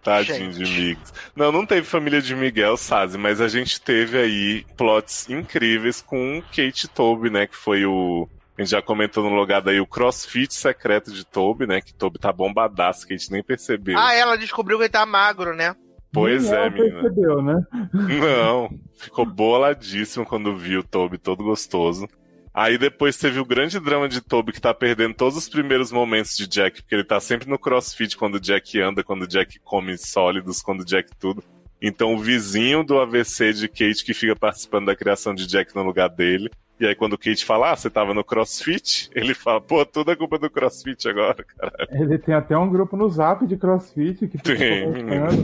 [0.03, 0.65] Tadinho Gente.
[0.65, 1.13] de Migs.
[1.35, 6.43] Não, não teve família de Miguel, Sazi, mas a gente teve aí plots incríveis com
[6.55, 7.47] Kate Toby, né?
[7.47, 8.29] Que foi o.
[8.59, 11.81] A gente já comentou no logado aí o crossfit secreto de Toby, né?
[11.81, 13.99] Que Toby tá bombadaço, que a gente nem percebeu.
[13.99, 15.75] Ah, ela descobriu que ele tá magro, né?
[16.13, 17.01] Pois Nem é, menina.
[17.01, 17.67] percebeu, né?
[17.93, 22.09] Não, ficou boladíssimo quando viu o Toby todo gostoso.
[22.55, 26.37] Aí depois teve o grande drama de Toby que tá perdendo todos os primeiros momentos
[26.37, 29.59] de Jack, porque ele tá sempre no crossfit quando o Jack anda, quando o Jack
[29.61, 31.43] come sólidos, quando o Jack tudo.
[31.81, 35.83] Então o vizinho do AVC de Kate que fica participando da criação de Jack no
[35.83, 36.51] lugar dele.
[36.83, 39.09] E aí quando o Kate fala, ah, você tava no crossfit?
[39.15, 41.87] Ele fala, pô, tudo é culpa do crossfit agora, cara.
[41.93, 44.89] Ele tem até um grupo no zap de crossfit que fica Tem,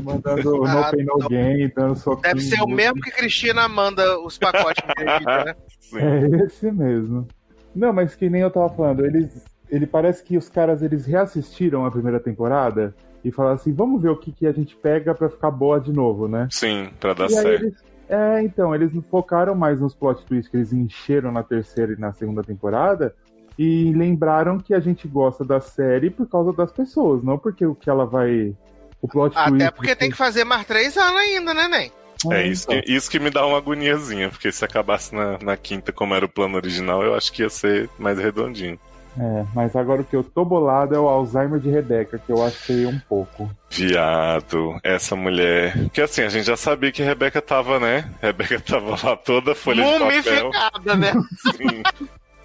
[0.02, 2.22] mandando Ah, no pain no gain, dando soquinho.
[2.22, 5.54] Deve ser o mesmo que Cristina manda os pacotes bebida, né?
[5.78, 5.98] Sim.
[6.00, 7.28] É esse mesmo.
[7.72, 9.44] Não, mas que nem eu tava falando, eles.
[9.70, 14.08] Ele parece que os caras eles reassistiram a primeira temporada e falaram assim, vamos ver
[14.08, 16.48] o que, que a gente pega pra ficar boa de novo, né?
[16.50, 17.64] Sim, pra dar e aí certo.
[17.64, 17.87] eles.
[18.08, 21.96] É, então, eles não focaram mais nos plot twists que eles encheram na terceira e
[22.00, 23.14] na segunda temporada.
[23.58, 27.74] E lembraram que a gente gosta da série por causa das pessoas, não porque o
[27.74, 28.54] que ela vai.
[29.02, 29.54] O plot twist.
[29.62, 31.92] Até porque tem que fazer mais três anos ainda, né, Nen?
[32.32, 32.80] É isso, então.
[32.82, 36.24] que- isso que me dá uma agoniazinha, porque se acabasse na, na quinta como era
[36.24, 38.78] o plano original, eu acho que ia ser mais redondinho.
[39.20, 42.44] É, mas agora o que eu tô bolado é o Alzheimer de Rebeca, que eu
[42.44, 43.50] achei um pouco.
[43.70, 45.76] Viado, essa mulher.
[45.84, 48.08] Porque assim, a gente já sabia que Rebeca tava, né?
[48.22, 50.06] Rebeca tava lá toda folha de papel.
[50.06, 51.12] Mumificada, né?
[51.56, 51.82] Sim.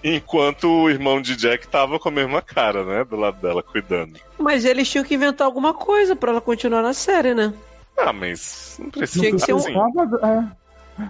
[0.03, 3.03] Enquanto o irmão de Jack tava com a mesma cara, né?
[3.03, 4.19] Do lado dela, cuidando.
[4.37, 7.53] Mas eles tinham que inventar alguma coisa pra ela continuar na série, né?
[7.97, 9.71] Ah, mas não precisa Tinha que ser um- assim.
[9.71, 10.43] É,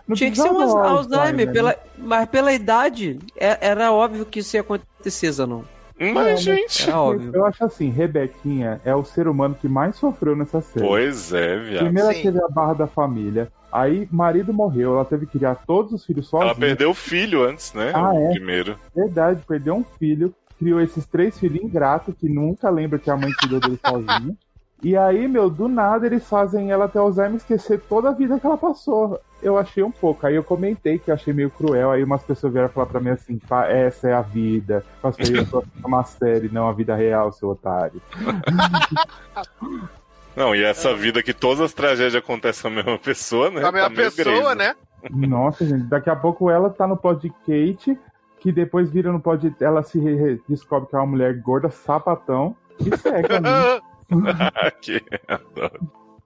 [0.08, 1.52] não Tinha que ser um precisava Alzheimer, né?
[1.54, 5.64] pela, mas pela idade, é- era óbvio que isso ia acontecer, Zanon.
[6.14, 6.88] Mas, gente.
[6.88, 7.32] Era óbvio.
[7.34, 10.86] Eu acho assim, Rebequinha é o ser humano que mais sofreu nessa série.
[10.86, 11.84] Pois é, viado.
[11.86, 15.94] Primeiro ela teve a barra da família, aí marido morreu, ela teve que criar todos
[15.94, 16.52] os filhos sozinha.
[16.52, 17.92] Ela perdeu o filho antes, né?
[17.94, 18.32] Ah, é?
[18.32, 18.78] primeiro.
[18.96, 23.32] Verdade, perdeu um filho, criou esses três filhos ingratos que nunca lembra que a mãe
[23.40, 24.36] cuidou dele sozinha.
[24.84, 28.46] E aí, meu, do nada eles fazem ela ter Alzheimer esquecer toda a vida que
[28.46, 29.18] ela passou.
[29.42, 30.28] Eu achei um pouco.
[30.28, 31.92] Aí eu comentei que eu achei meio cruel.
[31.92, 34.84] Aí umas pessoas vieram falar pra mim assim: "Pá, essa é a vida.
[35.04, 35.08] É
[35.88, 38.02] uma série, não a vida real, seu otário.
[40.36, 43.62] Não, e essa vida que todas as tragédias acontecem com a mesma pessoa, né?
[43.62, 44.76] Com a mesma Tá pessoa, né?
[45.12, 47.96] Nossa, gente, daqui a pouco ela tá no pod de Kate,
[48.40, 49.54] que depois vira no pod.
[49.62, 53.82] Ela se re- re- descobre que é uma mulher gorda, sapatão, e segue a mim.
[54.82, 55.80] que adoro.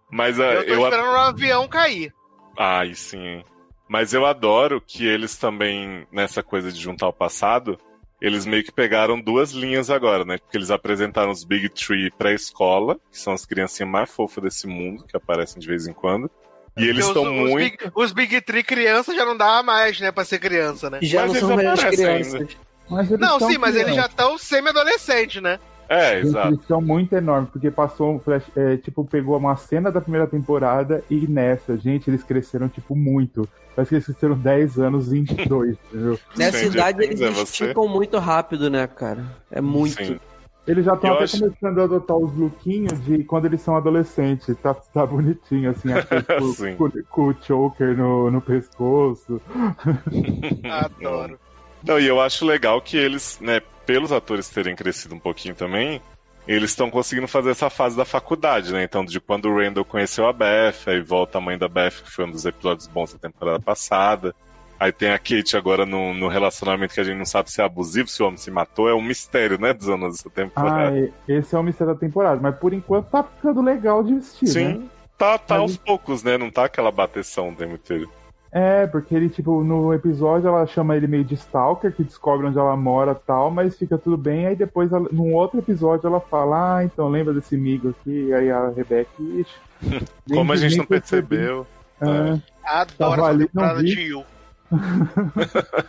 [0.09, 2.13] Mas ah, Eu tô eu, ad- esperando o avião cair.
[2.57, 3.43] Ai, sim.
[3.88, 7.79] Mas eu adoro que eles também, nessa coisa de juntar o passado,
[8.21, 10.38] eles meio que pegaram duas linhas agora, né?
[10.38, 15.05] Porque eles apresentaram os Big Tree pré-escola, que são as criancinhas mais fofas desse mundo,
[15.05, 16.29] que aparecem de vez em quando.
[16.75, 17.55] E eles estão muito.
[17.57, 20.99] Big, os Big Tree criança já não dá mais, né, pra ser criança, né?
[21.01, 22.57] Já Mas não eles são mais crianças.
[22.89, 25.59] Mas eles Não, sim, mas eles já estão semi-adolescentes, né?
[25.89, 26.47] É, exato.
[26.55, 30.27] eles são muito enormes, porque passou um flash, é, tipo, pegou uma cena da primeira
[30.27, 33.47] temporada e nessa, gente, eles cresceram, tipo, muito.
[33.75, 36.19] Parece que eles cresceram 10 anos em dois, entendeu?
[36.35, 39.23] Nessa Sim, idade eles é esticam muito rápido, né, cara?
[39.51, 40.03] É muito.
[40.03, 40.19] Sim.
[40.67, 44.53] Eles já estão até acho- começando a adotar os lookinhos de quando eles são adolescentes.
[44.61, 45.88] Tá, tá bonitinho, assim,
[46.77, 49.41] com, com o choker no, no pescoço.
[50.69, 51.39] Adoro.
[51.85, 55.99] Não, e eu acho legal que eles, né, pelos atores terem crescido um pouquinho também,
[56.47, 58.83] eles estão conseguindo fazer essa fase da faculdade, né?
[58.83, 62.11] Então, de quando o Randall conheceu a Beth, aí volta a mãe da Beth, que
[62.11, 64.35] foi um dos episódios bons da temporada passada.
[64.79, 67.65] Aí tem a Kate agora no, no relacionamento que a gente não sabe se é
[67.65, 68.88] abusivo, se o homem se matou.
[68.88, 70.99] É um mistério, né, dos anos dessa Ah, temporada.
[70.99, 72.39] e- esse é o mistério da temporada.
[72.39, 74.21] Mas por enquanto tá ficando legal de né?
[74.21, 76.38] Sim, tá, tá Mas- aos poucos, né?
[76.38, 78.07] Não tá aquela bateção o tempo inteiro.
[78.51, 82.57] É, porque ele, tipo, no episódio ela chama ele meio de Stalker, que descobre onde
[82.57, 84.47] ela mora e tal, mas fica tudo bem.
[84.47, 88.33] Aí depois, ela, num outro episódio, ela fala: Ah, então lembra desse amigo aqui?
[88.33, 89.11] Aí a Rebecca.
[89.19, 89.53] ixi,
[90.33, 91.27] Como a gente não percebi.
[91.37, 91.67] percebeu.
[92.01, 93.85] Ah, Adoro Tava essa ali, não temporada vi.
[93.95, 94.25] de Yu.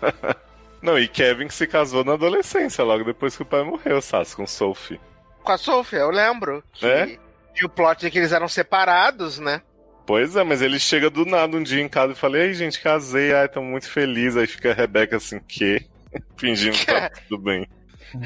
[0.80, 4.36] Não, e Kevin que se casou na adolescência, logo depois que o pai morreu, Sassi,
[4.36, 5.00] com Sophie.
[5.42, 6.62] Com a Sophie, eu lembro.
[6.72, 7.06] Que É?
[7.54, 9.60] tinha o plot de que eles eram separados, né?
[10.08, 12.80] Pois é, mas ele chega do nada um dia em casa e fala: Ei, gente,
[12.80, 14.36] casei, ai, tô muito feliz.
[14.38, 15.82] Aí fica a Rebeca assim, que?
[16.38, 17.68] Fingindo que tá tudo bem.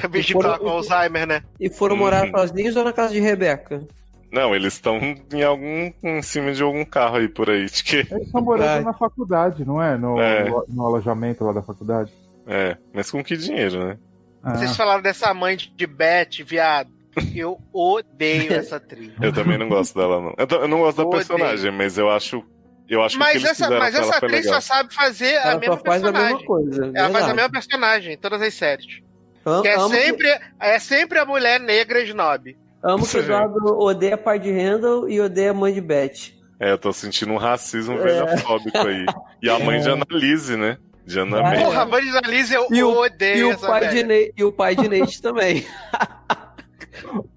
[0.04, 1.42] O bicho foram- tava com Alzheimer, né?
[1.58, 2.30] E foram morar Uhum.
[2.30, 3.82] sozinhos ou na casa de Rebeca?
[4.30, 4.96] Não, eles estão
[5.32, 5.92] em algum.
[6.04, 7.66] em cima de algum carro aí por aí.
[7.66, 7.96] De que...
[7.96, 9.98] Eles estão morando na faculdade, não é?
[9.98, 10.44] No, É.
[10.68, 12.12] no alojamento lá da faculdade.
[12.46, 13.98] É, mas com que dinheiro, né?
[14.42, 16.90] Ah, Vocês falaram dessa mãe de- de Beth, viado.
[17.34, 19.12] Eu odeio essa atriz.
[19.20, 20.34] Eu também não gosto dela, não.
[20.38, 21.18] Eu, não gosto da Odeio.
[21.26, 22.42] personagem, mas eu acho.
[22.88, 24.54] Eu acho que que Mas eles essa, mas essa atriz legal.
[24.54, 26.32] só sabe fazer a Ela mesma só faz a personagem.
[26.34, 26.84] mesma coisa.
[26.84, 27.36] Ela faz a verdade.
[27.36, 29.00] mesma personagem em todas as séries.
[29.46, 32.56] Am- Que é, amo que- sempre, é sempre a mulher negra snob.
[32.82, 36.32] Amo que o Eduardo odeia pai de Randall e odeia mãe de Beth.
[36.60, 38.02] É, eu tô sentindo um racismo É.
[38.02, 39.06] velhofóbico aí.
[39.42, 40.76] E a mãe de Analise, né?
[41.06, 41.64] De Ana é.
[41.64, 44.02] Porra, a Bunny Liz eu E o- odeio E o, essa pai de.
[44.04, 45.64] Nate, e o pai de Nate também.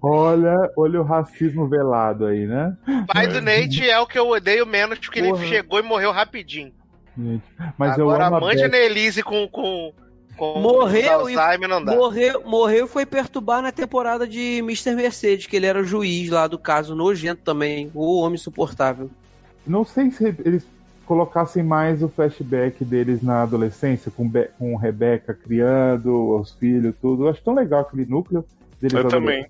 [0.00, 2.76] Olha, olha o racismo velado aí, né?
[2.86, 5.42] O pai do Nate é o que eu odeio menos, porque Porra.
[5.42, 6.72] ele chegou e morreu rapidinho.
[7.16, 7.42] Gente.
[7.78, 8.70] Mas Agora eu amo a a mãe de Beth.
[8.70, 9.92] Nelise com, com,
[10.36, 11.94] com Morreu e- Alzheimer não dá.
[11.94, 14.94] Morreu, morreu e foi perturbar na temporada de Mr.
[14.94, 19.10] Mercedes, que ele era o juiz lá do caso nojento também, o homem insuportável.
[19.66, 20.66] Não sei se eles
[21.06, 27.24] colocassem mais o flashback deles na adolescência, com, Be com Rebeca criando os filhos, tudo.
[27.24, 28.44] Eu acho tão legal aquele núcleo
[28.80, 29.46] deles Eu também.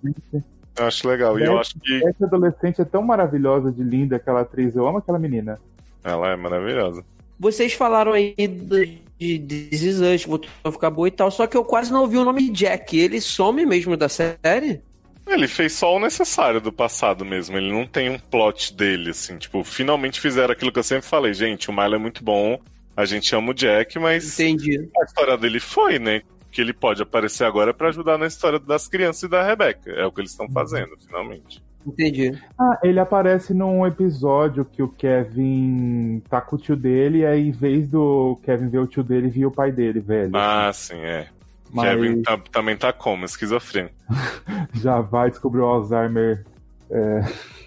[0.79, 1.39] Eu acho legal.
[1.39, 4.77] E eu Beth- acho que Essa adolescente é tão maravilhosa, de linda, aquela atriz.
[4.77, 5.59] Eu amo aquela menina.
[6.05, 7.05] ela é maravilhosa.
[7.39, 8.87] Vocês falaram aí do-
[9.19, 11.91] de This Is Us, que voltou a ficar boa e tal, só que eu quase
[11.93, 12.99] não ouvi o nome Jack.
[12.99, 14.81] Ele some mesmo da série?
[15.27, 17.57] Ele fez só o necessário do passado mesmo.
[17.57, 19.37] Ele não tem um plot dele, assim.
[19.39, 21.35] Tipo, finalmente fizeram aquilo que eu sempre falei.
[21.35, 22.61] Gente, o Milo é muito bom.
[22.97, 24.89] A gente ama o Jack, mas Entendi.
[25.01, 26.23] a história dele foi, né?
[26.57, 29.91] Que ele pode aparecer agora pra ajudar na história das crianças e da Rebeca.
[29.91, 31.63] É o que eles estão fazendo, finalmente.
[31.87, 32.33] Entendi.
[32.59, 37.49] Ah, ele aparece num episódio que o Kevin tá com o tio dele, e aí
[37.49, 40.31] em vez do Kevin ver o tio dele, via o pai dele, velho.
[40.35, 41.27] Ah, sim, é.
[41.71, 43.27] Mas Kevin tá- também tá como?
[43.27, 43.95] Esquizofrênico.
[44.73, 46.43] já vai descobrir o Alzheimer.
[46.91, 47.21] É,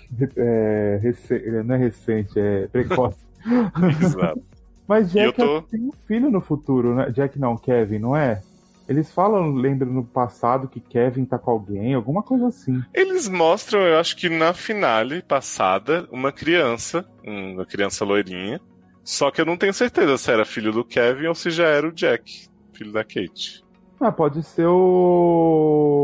[0.36, 3.20] é, rece- não é recente, é precoce.
[4.02, 4.42] Exato.
[4.88, 7.12] Mas Jack tô- tem um filho no futuro, né?
[7.12, 8.42] Jack não, Kevin, não é?
[8.90, 12.82] Eles falam, lembram no passado que Kevin tá com alguém, alguma coisa assim.
[12.92, 18.60] Eles mostram, eu acho que na finale passada, uma criança, uma criança loirinha.
[19.04, 21.88] Só que eu não tenho certeza se era filho do Kevin ou se já era
[21.88, 23.64] o Jack, filho da Kate.
[24.00, 25.99] Ah, pode ser o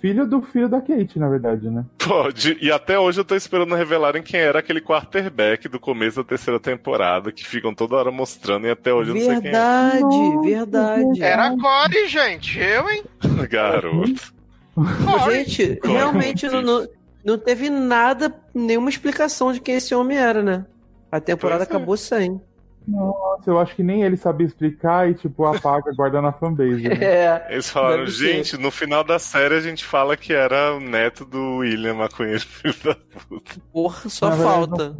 [0.00, 1.84] filho do filho da Kate, na verdade, né?
[1.98, 2.56] Pode.
[2.60, 6.58] E até hoje eu tô esperando revelarem quem era aquele quarterback do começo da terceira
[6.60, 9.40] temporada, que ficam toda hora mostrando e até hoje eu não sei quem é.
[9.42, 11.22] Verdade, Nossa, verdade.
[11.22, 12.58] Era a Corey, gente.
[12.58, 13.04] Eu, hein?
[13.50, 14.32] Garoto.
[14.74, 15.44] Corey.
[15.44, 16.88] Gente, realmente não, não,
[17.24, 20.66] não teve nada, nenhuma explicação de quem esse homem era, né?
[21.10, 21.76] A temporada Pois é.
[21.76, 22.40] acabou sem.
[22.90, 26.82] Nossa, eu acho que nem ele sabia explicar e, tipo, apaga, guarda na fanbase.
[26.88, 26.94] Né?
[27.04, 27.46] É.
[27.50, 28.32] Eles falaram, Deve ser.
[28.34, 32.40] gente, no final da série a gente fala que era o neto do William Maconheiro,
[32.46, 32.94] filho da
[33.28, 33.56] puta.
[33.72, 34.96] Porra, só Na verdade, falta.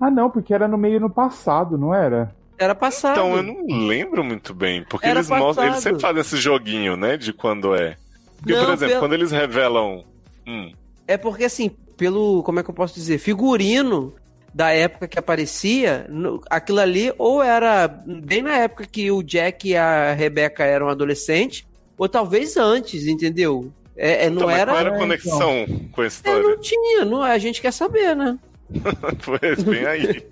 [0.00, 2.34] Ah, não, porque era no meio no passado, não era?
[2.58, 3.12] Era passado.
[3.12, 6.96] Então eu não lembro muito bem, porque Era eles mostram, eles sempre fazem esse joguinho,
[6.96, 7.96] né, de quando é.
[8.38, 10.04] Porque, Não, por exemplo, pelo- quando eles revelam.
[10.46, 10.72] Hum,
[11.06, 12.42] É porque, assim, pelo.
[12.42, 13.18] Como é que eu posso dizer?
[13.18, 14.14] Figurino
[14.56, 19.68] da época que aparecia, no- aquilo ali ou era bem na época que o Jack
[19.68, 21.66] e a Rebecca eram adolescentes,
[21.98, 23.70] ou talvez antes, entendeu?
[23.94, 24.72] É, é, não então, era.
[24.72, 26.42] qual era a É, conexão com a É, história?
[26.42, 28.38] não tinha, não, a gente quer saber, né?
[29.24, 30.24] pois, bem aí.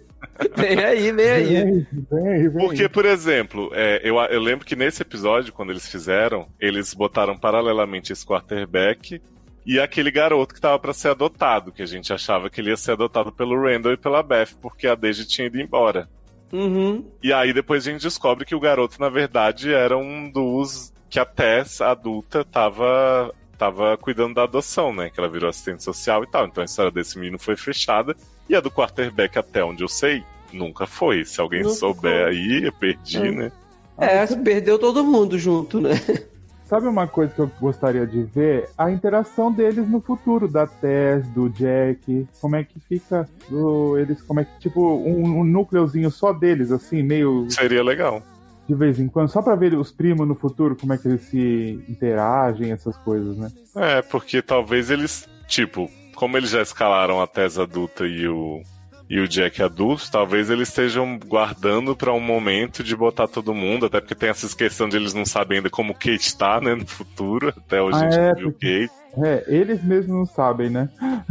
[0.57, 1.45] Vem aí, vem aí.
[1.45, 2.51] Vem, vem, vem.
[2.67, 7.37] Porque, por exemplo, é, eu, eu lembro que nesse episódio, quando eles fizeram, eles botaram
[7.37, 9.21] paralelamente esse quarterback
[9.67, 12.77] e aquele garoto que tava pra ser adotado, que a gente achava que ele ia
[12.77, 16.09] ser adotado pelo Randall e pela Beth, porque a Deja tinha ido embora.
[16.53, 17.05] Uhum.
[17.23, 21.19] E aí depois a gente descobre que o garoto, na verdade, era um dos que
[21.19, 25.11] a Tess, a adulta, tava, tava cuidando da adoção, né?
[25.11, 26.47] Que ela virou assistente social e tal.
[26.47, 28.15] Então a história desse menino foi fechada.
[28.49, 31.25] E a do quarterback, até onde eu sei, nunca foi.
[31.25, 32.31] Se alguém Nunca souber foi.
[32.37, 33.31] aí, eu perdi, É.
[33.31, 33.53] né?
[33.97, 35.91] É, perdeu todo mundo junto, né?
[36.65, 38.69] Sabe uma coisa que eu gostaria de ver?
[38.77, 42.27] A interação deles no futuro, da Tess, do Jack.
[42.41, 46.73] Como é que fica do, eles, como é que, tipo, um, um núcleozinho só deles,
[46.73, 48.23] assim, meio Seria legal.
[48.67, 51.21] de vez em quando, só pra ver os primos no futuro, como é que eles
[51.23, 53.53] se interagem, essas coisas, né?
[53.77, 58.63] É, porque talvez eles, tipo, como eles já escalaram a Tess adulta e o,
[59.09, 63.87] e o Jack adultos, talvez eles estejam guardando para um momento de botar todo mundo,
[63.87, 66.87] até porque tem essa questão de eles não sabem ainda como Kate tá, né, no
[66.87, 67.53] futuro.
[67.57, 69.05] Até hoje Ah, a gente é, viu porque- Kate.
[69.17, 70.89] É, eles mesmos não sabem, né?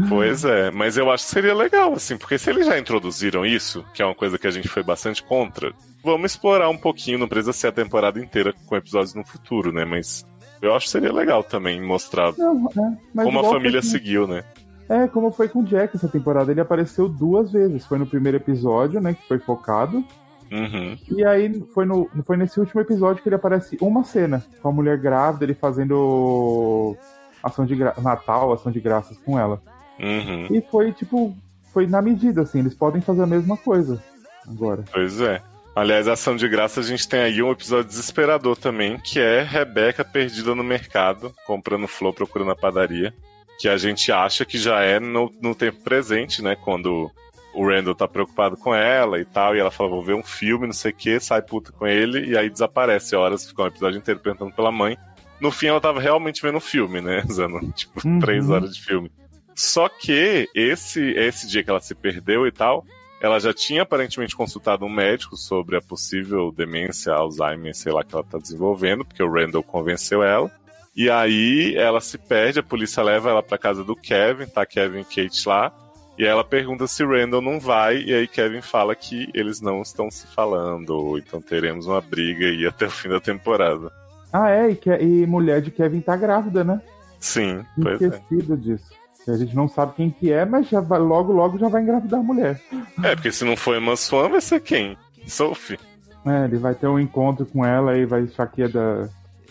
[0.07, 3.83] Pois é, mas eu acho que seria legal, assim, porque se eles já introduziram isso,
[3.93, 7.27] que é uma coisa que a gente foi bastante contra, vamos explorar um pouquinho, não
[7.27, 9.83] precisa ser a temporada inteira com episódios no futuro, né?
[9.83, 10.25] Mas
[10.61, 12.69] eu acho que seria legal também mostrar Não,
[13.17, 14.45] é, como a família com- seguiu, né?
[14.89, 16.51] É, como foi com o Jack essa temporada.
[16.51, 17.85] Ele apareceu duas vezes.
[17.85, 19.13] Foi no primeiro episódio, né?
[19.13, 20.03] Que foi focado.
[20.51, 20.97] Uhum.
[21.09, 24.71] E aí foi, no, foi nesse último episódio que ele aparece uma cena com a
[24.71, 26.95] mulher grávida, ele fazendo
[27.41, 27.75] ação de.
[27.75, 29.61] Natal, ação de graças com ela.
[29.99, 30.47] Uhum.
[30.51, 31.35] E foi tipo,
[31.73, 34.01] foi na medida, assim, eles podem fazer a mesma coisa
[34.47, 34.83] agora.
[34.91, 35.41] Pois é.
[35.75, 39.41] Aliás, a ação de graça a gente tem aí um episódio desesperador também, que é
[39.41, 43.11] Rebeca perdida no mercado, comprando flor, procurando a padaria.
[43.59, 46.55] Que a gente acha que já é no, no tempo presente, né?
[46.55, 47.09] Quando
[47.53, 50.65] o Randall tá preocupado com ela e tal, e ela fala, vou ver um filme,
[50.65, 53.99] não sei o que, sai puta com ele, e aí desaparece horas, fica um episódio
[53.99, 54.97] inteiro perguntando pela mãe.
[55.39, 57.23] No fim, ela tava realmente vendo um filme, né?
[57.29, 58.19] Usando, tipo, Uhum.
[58.19, 59.11] três horas de filme.
[59.55, 62.83] Só que esse, esse dia que ela se perdeu e tal,
[63.21, 68.15] ela já tinha aparentemente consultado um médico sobre a possível demência, Alzheimer, sei lá, que
[68.15, 70.51] ela tá desenvolvendo, porque o Randall convenceu ela.
[70.95, 74.99] E aí ela se perde, a polícia leva ela pra casa do Kevin, tá Kevin
[74.99, 75.71] e Kate lá.
[76.17, 80.11] E ela pergunta se Randall não vai, e aí Kevin fala que eles não estão
[80.11, 83.91] se falando, então teremos uma briga aí até o fim da temporada.
[84.31, 86.79] Ah, é, e, que, e mulher de Kevin tá grávida, né?
[87.19, 88.07] Sim, pois é.
[88.07, 88.91] Esquecido disso.
[89.23, 91.81] Que A gente não sabe quem que é, mas já vai, logo, logo já vai
[91.81, 92.61] engravidar a mulher.
[93.03, 94.97] É, porque se não for Emma Swan, vai ser quem?
[95.25, 95.79] Sophie.
[96.25, 99.07] É, ele vai ter um encontro com ela e vai achar que é da.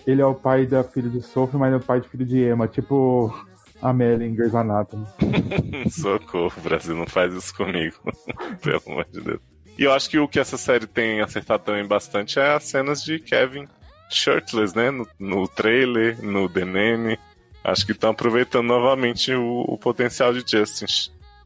[0.07, 2.39] Ele é o pai da filha de Sophie, mas é o pai de filho de
[2.43, 3.33] Emma, tipo
[3.81, 5.07] a Melly em Grey's Anatomy.
[5.91, 7.97] Socorro, Brasil, não faz isso comigo.
[8.63, 9.41] Pelo amor de Deus.
[9.77, 13.03] E eu acho que o que essa série tem acertado também bastante é as cenas
[13.03, 13.67] de Kevin
[14.09, 14.91] shirtless, né?
[14.91, 17.19] No, no trailer, no DNM.
[17.65, 20.87] Acho que estão aproveitando novamente o, o potencial de Justin.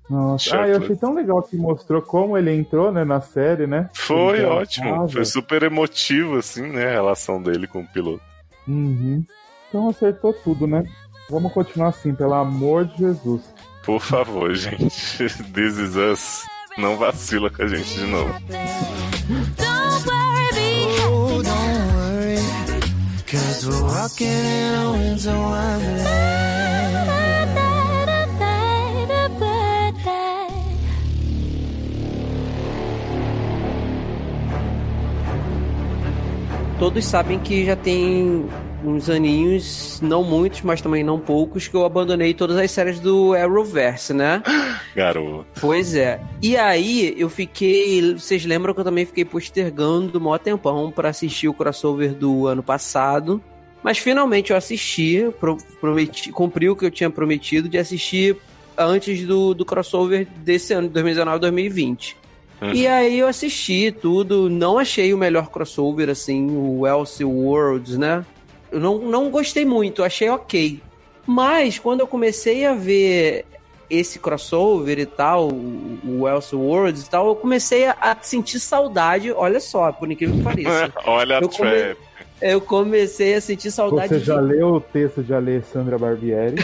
[0.09, 3.91] Nossa, ah, eu achei tão legal que mostrou como ele entrou, né, na série, né?
[3.93, 5.09] Foi ótimo.
[5.09, 6.87] Foi super emotivo, assim, né?
[6.87, 8.23] A relação dele com o piloto.
[8.69, 9.25] Uhum.
[9.69, 10.85] Então acertou tudo, né?
[11.31, 13.43] Vamos continuar assim, pelo amor de Jesus.
[13.85, 14.89] Por favor, gente.
[15.53, 16.43] This is us.
[16.79, 18.33] Não vacila com a gente de novo.
[19.57, 22.39] Don't worry, be Oh, don't worry,
[23.27, 26.76] cause we're walking in a winter wonderland.
[36.79, 38.45] Todos sabem que já tem
[38.85, 43.33] uns aninhos, não muitos, mas também não poucos, que eu abandonei todas as séries do
[43.33, 44.43] Arrowverse, né?
[44.95, 45.47] Garoto.
[45.59, 46.20] Pois é.
[46.43, 48.12] E aí eu fiquei.
[48.14, 52.47] Vocês lembram que eu também fiquei postergando o maior tempão pra assistir o crossover do
[52.47, 53.43] ano passado.
[53.83, 58.37] Mas finalmente eu assisti, pro- prometi, cumpri o que eu tinha prometido de assistir
[58.77, 62.16] antes do, do crossover desse ano, 2019-2020.
[62.61, 62.73] Uhum.
[62.73, 68.25] E aí eu assisti tudo, não achei o melhor crossover, assim, o Else Worlds, né?
[68.73, 70.81] Eu não, não gostei muito, achei ok.
[71.27, 73.45] Mas quando eu comecei a ver
[73.91, 79.31] esse crossover e tal, o, Else Worlds e tal, eu comecei a, a sentir saudade,
[79.33, 80.93] olha só, por incrível que pareça.
[81.07, 81.99] Olha a Eu come- trap.
[82.43, 86.57] eu comecei a sentir saudade Você de já leu o texto de Alessandra Barbieri?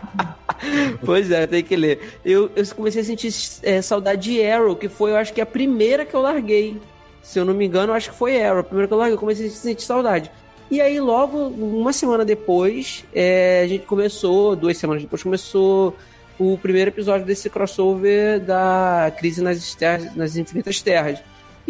[1.04, 2.18] Pois é, tem que ler.
[2.24, 3.32] Eu, eu comecei a sentir
[3.62, 6.76] é, saudade de Arrow, que foi, eu acho que a primeira que eu larguei.
[7.22, 8.60] Se eu não me engano, acho que foi Arrow.
[8.60, 10.30] A primeira que eu larguei, eu comecei a sentir saudade.
[10.70, 15.96] E aí, logo, uma semana depois, é, a gente começou, duas semanas depois, começou
[16.38, 21.18] o primeiro episódio desse crossover da Crise nas, Terras- nas Infinitas Terras.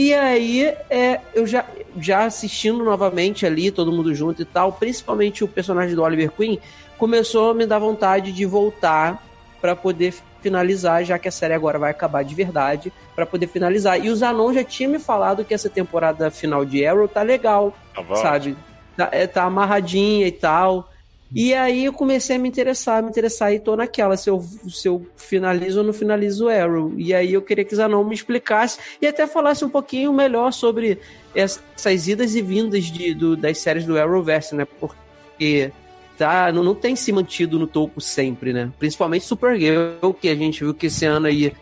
[0.00, 1.62] E aí, é, eu já,
[1.98, 6.58] já assistindo novamente ali, todo mundo junto e tal, principalmente o personagem do Oliver Queen,
[6.96, 9.22] começou a me dar vontade de voltar
[9.60, 14.02] pra poder finalizar, já que a série agora vai acabar de verdade, pra poder finalizar.
[14.02, 17.76] E o Zanon já tinha me falado que essa temporada final de Arrow tá legal,
[17.94, 18.56] Tava sabe?
[18.96, 20.89] Tá, é, tá amarradinha e tal.
[21.34, 24.88] E aí eu comecei a me interessar, me interessar e tô naquela, se eu, se
[24.88, 26.92] eu finalizo ou não finalizo o Arrow.
[26.96, 30.52] E aí eu queria que o Zanon me explicasse e até falasse um pouquinho melhor
[30.52, 30.98] sobre
[31.34, 34.66] essas idas e vindas de, do- das séries do Arrowverse, né?
[34.80, 35.70] Porque
[36.18, 38.70] tá, não, não tem se mantido no topo sempre, né?
[38.78, 41.52] Principalmente Supergirl, que a gente viu que esse ano aí,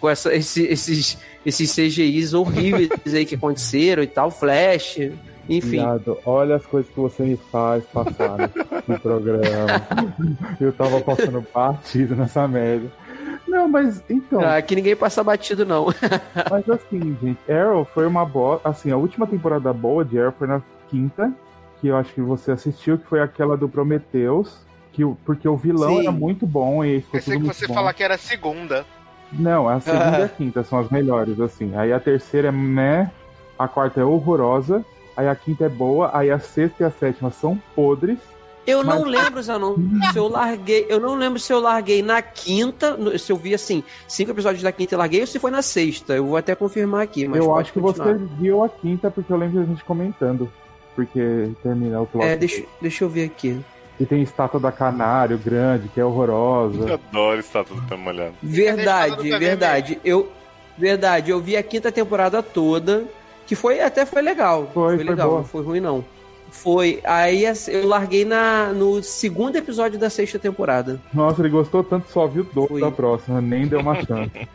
[0.00, 4.98] com essa, esse- esses, esses CGIs horríveis aí que aconteceram e tal, Flash,
[5.48, 5.70] enfim.
[5.70, 8.50] Viado, olha as coisas que você me faz passar no,
[8.94, 9.42] no programa.
[10.60, 12.90] Eu tava passando partido nessa merda.
[13.46, 15.86] Não, Mas, então, Ah, aqui ninguém passa batido, não.
[16.50, 18.60] mas assim, gente, Arrow foi uma boa.
[18.64, 21.32] Assim, a última temporada boa de Arrow foi na quinta,
[21.80, 24.64] que eu acho que você assistiu, que foi aquela do Prometheus.
[24.92, 26.00] Que, porque o vilão Sim.
[26.00, 27.74] era muito bom e ficou Pensei tudo que muito você bom.
[27.74, 28.84] falar que era a segunda.
[29.30, 31.76] Não, a segunda e a quinta são as melhores, assim.
[31.76, 33.10] Aí a terceira é meh,
[33.58, 34.84] a quarta é horrorosa,
[35.16, 38.18] aí a quinta é boa, aí a sexta e a sétima são podres.
[38.66, 39.76] Eu não Mas- lembro, Zanon,
[40.12, 40.86] se eu larguei.
[40.88, 44.72] Eu não lembro se eu larguei na quinta, se eu vi assim, cinco episódios da
[44.72, 46.14] quinta e larguei, ou se foi na sexta.
[46.14, 48.14] Eu vou até confirmar aqui, mas eu pode acho que continuar.
[48.14, 50.50] você viu a quinta, porque eu lembro da gente comentando.
[50.96, 52.24] Porque termina o plot.
[52.26, 53.60] É, deixa, deixa eu ver aqui.
[54.00, 56.88] E tem estátua da Canário grande, que é horrorosa.
[56.88, 58.34] Eu adoro estátua do pé molhado.
[58.42, 60.00] Verdade, verdade.
[60.04, 60.28] Eu,
[60.76, 63.04] verdade, eu vi a quinta temporada toda,
[63.46, 64.70] que foi até foi legal.
[64.74, 65.40] Foi, foi legal, boa.
[65.40, 66.04] não foi ruim não.
[66.50, 67.00] Foi.
[67.04, 71.00] Aí assim, eu larguei na, no segundo episódio da sexta temporada.
[71.12, 72.80] Nossa, ele gostou tanto, só viu dois Fui.
[72.80, 74.30] da próxima, nem deu uma chance.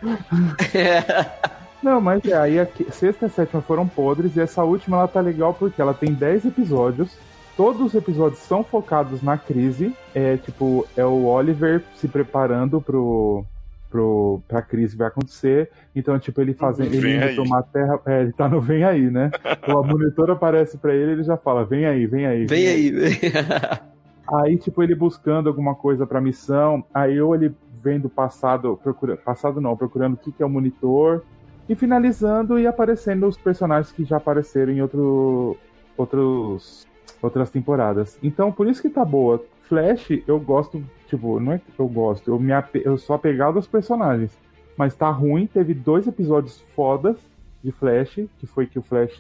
[1.82, 5.08] Não, mas é, aí a sexta e a sétima foram podres, e essa última ela
[5.08, 7.18] tá legal porque ela tem 10 episódios.
[7.58, 9.94] Todos os episódios são focados na crise.
[10.14, 13.44] É tipo, é o Oliver se preparando pro,
[13.92, 15.70] pro, pra crise que vai acontecer.
[15.94, 16.88] Então, tipo, ele fazendo.
[16.88, 17.36] Ele Vem indo aí.
[17.36, 18.00] tomar terra.
[18.06, 19.30] É, ele tá no vem aí, né?
[19.68, 22.46] o monitor aparece pra ele ele já fala: vem aí, vem aí.
[22.48, 22.92] Vem aí.
[24.34, 29.60] Aí, tipo, ele buscando alguma coisa pra missão, aí ou ele vendo passado, procura, passado
[29.60, 31.24] não, procurando o que, que é o monitor,
[31.68, 35.58] e finalizando e aparecendo os personagens que já apareceram em outro,
[35.98, 36.88] outros,
[37.22, 38.18] outras temporadas.
[38.24, 39.44] Então, por isso que tá boa.
[39.72, 43.56] Flash, eu gosto, tipo, não é que eu gosto, eu, me ape- eu sou apegado
[43.56, 44.38] aos personagens.
[44.76, 47.16] Mas tá ruim, teve dois episódios fodas
[47.64, 49.18] de Flash, que foi que o Flash,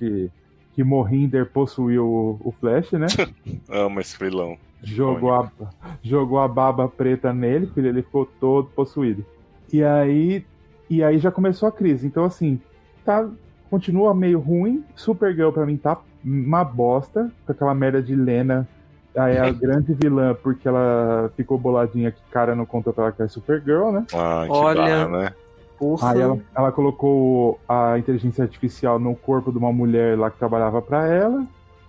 [0.73, 3.07] que Morrinder possuiu o, o Flash, né?
[3.71, 4.57] Amo esse vilão.
[4.83, 5.49] jogou a,
[6.03, 9.25] jogou a baba preta nele, filho, ele ficou todo possuído.
[9.71, 10.43] E aí,
[10.89, 12.05] e aí já começou a crise.
[12.07, 12.59] Então assim,
[13.05, 13.25] tá
[13.69, 14.83] continua meio ruim.
[14.97, 18.67] Supergirl pra mim tá uma bosta, com aquela merda de Lena.
[19.16, 23.14] Aí é a grande vilã porque ela ficou boladinha que cara não contou pra ela
[23.14, 24.05] que é Supergirl, né?
[24.14, 24.82] Ah, que Olha.
[24.82, 25.34] barra, né?
[25.78, 26.12] Porra.
[26.12, 30.82] Aí ela, ela colocou a inteligência artificial no corpo de uma mulher lá que trabalhava
[30.82, 31.43] pra ela.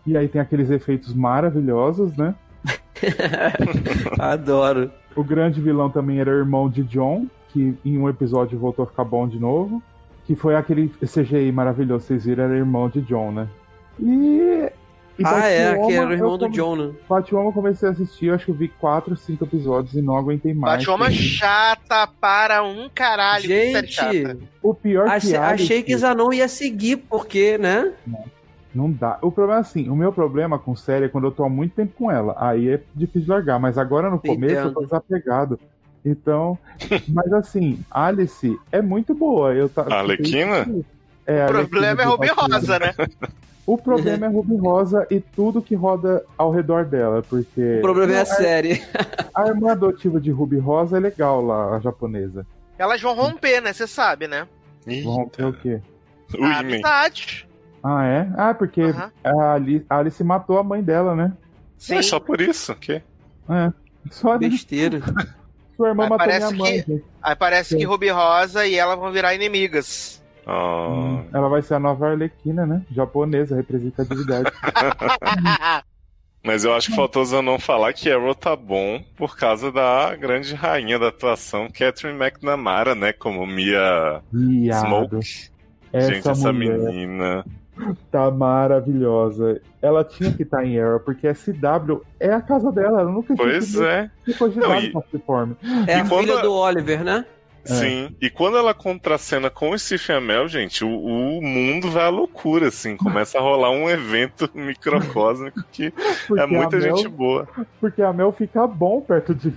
[0.06, 2.34] E aí tem aqueles efeitos maravilhosos, né?
[4.18, 4.90] Adoro.
[5.14, 8.88] O grande vilão também era o irmão de John, que em um episódio voltou a
[8.88, 9.82] ficar bom de novo.
[10.24, 13.48] Que foi aquele CGI maravilhoso, vocês viram, era irmão de John, né?
[14.00, 14.70] E.
[15.18, 16.92] e ah, é, que era o irmão eu do come- John, né?
[17.08, 20.16] Batwoman eu comecei a assistir, eu acho que eu vi 4, 5 episódios e não
[20.16, 20.78] aguentei mais.
[20.78, 23.44] Batwoman chata para um caralho.
[23.44, 23.96] Gente,
[24.62, 27.92] O pior que achei, achei que Zanon ia seguir, porque, né?
[28.74, 29.18] Não dá.
[29.20, 31.74] O problema é assim, o meu problema com série é quando eu tô há muito
[31.74, 32.34] tempo com ela.
[32.38, 34.84] Aí é difícil de largar, mas agora no começo eu tô Entendo.
[34.84, 35.60] desapegado.
[36.04, 36.58] Então,
[37.08, 39.54] mas assim, Alice é muito boa.
[39.54, 40.66] Eu tá, A Arlequina?
[41.26, 42.28] É, a O problema é Ruby.
[42.28, 42.94] Rosa, né?
[43.64, 48.12] O problema é Ruby Rosa e tudo que roda ao redor dela, porque O problema
[48.14, 48.82] é a série.
[49.32, 52.44] a irmã adotiva de Ruby Rosa é legal lá, a japonesa.
[52.76, 53.72] Elas vão romper, né?
[53.72, 54.48] Você sabe, né?
[55.04, 55.80] Vão romper o quê?
[56.36, 57.46] O A amizade.
[57.84, 58.28] Ah, é?
[58.36, 59.12] Ah, porque Aham.
[59.22, 61.32] a, Alice, a Alice matou a mãe dela, né?
[61.78, 61.96] Sim.
[61.98, 62.74] É só por isso.
[62.74, 62.94] Que?
[63.48, 63.72] É.
[64.10, 65.00] Só a Besteira.
[65.76, 66.82] sua irmã Mas matou minha parece mãe.
[66.82, 67.04] que-.
[67.22, 70.20] Aí parece que Ruby Rosa e ela vão virar inimigas.
[70.46, 72.82] Hum, Ela vai ser a nova Arlequina, né?
[72.90, 74.50] Japonesa, representatividade.
[76.44, 80.54] Mas eu acho que faltou Zanon falar que Arrow tá bom por causa da grande
[80.54, 83.12] rainha da atuação, Catherine McNamara, né?
[83.12, 84.86] Como Mia Viado.
[84.86, 85.50] Smoke.
[85.92, 87.44] Essa Gente, essa mulher menina.
[88.10, 89.60] tá maravilhosa.
[89.80, 93.02] Ela tinha que estar em Arrow, porque a CW é a casa dela.
[93.02, 94.10] Ela nunca Pois sido é.
[94.36, 94.92] cogitada Não, e-.
[95.86, 97.24] É E a quando filha do Oliver, né?
[97.64, 98.14] Sim.
[98.20, 102.68] E quando ela contracena com o Stephen Amell, gente, o, o mundo vai à loucura,
[102.68, 102.96] assim.
[102.96, 105.92] Começa a rolar um evento microcósmico que
[106.26, 107.48] Porque é muita Mel, gente boa.
[107.80, 109.52] Porque a Mel fica bom perto de.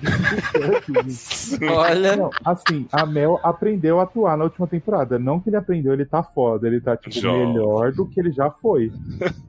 [1.67, 2.15] Olha.
[2.15, 5.17] Não, assim, a Mel aprendeu a atuar na última temporada.
[5.17, 6.67] Não que ele aprendeu, ele tá foda.
[6.67, 8.91] Ele tá, tipo, melhor do que ele já foi.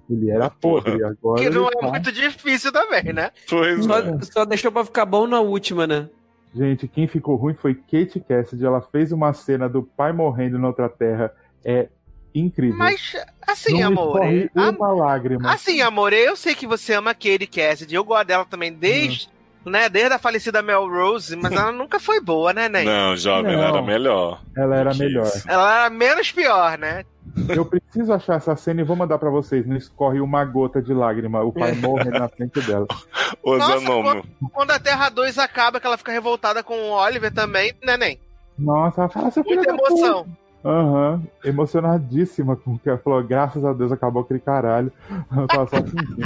[0.08, 1.88] Ele era podre, agora Que não ele é tá...
[1.88, 3.30] muito difícil também, né?
[3.48, 4.18] Pois Só, é.
[4.22, 6.08] só deixou pra ficar bom na última, né?
[6.56, 8.64] Gente, quem ficou ruim foi Kate Cassidy.
[8.64, 11.30] Ela fez uma cena do pai morrendo na outra terra.
[11.62, 11.88] É
[12.34, 12.78] incrível.
[12.78, 13.12] Mas,
[13.46, 14.20] assim, Não amor.
[14.54, 15.50] a- uma lágrima.
[15.52, 17.94] Assim, amor, eu sei que você ama a Katie Cassidy.
[17.94, 19.28] Eu gosto dela também desde,
[19.70, 22.84] né, desde a falecida Mel Rose, mas ela nunca foi boa, né, Ney?
[22.84, 23.76] Não, jovem, ela Não.
[23.76, 24.40] era melhor.
[24.56, 25.26] Ela era melhor.
[25.26, 25.48] isso.
[25.48, 27.04] Ela era menos pior, né?
[27.48, 29.66] Eu preciso achar essa cena e vou mandar pra vocês.
[29.66, 31.42] Não escorre uma gota de lágrima.
[31.42, 32.86] O pai morre na frente dela.
[33.42, 37.32] Ô, Nossa, Zanon, Quando a Terra 2 acaba, que ela fica revoltada com o Oliver
[37.32, 38.18] também, né, Ney?
[38.58, 43.22] Nossa, ela fala, seu filho Muita puta." Aham, emocionadíssima com o que ela falou.
[43.22, 44.92] Graças a Deus acabou aquele caralho.
[45.36, 46.16] Eu tava só sentindo.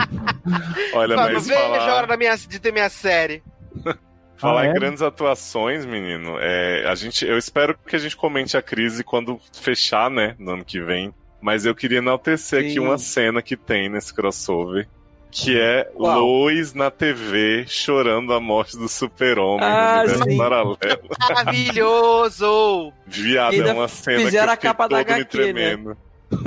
[0.95, 3.43] Olha, Fala, mas veja a hora falar, da minha, de ter minha série.
[4.37, 4.73] falar Ah, em é?
[4.73, 9.39] grandes atuações, menino, é, a gente, eu espero que a gente comente a crise quando
[9.53, 11.13] fechar, né, no ano que vem.
[11.43, 12.79] Mas eu queria enaltecer aqui Sim.
[12.81, 14.89] uma cena que tem nesse crossover.
[15.31, 16.21] Que é Qual?
[16.21, 20.77] Lois na TV chorando a morte do super-homem Ah, no universo paralelo.
[21.21, 22.93] Maravilhoso!
[23.07, 25.25] Viado, é uma cena que fizeram eu a capa da HQ, né?
[25.25, 25.97] tremendo.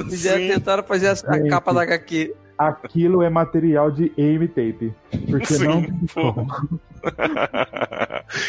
[0.10, 0.48] Fizeram, Sim.
[0.50, 2.36] tentaram fazer a, a capa da HQ.
[2.58, 4.94] Aquilo é material de Amy Tape.
[5.30, 5.84] Porque Sim, não.
[6.08, 6.46] pô.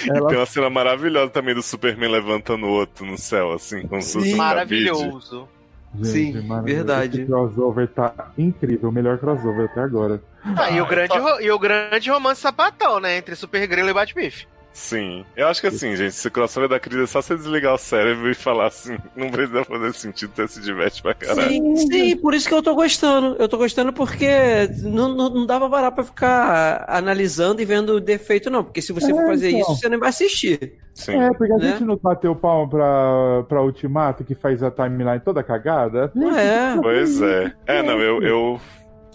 [0.07, 3.83] E Ela tem uma cena maravilhosa também do Superman levantando o outro no céu, assim,
[3.87, 4.37] como se fosse Sim.
[4.37, 4.91] cabide.
[5.95, 6.13] Maravilhoso.
[6.13, 6.65] Sim, maravilhoso.
[6.87, 7.17] verdade.
[7.23, 10.21] Esse crossover tá incrível, o melhor crossover até agora.
[10.57, 13.17] Ah, e, o grande, ro- e o grande romance sapatão, né?
[13.17, 14.47] Entre Super Grilo e Batbiff.
[14.75, 15.25] Sim.
[15.37, 18.29] Eu acho que assim, gente, esse crossover da crise é só você desligar o cérebro
[18.29, 21.49] e falar assim, não precisa fazer sentido, você se diverte pra caralho.
[21.49, 23.37] Sim, sim, por isso que eu tô gostando.
[23.39, 24.27] Eu tô gostando porque
[24.83, 28.65] não, não, não dá pra parar pra ficar analisando e vendo defeito, não.
[28.65, 29.61] Porque se você É, for fazer então.
[29.61, 30.75] isso, você não vai assistir.
[30.93, 31.21] Sim.
[31.21, 31.71] É, porque a Né?
[31.71, 36.11] gente não bateu palma pra, pra Ultimato, que faz a timeline toda cagada.
[36.17, 36.77] Não é.
[36.83, 37.53] Pois é.
[37.67, 38.61] É, não, eu, eu.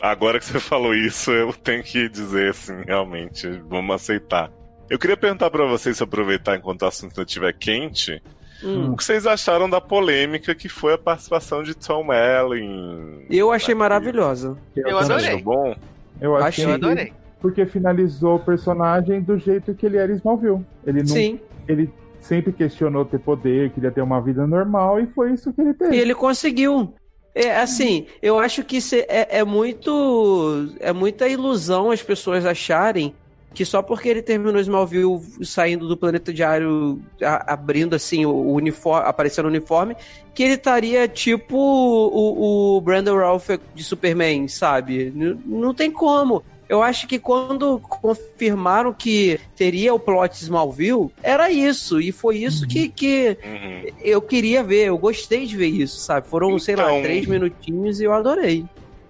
[0.01, 4.49] Agora que você falou isso, eu tenho que dizer assim, realmente, vamos aceitar.
[4.90, 8.22] Eu queria perguntar pra vocês, se aproveitar enquanto o assunto ainda estiver quente,
[8.64, 8.92] Hum.
[8.92, 13.26] o que vocês acharam da polêmica que foi a participação de Tom Allen?
[13.30, 14.58] Eu achei maravilhosa.
[14.76, 15.00] Eu também.
[15.16, 15.42] adorei.
[15.42, 15.76] Bom?
[16.20, 17.14] Eu Achei- achei Eu adorei.
[17.42, 20.66] porque finalizou o personagem do jeito que ele era em Smallville.
[20.86, 21.40] Ele, não, Sim.
[21.68, 25.74] ele sempre questionou ter poder, queria ter uma vida normal, e foi isso que ele
[25.74, 25.96] teve.
[25.96, 26.94] E ele conseguiu.
[27.34, 30.74] É assim, eu acho que cê- é, é muito.
[30.82, 33.14] É muita ilusão as pessoas acharem
[33.54, 39.08] que só porque ele terminou Smallville saindo do planeta diário, a- abrindo assim o uniforme,
[39.08, 39.95] aparecendo o uniforme,
[40.34, 45.12] que ele estaria tipo o, o Brandon Ralph de Superman, sabe?
[45.16, 46.43] N- não tem como.
[46.70, 52.00] Eu acho que quando confirmaram que teria o plot Smallville, era isso.
[52.00, 53.84] E foi isso que, que Uhum.
[54.04, 56.28] eu queria ver, eu gostei de ver isso, sabe?
[56.28, 58.66] Foram, sei lá, Então- três minutinhos e eu adorei.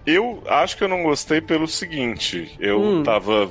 [0.06, 2.56] Eu acho que eu não gostei pelo seguinte.
[2.58, 3.02] Eu Hum.
[3.02, 3.50] tava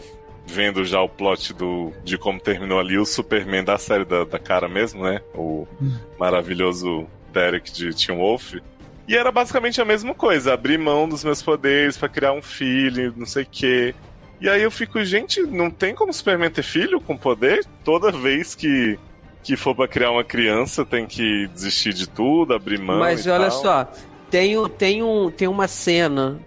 [0.50, 4.39] vendo já o plot do, de como terminou ali o Superman da série da, da
[4.39, 5.22] cara mesmo, né?
[5.34, 5.68] O
[6.20, 8.56] maravilhoso Derek de Tim Wolf.
[9.08, 13.14] E era basicamente a mesma coisa, abrir mão dos meus poderes pra criar um filho,
[13.16, 13.95] não sei o quê.
[14.41, 17.66] E aí eu fico, gente, não tem como Superman ter filho com poder?
[17.84, 18.97] Toda vez que,
[19.43, 23.00] que for pra criar uma criança tem que desistir de tudo, abrir mão.
[23.00, 23.62] Mas olha tal.
[23.62, 23.91] só,
[24.30, 26.39] tem, tem, um, tem uma cena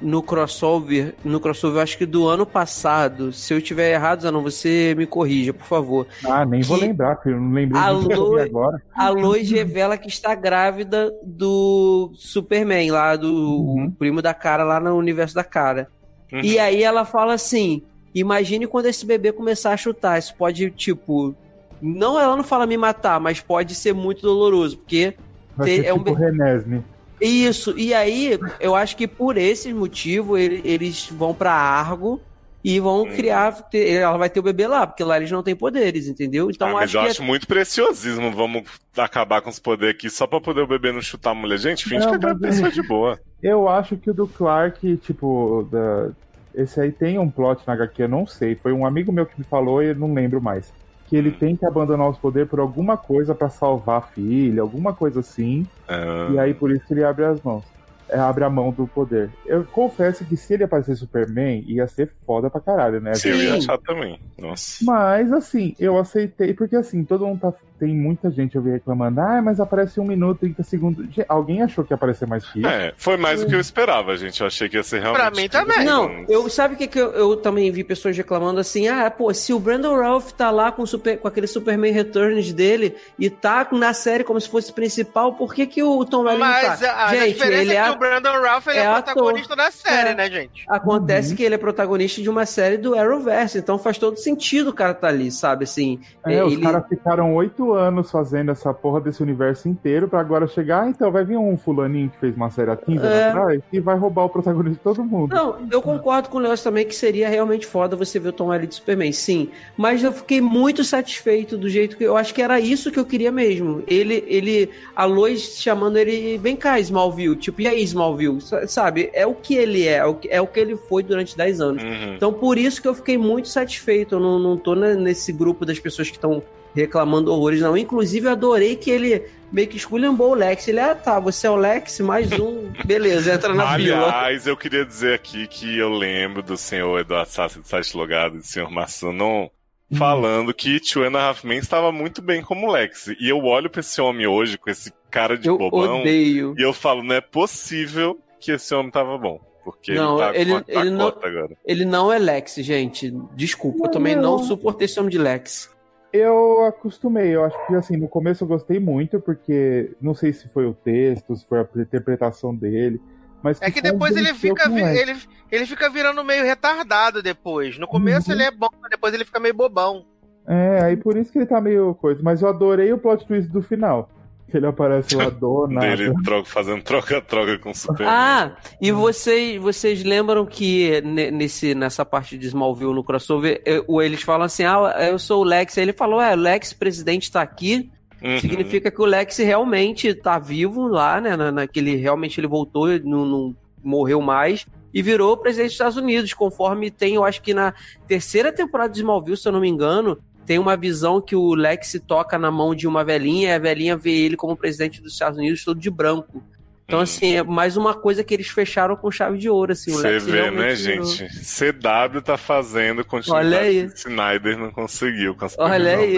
[0.00, 3.32] no crossover, no crossover, acho que do ano passado.
[3.32, 6.06] Se eu estiver errado, Zanon, você me corrija, por favor.
[6.24, 8.82] Ah, nem vou que- lembrar, porque eu não lembrei eu vi agora.
[8.94, 13.90] A Lois revela que está grávida do Superman, lá do Uhum.
[13.90, 15.88] primo da cara, lá no universo da cara.
[16.32, 16.40] Uhum.
[16.40, 17.82] E aí ela fala assim:
[18.14, 20.18] imagine quando esse bebê começar a chutar.
[20.18, 21.34] Isso pode, tipo.
[21.82, 25.14] Não, ela não fala me matar, mas pode ser muito doloroso, porque
[25.56, 26.84] Vai ser é um tipo be- Renesme.
[27.20, 32.20] Isso, e aí eu acho que por esse motivo ele- eles vão pra Argo
[32.64, 33.10] e vão Hum.
[33.14, 33.52] criar.
[33.70, 36.50] ter- ela vai ter o bebê lá, porque lá eles não têm poderes, entendeu?
[36.50, 37.08] Então ah, mas acho eu que.
[37.08, 38.30] acho muito preciosismo.
[38.32, 38.64] Vamos
[38.96, 41.58] acabar com os poderes aqui só pra poder o bebê não chutar a mulher.
[41.58, 43.18] Gente, finge Não, que a mas- gravidez foi de boa.
[43.42, 46.10] Eu acho que o do Clark, tipo, da...
[46.54, 48.54] esse aí tem um plot na HQ, eu não sei.
[48.54, 50.70] Foi um amigo meu que me falou e eu não lembro mais.
[51.10, 54.94] Que ele tem que abandonar os poderes por alguma coisa pra salvar a filha, alguma
[54.94, 55.66] coisa assim.
[55.88, 57.64] Ah, E aí por isso ele abre as mãos.
[58.08, 59.30] É, abre a mão do poder.
[59.46, 63.14] Eu confesso que se ele aparecer Superman, ia ser foda pra caralho, né?
[63.14, 63.58] sim, eu ia Sim.
[63.58, 64.18] achar também.
[64.38, 64.84] Nossa.
[64.84, 67.52] Mas assim, eu aceitei, porque assim, todo mundo tá.
[67.80, 71.06] Tem muita gente eu vi reclamando, ah, mas aparece um minuto, 30 segundos.
[71.06, 72.68] Gente, Alguém achou que ia aparecer mais que isso?
[72.68, 74.40] É, foi mais do que eu esperava, gente.
[74.40, 75.20] Eu achei que ia ser realmente.
[75.22, 75.84] Pra mim também.
[75.84, 79.32] Não, eu sabe o que, que eu, eu também vi pessoas reclamando assim: ah, pô,
[79.32, 83.66] se o Brandon Ralph tá lá com, super, com aquele Superman Returns dele e tá
[83.72, 86.92] na série como se fosse principal, por que, que o Tom Welling não Mas tá?
[86.92, 89.14] a, a Gente, diferença ele é é, que o Brandon Ralph ele é, é ator.
[89.14, 90.14] protagonista da série, É.
[90.14, 90.64] né, gente?
[90.68, 94.74] Acontece que ele é protagonista de uma série do Arrowverse, então faz todo sentido o
[94.74, 95.64] cara tá ali, sabe?
[95.64, 100.20] Assim, É, os ele- caras ficaram oito anos fazendo essa porra desse universo inteiro pra
[100.20, 103.10] agora chegar, ah, então vai vir um fulaninho que fez uma série há 15 anos
[103.18, 103.28] É.
[103.30, 105.34] atrás e vai roubar o protagonista de todo mundo.
[105.34, 108.48] Não, eu concordo com o Leoz também que seria realmente foda você ver o Tom
[108.48, 109.48] Welling de Superman, sim.
[109.76, 112.04] Mas eu fiquei muito satisfeito do jeito que.
[112.04, 113.82] Eu acho que era isso que eu queria mesmo.
[113.86, 117.36] Ele, ele a Lois chamando ele, vem cá, Smallville.
[117.36, 118.40] Tipo, e aí, Smallville?
[118.40, 119.10] Sa- Sabe?
[119.12, 121.60] É o que ele é, é o que, é o que ele foi durante 10
[121.60, 121.82] anos.
[121.82, 122.14] Uhum.
[122.14, 124.14] Então, por isso que eu fiquei muito satisfeito.
[124.16, 126.42] Eu não, não tô ne- nesse grupo das pessoas que estão
[126.74, 127.76] reclamando horrores, não.
[127.76, 130.68] Inclusive, eu adorei que ele meio que esculhambou o Lex.
[130.68, 132.70] Ele, ah, tá, você é o Lex, mais um.
[132.84, 134.04] Beleza, entra na fila.
[134.06, 138.36] Aliás, eu queria dizer aqui que eu lembro do senhor Eduardo Sassi de Site Logado
[138.36, 139.48] e do senhor Massanon
[139.96, 143.08] falando que Two and a Half Men estava muito bem como Lex.
[143.18, 146.54] E eu olho pra esse homem hoje com esse cara de Eu bobão odeio.
[146.56, 149.40] e eu falo, não é possível que esse homem tava bom.
[149.64, 151.50] Porque Não, ele tá ele- com a ele não- agora.
[151.66, 153.12] Ele não é Lex, gente.
[153.34, 155.68] Desculpa, eu também não suportei esse nome de Lex.
[156.12, 160.48] Eu acostumei, eu acho que assim, no começo eu gostei muito, porque não sei se
[160.48, 163.00] foi o texto, se foi a interpretação dele,
[163.42, 165.16] mas É que depois ele fica, ele,
[165.50, 167.78] ele fica virando meio retardado depois.
[167.78, 168.34] No começo Uhum.
[168.34, 170.04] ele é bom, mas depois ele fica meio bobão.
[170.46, 173.48] É, aí por isso que ele tá meio coisa, mas eu adorei o plot twist
[173.50, 174.10] do final.
[174.50, 175.96] Que ele aparece lá do nada.
[175.96, 178.08] Dele troca, fazendo troca-troca com o Superman.
[178.14, 184.02] Ah, e vocês, vocês lembram que ne- nesse, nessa parte de Smallville no crossover, o-
[184.02, 185.78] eles falam assim: ah, eu sou o Lex.
[185.78, 187.90] Aí ele falou: é, o Lex, presidente, tá aqui.
[188.22, 188.38] Uhum.
[188.38, 191.36] Significa que o Lex realmente tá vivo lá, né?
[191.36, 194.66] Na, naquele, realmente ele voltou, não, não morreu mais.
[194.92, 197.72] E virou presidente dos Estados Unidos, conforme tem, eu acho que na
[198.08, 202.00] terceira temporada de Smallville, se eu não me engano, tem uma visão que o Lex
[202.06, 205.38] toca na mão de uma velhinha e a velhinha vê ele como presidente dos Estados
[205.38, 206.42] Unidos todo de branco.
[206.84, 207.02] Então, Hum.
[207.02, 209.92] assim, é mais uma coisa que eles fecharam com chave de ouro, assim.
[209.92, 211.24] o Você vê, né, gente?
[211.28, 213.84] CW tá fazendo continuidade Olha aí.
[213.94, 216.16] Snyder não conseguiu com as Olha aí.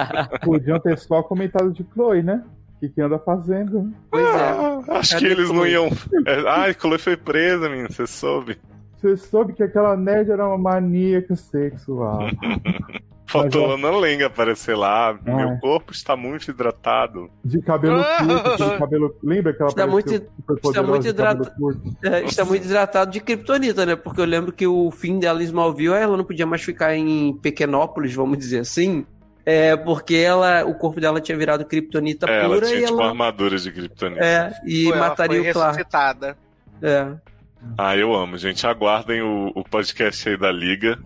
[0.42, 2.42] Podiam ter só comentado de Chloe, né?
[2.76, 3.92] O que, que anda fazendo?
[4.10, 4.28] pois é.
[4.30, 5.70] Ah, acho Cadê que eles não Chloe?
[5.72, 5.86] iam.
[6.26, 8.58] É, Ai, Chloe foi presa, menino, você soube.
[8.96, 12.20] Você soube que aquela nerd era uma maníaca sexual.
[13.28, 15.10] Faltou Mas, Ana Lenga aparecer lá.
[15.10, 15.58] Ah, Meu é.
[15.58, 17.28] corpo está muito hidratado.
[17.44, 19.16] De cabelo curto, aquele cabelo.
[19.22, 21.82] Lembra que ela Está muito- está muito de cabelo hidrata- curto?
[22.04, 23.96] É, está muito hidratado de Kryptonita, né?
[23.96, 27.34] Porque eu lembro que o fim dela em Smallville, ela não podia mais ficar em
[27.42, 29.04] Pequenópolis, vamos dizer assim.
[29.44, 32.94] É, porque ela, o corpo dela tinha virado Kryptonita É, ela pura tinha e tipo
[32.94, 33.10] uma ela.
[33.12, 34.24] armadura de Kryptonita.
[34.24, 35.76] É, e Foi, ela mataria foi o Clark.
[35.76, 36.36] ressuscitada.
[36.82, 37.06] É.
[37.78, 38.66] Ah, eu amo, gente.
[38.66, 40.98] Aguardem o, o podcast aí da Liga.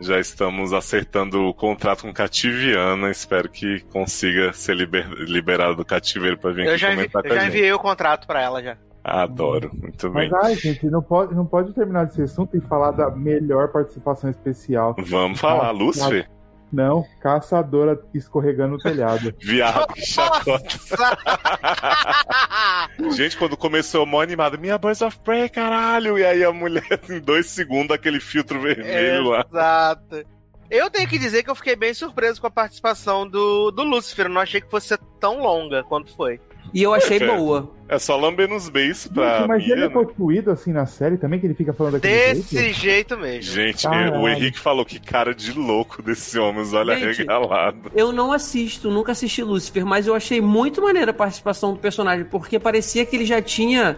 [0.00, 3.10] Já estamos acertando o contrato com Cativiana.
[3.10, 7.24] Espero que consiga ser liber- liberado do cativeiro pra vir Eu aqui já, envi- comentar
[7.24, 7.54] eu com a já gente.
[7.56, 8.76] enviei o contrato pra ela já.
[9.02, 10.28] Adoro, muito bem.
[10.30, 14.28] Mas ai, gente, não pode, não pode terminar desse assunto e falar da melhor participação
[14.28, 14.94] especial.
[14.98, 16.28] Vamos falar, Ah, Lúcifer?
[16.72, 19.34] Não, caçadora escorregando no telhado.
[19.40, 20.68] Viado, que chacota.
[23.16, 26.18] Gente, quando começou mó animado, minha Birds of Prey, caralho!
[26.18, 29.46] E aí a mulher, em dois segundos, aquele filtro vermelho lá.
[29.48, 30.24] Exato.
[30.70, 34.26] Eu tenho que dizer que eu fiquei bem surpreso com a participação do, do Lúcifer.
[34.26, 36.38] Eu não achei que fosse ser tão longa quanto foi.
[36.74, 37.26] E eu achei É.
[37.36, 37.70] boa.
[37.88, 39.94] É só lamber nos beijos pra Gente, mas Mia, ele é né?
[39.94, 42.74] possuído assim na série também, que ele fica falando daquele Desse jeito?
[42.78, 43.50] jeito mesmo.
[43.54, 44.20] Gente, Caralho.
[44.20, 47.90] o Henrique falou que cara de louco desse homem, os olhos Gente, arregalados.
[47.96, 52.26] Eu não assisto, nunca assisti Lucifer, mas eu achei muito maneira a participação do personagem,
[52.26, 53.96] porque parecia que ele já tinha.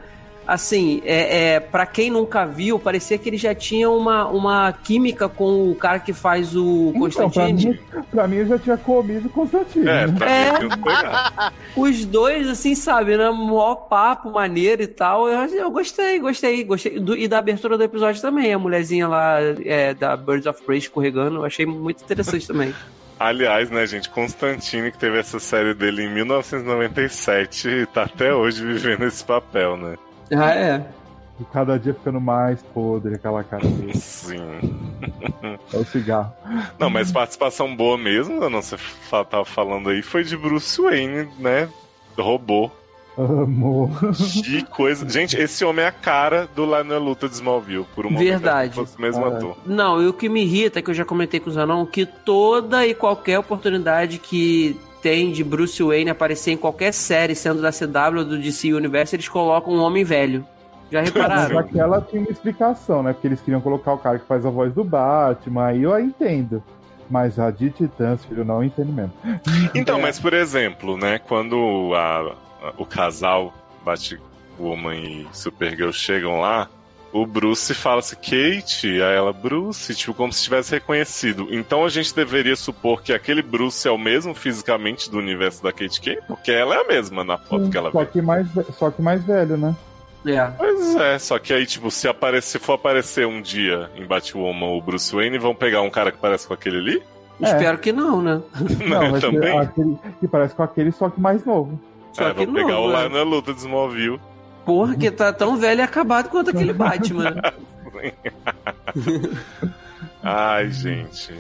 [0.53, 5.29] Assim, é, é, para quem nunca viu, parecia que ele já tinha uma, uma química
[5.29, 7.71] com o cara que faz o Então, pra Constantine.
[7.95, 9.89] mim, pra mim eu já tinha comido o Constantino.
[9.89, 10.53] É, pra É.
[10.59, 10.69] mim,
[11.77, 11.83] eu.
[11.85, 13.31] Os dois, assim, sabe, né?
[13.31, 15.29] Mó papo, maneiro e tal.
[15.29, 16.99] Eu, eu gostei, gostei, gostei.
[16.99, 20.79] Do- e da abertura do episódio também, a mulherzinha lá é, da Birds of Prey
[20.79, 22.75] escorregando, eu achei muito interessante também.
[23.21, 28.65] Aliás, né, gente, Constantine, que teve essa série dele em 1997, e tá até hoje
[28.65, 29.97] vivendo esse papel, né?
[30.33, 30.87] Ah, é.
[31.41, 33.95] E cada dia ficando mais podre aquela cara dele.
[33.99, 34.39] Sim.
[35.73, 36.33] É o cigarro.
[36.79, 38.77] Não, mas participação boa mesmo, não você
[39.31, 41.69] tava falando aí, foi de Bruce Wayne, né?
[42.19, 42.71] Robô.
[43.17, 43.91] Amor.
[44.45, 45.09] Que coisa.
[45.09, 48.29] Gente, esse homem é a cara do Lá na Luta de Smallville, por um momento.
[48.29, 48.71] Verdade.
[48.71, 49.57] Se fosse o mesmo Ah, ator.
[49.67, 52.07] Não, e o que me irrita, é que eu já comentei com o Zanon, que
[52.07, 57.71] toda e qualquer oportunidade que tem de Bruce Wayne aparecer em qualquer série, sendo da
[57.73, 60.45] CW ou do DC Universe, eles colocam um homem velho.
[60.91, 61.59] Já Mas repararam?
[61.59, 63.13] aquela tinha uma explicação, né?
[63.13, 66.01] Porque eles queriam colocar o cara que faz a voz do Batman, aí eu a
[66.01, 66.63] entendo.
[67.09, 69.13] Mas a de Titãs, filho, não entendo mesmo.
[69.75, 70.03] Então, É.
[70.03, 72.35] mas por exemplo, né, quando a-
[72.69, 73.53] a- o casal
[73.85, 76.69] Batwoman e Supergirl chegam lá,
[77.13, 81.49] o Bruce fala assim, Kate, aí ela, Bruce, tipo, como se tivesse reconhecido.
[81.51, 85.73] Então a gente deveria supor que aquele Bruce é o mesmo fisicamente do universo da
[85.73, 88.07] Kate Kane, porque ela é a mesma na foto que ela só, vê.
[88.07, 88.47] que mais,
[88.79, 89.75] só que mais velho, né?
[90.27, 90.47] É.
[90.57, 94.67] Pois é, só que aí, tipo, se, aparecer, se for aparecer um dia em Batwoman
[94.67, 97.03] o Bruce Wayne, vão pegar um cara que parece com aquele ali?
[97.41, 97.47] É.
[97.47, 98.43] Espero que não, né?
[98.87, 99.59] Não, também.
[99.59, 101.81] aquele que parece com aquele, só que mais novo.
[102.13, 104.21] Só É, que vão pegar não, o lá na luta de Smallville.
[104.71, 107.35] Porra, que tá tão velho e acabado quanto aquele Batman.
[110.23, 111.35] Ai, gente.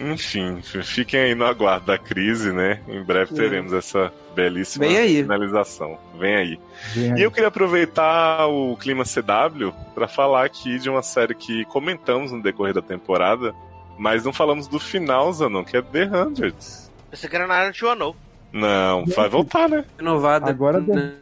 [0.00, 2.80] Enfim, fiquem aí no aguardo da crise, né?
[2.88, 5.16] Em breve teremos essa belíssima Vem aí.
[5.16, 5.98] finalização.
[6.18, 6.60] Vem aí.
[6.94, 7.20] Vem aí.
[7.20, 12.32] E eu queria aproveitar o clima CW para falar aqui de uma série que comentamos
[12.32, 13.54] no decorrer da temporada,
[13.98, 16.90] mas não falamos do final, Zanon, que é The Hundreds.
[17.10, 18.16] Pensei que era na área de Wano.
[18.50, 19.84] Não, vai voltar, né?
[19.98, 20.48] Renovada.
[20.48, 21.12] Agora né?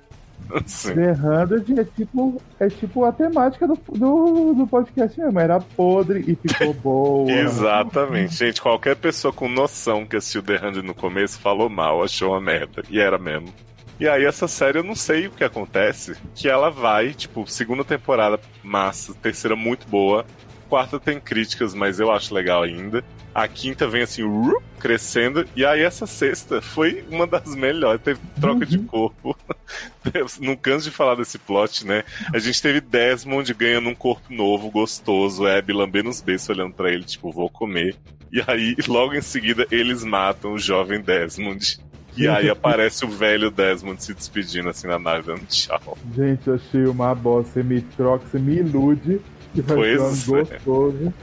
[0.66, 0.94] Sim.
[0.94, 5.38] The Hundred é tipo, é tipo a temática do, do, do podcast mesmo.
[5.38, 7.30] Era podre e ficou boa.
[7.30, 8.34] Exatamente.
[8.34, 12.40] Gente, qualquer pessoa com noção que assistiu The Hundred no começo falou mal, achou uma
[12.40, 12.82] merda.
[12.90, 13.52] E era mesmo.
[14.00, 17.84] E aí essa série eu não sei o que acontece, que ela vai, tipo, segunda
[17.84, 20.24] temporada massa, terceira muito boa,
[20.72, 23.04] quarta tem críticas, mas eu acho legal ainda.
[23.34, 28.18] A quinta vem assim, uh, crescendo, e aí essa sexta foi uma das melhores, teve
[28.40, 29.36] troca de corpo.
[30.40, 32.04] Não canso de falar desse plot, né?
[32.32, 36.90] A gente teve Desmond ganhando um corpo novo, gostoso, Abby lambendo os beijos olhando pra
[36.90, 37.94] ele, tipo, vou comer.
[38.32, 41.78] E aí, logo em seguida, eles matam o jovem Desmond.
[42.16, 45.96] E aí aparece o velho Desmond se despedindo assim na nave, dando tchau.
[46.14, 47.52] Gente, eu achei uma bosta.
[47.52, 49.20] Você me troca, você me ilude.
[49.54, 50.42] Que vai Pois ser um é.
[50.44, 51.14] gostoso.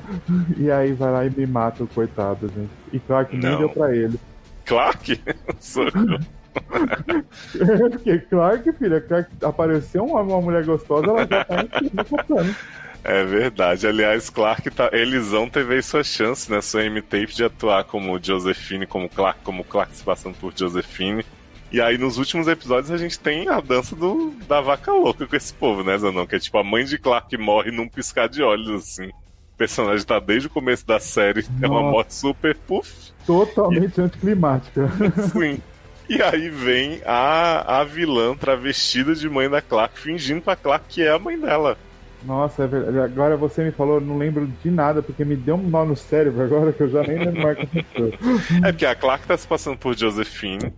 [0.57, 2.69] E aí vai lá e me mata o coitado, gente.
[2.93, 4.19] E claro que nem deu pra ele.
[4.65, 5.19] Clark?
[5.19, 6.19] Eu.
[7.91, 12.55] Porque Clark, filha, Clark apareceu uma, uma mulher gostosa, ela já tá comprando.
[13.03, 13.87] É verdade.
[13.87, 14.89] Aliás, Clark tá.
[14.91, 16.61] Elisão teve aí sua chance, né?
[16.61, 21.25] Sua M-Tape de atuar como Josephine, como Clark, como Clark se passando por Josephine.
[21.71, 25.35] E aí, nos últimos episódios, a gente tem a dança do, da vaca louca com
[25.35, 26.25] esse povo, né, Zanon?
[26.25, 29.07] Que é tipo a mãe de Clark morre num piscar de olhos, assim.
[29.07, 31.45] O personagem tá desde o começo da série.
[31.61, 31.91] É uma Nossa.
[31.91, 33.11] morte super puff.
[33.25, 34.89] Totalmente anticlimática.
[35.31, 35.61] Sim.
[36.09, 41.03] E aí vem a, a vilã travestida de mãe da Clark, fingindo pra Clark que
[41.03, 41.77] é a mãe dela.
[42.23, 42.97] Nossa, é verdade.
[42.99, 46.43] Agora você me falou, não lembro de nada, porque me deu um nó no cérebro
[46.43, 48.13] agora que eu já nem lembro mais o que aconteceu.
[48.63, 50.73] É porque a Clark tá se passando por Josephine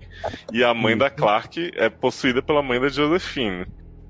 [0.51, 3.65] e a mãe da Clark é possuída pela mãe da Josephine.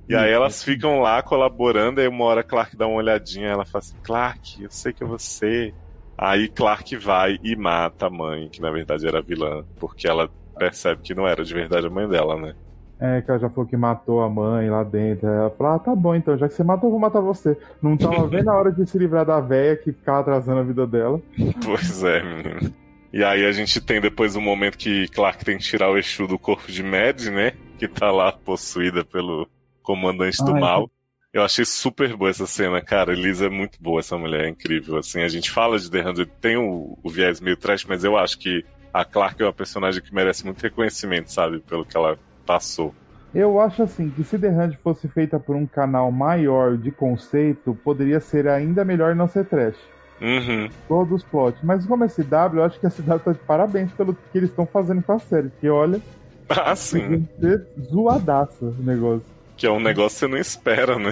[0.09, 3.65] E aí elas ficam lá colaborando, aí uma hora a Clark dá uma olhadinha, ela
[3.65, 5.73] fala assim, Clark, eu sei que é você.
[6.17, 10.29] Aí Clark vai e mata a mãe, que na verdade era a vilã, porque ela
[10.57, 12.55] percebe que não era de verdade a mãe dela, né?
[13.03, 15.28] É, que ela já falou que matou a mãe lá dentro.
[15.28, 17.57] Aí ela falou: Ah, tá bom então, já que você matou, eu vou matar você.
[17.82, 20.86] Não tava vendo a hora de se livrar da véia que ficava atrasando a vida
[20.86, 21.19] dela.
[21.65, 22.72] Pois é, menino.
[23.11, 26.28] E aí a gente tem depois um momento que Clark tem que tirar o Exu
[26.28, 27.53] do corpo de Mad, né?
[27.80, 29.49] Que tá lá possuída pelo
[29.82, 30.90] comandante do Ai, mal.
[31.34, 33.14] Eu achei super boa essa cena, cara.
[33.14, 34.98] Elisa é muito boa, essa mulher é incrível.
[34.98, 38.15] Assim, a gente fala de The Hundred, tem o, o viés meio trash, mas eu
[38.15, 38.64] acho que
[38.94, 41.60] a Clark é uma personagem que merece muito reconhecimento, sabe?
[41.61, 42.93] Pelo que ela passou.
[43.34, 47.77] Eu acho assim que se The Hand fosse feita por um canal maior de conceito,
[47.84, 49.77] poderia ser ainda melhor não ser trash.
[50.19, 50.69] Uhum.
[50.88, 51.59] Todos os plots.
[51.63, 54.49] Mas como é CW, eu acho que a CW tá de parabéns pelo que eles
[54.49, 55.49] estão fazendo com a série.
[55.61, 55.99] Que olha,
[56.49, 57.27] Ah, sim.
[57.39, 59.26] ser zoadaça o negócio.
[59.55, 61.11] Que é um negócio que você não espera, né?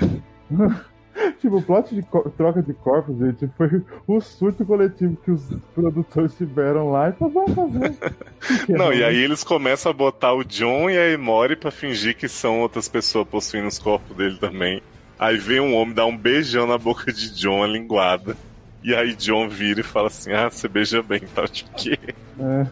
[1.39, 2.05] Tipo, o plot de
[2.37, 5.43] troca de corpos, gente, foi o surto coletivo que os
[5.73, 8.65] produtores tiveram lá e falaram, vamos fazer.
[8.65, 12.15] Que Não, e aí eles começam a botar o John e a Emory pra fingir
[12.15, 14.81] que são outras pessoas possuindo os corpos dele também.
[15.17, 18.37] Aí vem um homem dar um beijão na boca de John, a linguada.
[18.81, 21.47] E aí John vira e fala assim: Ah, você beija bem, tá?
[21.47, 21.99] Tipo, que?
[22.41, 22.65] É,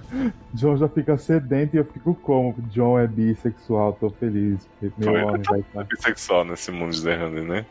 [0.53, 2.55] John já fica sedento e eu fico como?
[2.69, 5.83] John é bissexual, tô feliz, porque meu homem vai estar.
[5.83, 7.65] Bissexual nesse mundo de The Hunter, né?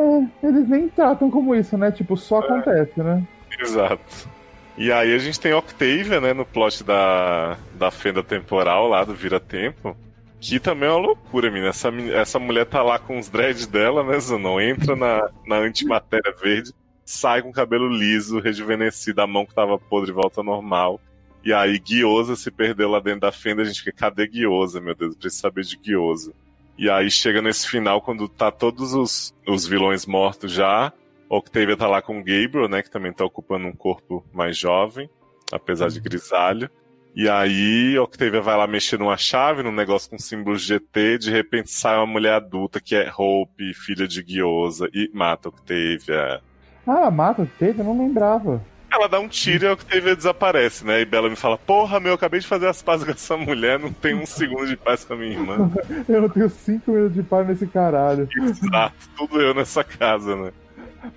[0.00, 1.92] É, eles nem tratam como isso, né?
[1.92, 3.22] Tipo, só acontece, né?
[3.60, 4.28] Exato.
[4.78, 9.14] E aí a gente tem Octavia, né, no plot da, da fenda temporal lá do
[9.14, 9.94] Vira Tempo.
[10.40, 11.68] Que também é uma loucura, menina.
[11.68, 14.58] Essa, essa mulher tá lá com os dreads dela, né, Zanon?
[14.58, 16.72] Entra na, na antimatéria verde,
[17.04, 20.98] sai com o cabelo liso, rejuvenescido, a mão que tava podre volta ao normal.
[21.44, 24.94] E aí Guiosa se perdeu lá dentro da fenda, a gente fica, cadê Guiosa, meu
[24.94, 25.12] Deus?
[25.12, 26.32] Eu preciso saber de Guiosa.
[26.80, 30.90] E aí chega nesse final, quando tá todos os, os vilões mortos já,
[31.28, 32.82] Octavia tá lá com o Gabriel, né?
[32.82, 35.10] Que também tá ocupando um corpo mais jovem,
[35.52, 36.70] apesar de grisalho.
[37.14, 41.18] E aí, Octavia vai lá mexer numa chave, num negócio com símbolos GT.
[41.18, 46.40] De repente sai uma mulher adulta que é Hope, filha de Guiosa, e mata Octavia.
[46.86, 47.80] Ah, mata, teve?
[47.80, 48.64] Eu não lembrava.
[48.92, 51.00] Ela dá um tiro e a Octavia desaparece, né?
[51.00, 53.78] E Bella me fala: Porra, meu, eu acabei de fazer as pazes com essa mulher,
[53.78, 55.70] não tem um segundo de paz com a minha irmã.
[56.08, 58.28] Eu não tenho cinco minutos de paz nesse caralho.
[58.36, 60.52] Exato, tudo eu nessa casa, né?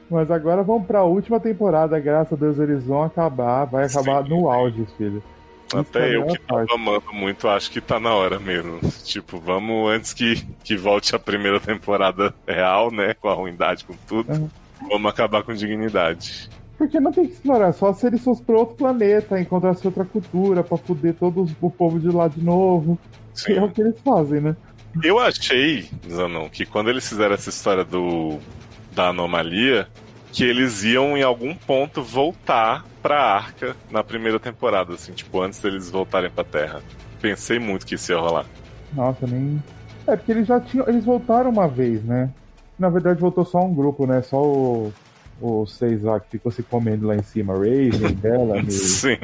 [0.10, 4.30] Mas agora vamos pra última temporada, graças a Deus eles vão acabar, vai acabar Sim.
[4.30, 5.24] no auge, filho.
[5.68, 6.68] Isso Até eu que é parte.
[6.68, 8.80] tava amando muito, acho que tá na hora mesmo.
[9.04, 13.14] Tipo, vamos antes que, que volte a primeira temporada real, né?
[13.16, 14.32] Com a ruindade, com tudo.
[14.32, 14.50] Uhum.
[14.90, 16.50] Vamos acabar com dignidade.
[16.78, 20.64] Porque não tem que explorar, só se eles fossem pra outro planeta, encontrasse outra cultura,
[20.64, 22.98] pra fuder todo o povo de lá de novo.
[23.46, 24.56] Que é o que eles fazem, né?
[25.04, 28.38] Eu achei, Zanon, que quando eles fizeram essa história do
[28.94, 29.88] da anomalia,
[30.32, 35.60] que eles iam em algum ponto voltar pra arca na primeira temporada, assim, tipo, antes
[35.60, 36.82] deles voltarem pra Terra.
[37.22, 38.46] Pensei muito que isso ia rolar.
[38.94, 39.62] Nossa, nem.
[40.06, 40.88] É porque eles já tinham.
[40.88, 42.30] Eles voltaram uma vez, né?
[42.78, 44.22] Na verdade voltou só um grupo, né?
[44.22, 44.94] Só o.
[45.42, 49.18] Os seis lá que ficou se comendo lá em cima, Raven, Bella, Sim,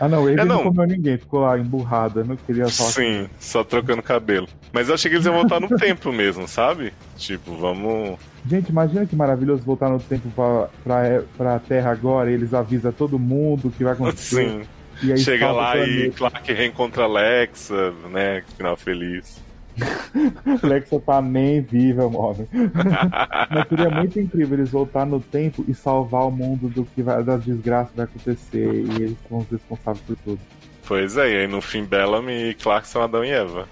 [0.00, 0.56] Ah não, Raven É, não.
[0.56, 0.62] não.
[0.64, 2.90] comeu ninguém, ficou lá emburrada, não queria falar.
[2.90, 4.48] sim, só trocando cabelo.
[4.72, 6.92] Mas eu achei que eles iam voltar no tempo mesmo, sabe?
[7.16, 8.18] Tipo, vamos.
[8.48, 12.92] Gente, imagina que maravilhoso voltar no tempo pra, pra, pra Terra agora e eles avisam
[12.92, 14.48] todo mundo o que vai acontecer.
[14.48, 14.62] Sim.
[15.02, 16.10] E aí Chega o lá e.
[16.10, 18.42] Clark reencontra Alexa, né?
[18.56, 19.40] Final feliz.
[20.62, 22.48] Alexa tá nem viva, mano.
[23.50, 27.22] Mas seria muito incrível eles voltar no tempo e salvar o mundo do que vai,
[27.22, 30.40] das desgraças que vai acontecer e eles são os responsáveis por tudo.
[30.86, 33.68] Pois é, e aí no fim Bellamy e Clark são Adão e Eva.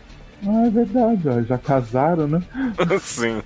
[0.46, 2.42] Ah, é verdade, ó, já casaram, né?
[3.00, 3.42] Sim.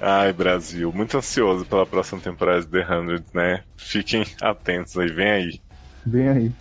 [0.00, 3.62] Ai, Brasil, muito ansioso pela próxima temporada de The 100, né?
[3.76, 5.60] Fiquem atentos aí, vem aí.
[6.04, 6.52] Vem aí.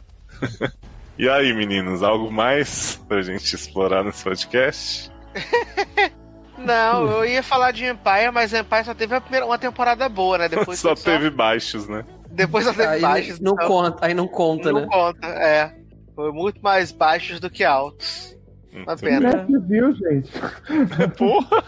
[1.22, 5.12] E aí, meninos, algo mais pra gente explorar nesse podcast?
[6.58, 10.40] Não, eu ia falar de Empire, mas Empire só teve a primeira, uma temporada boa,
[10.40, 10.50] né?
[10.50, 12.04] Depois Só teve baixos, né?
[12.32, 13.40] Depois só teve Aí baixos.
[13.40, 14.88] não então conta, aí não conta, não né?
[14.90, 15.76] conta, é.
[16.16, 18.36] Foi muito mais baixos do que altos.
[18.74, 19.46] Uma pena.
[19.48, 20.32] Nashville, gente.
[21.20, 21.64] Porra!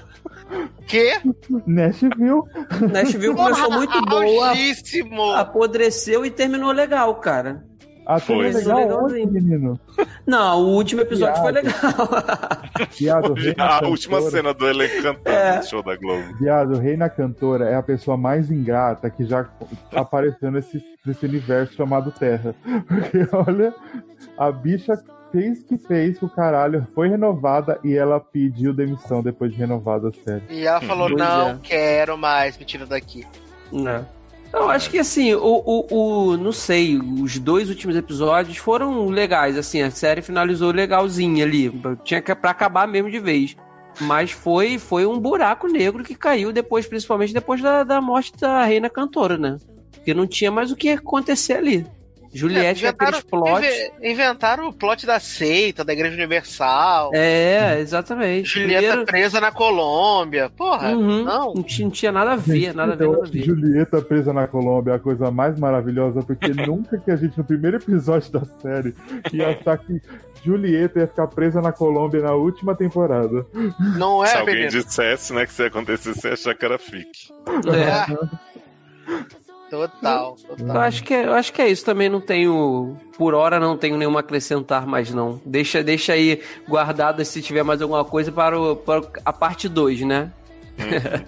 [0.88, 1.22] Que?
[1.68, 2.42] Nashville.
[2.92, 5.32] Nashville começou muito boa, Altíssimo!
[5.34, 7.64] apodreceu e terminou legal, cara.
[8.06, 8.52] Até Foi.
[8.52, 9.24] legal Legalzinho.
[9.26, 9.80] ontem, menino.
[10.26, 11.66] Não, o último episódio foi Viado.
[11.66, 12.88] legal.
[12.98, 14.32] Viado, rei A última cantora.
[14.32, 15.58] cena do elenco cantando É.
[15.58, 16.24] no show da Globo.
[16.40, 19.46] Viado, Reina Cantora é a pessoa mais ingrata que já
[19.96, 22.56] apareceu nesse, nesse universo chamado Terra.
[22.88, 23.74] Porque, olha,
[24.38, 24.94] a bicha
[25.32, 29.58] fez o que fez com o caralho, foi renovada e ela pediu demissão depois de
[29.58, 30.44] renovada a série.
[30.50, 31.58] E ela falou: Pois não é.
[31.64, 33.26] quero mais, me tira daqui.
[33.72, 34.06] Não.
[34.54, 35.88] Eu acho que assim, o, o,
[36.32, 41.72] o- não sei, os dois últimos episódios foram legais, assim, a série finalizou legalzinha ali,
[42.04, 43.56] tinha que pra acabar mesmo de vez.
[44.02, 48.64] Mas foi foi um buraco negro que caiu depois, principalmente depois da, da morte da
[48.64, 49.58] reina cantora, né?
[49.92, 51.86] Porque não tinha mais o que acontecer ali.
[52.34, 53.66] Juliette, É, com aqueles plots.
[53.66, 57.12] inve- inventaram o plot da seita, da Igreja Universal.
[57.14, 58.50] É, exatamente.
[58.50, 60.50] Julieta Primeiro- presa na Colômbia.
[60.50, 61.54] Porra, Uhum, não.
[61.54, 63.44] não tinha, não tinha nada a ver, nada a ver, nada a ver.
[63.44, 67.44] Julieta presa na Colômbia é a coisa mais maravilhosa, porque nunca que a gente, no
[67.44, 68.96] primeiro episódio da série,
[69.32, 70.02] ia achar que
[70.44, 73.46] Julieta ia ficar presa na Colômbia na última temporada.
[73.98, 74.72] Não Se é, alguém menino?
[74.72, 77.30] dissesse, né, que se acontecesse, você ia achar que era fique.
[77.68, 78.14] É.
[79.70, 80.78] Total, Eu total.
[80.82, 81.84] acho que é, eu acho que é isso.
[81.84, 85.42] Também não tenho, por hora, não tenho nenhuma acrescentar mais não.
[85.46, 90.02] Deixa, deixa aí guardada se tiver mais alguma coisa para, o, para a parte 2,
[90.02, 90.32] né?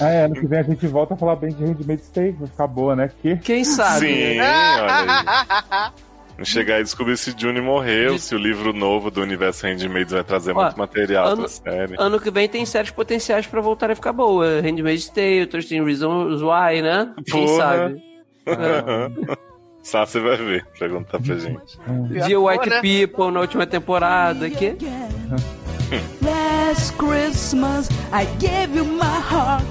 [0.00, 2.48] Ah, é, ano que vem a gente volta a falar bem de Handmaid's Tale, vai
[2.48, 3.10] ficar boa, né?
[3.22, 3.36] Que?
[3.36, 4.06] Quem sabe?
[4.06, 4.82] Sim, né?
[4.82, 5.92] olha aí.
[6.44, 10.22] Chegar e descobrir se Juni morreu, De- se o livro novo do universo Handmaid vai
[10.24, 11.94] trazer Ó, muito material ano- pra série.
[11.98, 14.60] Ano que vem tem séries potenciais para voltar a ficar boa.
[14.60, 17.12] Handmaid's Tale, 13 Reasons Why, né?
[17.24, 17.56] Quem Porra.
[17.56, 18.02] sabe?
[18.46, 19.36] É.
[19.82, 21.78] Só você vai ver, perguntar pra gente.
[22.26, 22.80] The White né?
[22.80, 24.48] People na última temporada.
[24.50, 24.76] Que?
[26.22, 29.64] Last Christmas I gave you my heart,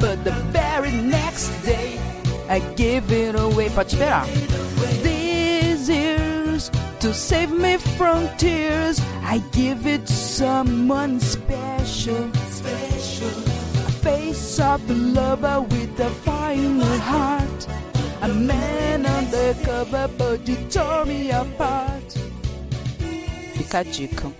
[0.00, 1.98] but the very next day
[2.48, 3.70] I gave it away.
[3.70, 4.26] Pode esperar.
[7.02, 12.30] To save me from tears, I give it to someone special.
[12.30, 17.66] A face of a lover with a final heart.
[18.22, 22.12] A man undercover, but you tore me apart.
[23.54, 24.32] Fica dica.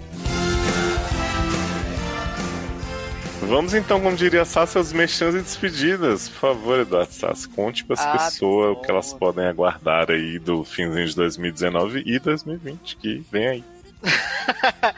[3.49, 6.29] Vamos então, como diria Sassi, aos mexãs e despedidas.
[6.29, 10.39] Por favor, Eduardo Sassi, conte para as Ah, pessoas o que elas podem aguardar aí
[10.39, 13.65] do finzinho de 2019 e 2020, que vem aí.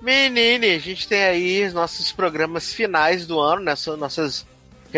[0.00, 3.74] Menine, a gente tem aí os nossos programas finais do ano, né?
[3.98, 4.46] Nossas,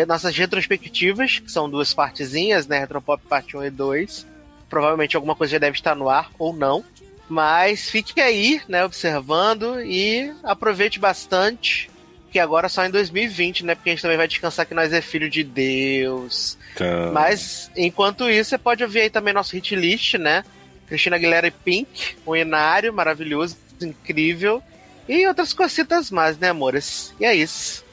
[0.07, 2.79] nossas retrospectivas, que são duas partezinhas, né?
[2.79, 4.27] Retropop parte 1 e 2.
[4.69, 6.83] Provavelmente alguma coisa já deve estar no ar ou não.
[7.27, 11.89] Mas fique aí, né, observando e aproveite bastante.
[12.31, 13.75] Que agora só em 2020, né?
[13.75, 16.57] Porque a gente também vai descansar que nós é filho de Deus.
[16.73, 20.43] Então, Mas, enquanto isso, você pode ouvir aí também nosso hit list, né?
[20.87, 24.61] Cristina Aguilera e Pink, um inário maravilhoso, incrível.
[25.07, 27.13] E outras cositas mais, né, amores?
[27.19, 27.83] E é isso.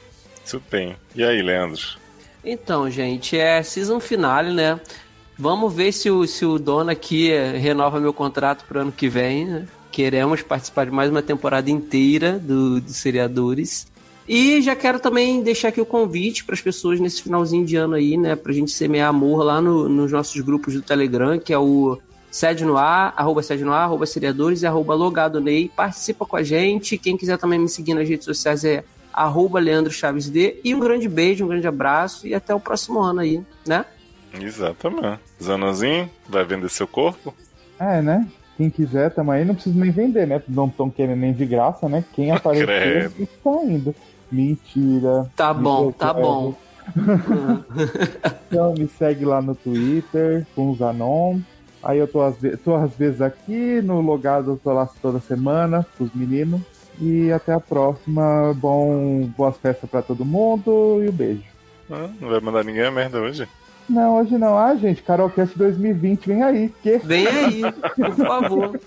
[0.45, 0.95] isso tem.
[1.15, 1.81] E aí, Leandro?
[2.43, 4.79] Então, gente, é season finale, né?
[5.37, 9.45] Vamos ver se o, se o dono aqui renova meu contrato pro ano que vem.
[9.45, 9.67] Né?
[9.91, 13.87] Queremos participar de mais uma temporada inteira do, do Seriadores.
[14.29, 17.95] E já quero também deixar aqui o convite para as pessoas nesse finalzinho de ano
[17.95, 18.35] aí, né?
[18.35, 21.99] Pra gente semear amor lá no, nos nossos grupos do Telegram, que é o
[22.29, 25.71] Sede no ar, arroba Sede no ar, arroba Seriadores e arroba Logado Ney.
[25.75, 26.95] Participa com a gente.
[26.95, 30.59] Quem quiser também me seguir nas redes sociais é arroba Leandro Chaves D.
[30.63, 33.83] E um grande beijo, um grande abraço e até o próximo ano aí, né?
[34.39, 35.21] Exatamente.
[35.41, 37.33] Zanozinho, vai vender seu corpo?
[37.79, 38.27] É, né?
[38.57, 39.43] Quem quiser, tamo aí.
[39.43, 40.39] Não precisa nem vender, né?
[40.47, 42.05] Não estão querendo nem de graça, né?
[42.13, 43.95] Quem aparecer, está indo.
[44.31, 45.29] Mentira.
[45.35, 46.53] Tá bom, Me tá bom.
[48.47, 51.39] Então me segue lá no Twitter, com os Anon.
[51.83, 55.19] Aí eu tô às, ve- tô às vezes aqui, no logado eu tô lá toda
[55.19, 56.59] semana, com os meninos.
[56.99, 58.53] E até a próxima.
[58.55, 61.43] Bom, boas festas pra todo mundo e um beijo.
[61.89, 63.47] Ah, não vai mandar ninguém a merda hoje?
[63.89, 64.57] Não, hoje não.
[64.57, 66.73] Ah, gente, Carolcast 2020, vem aí.
[66.83, 66.97] Que?
[66.97, 67.61] Vem aí,
[67.95, 68.79] por favor.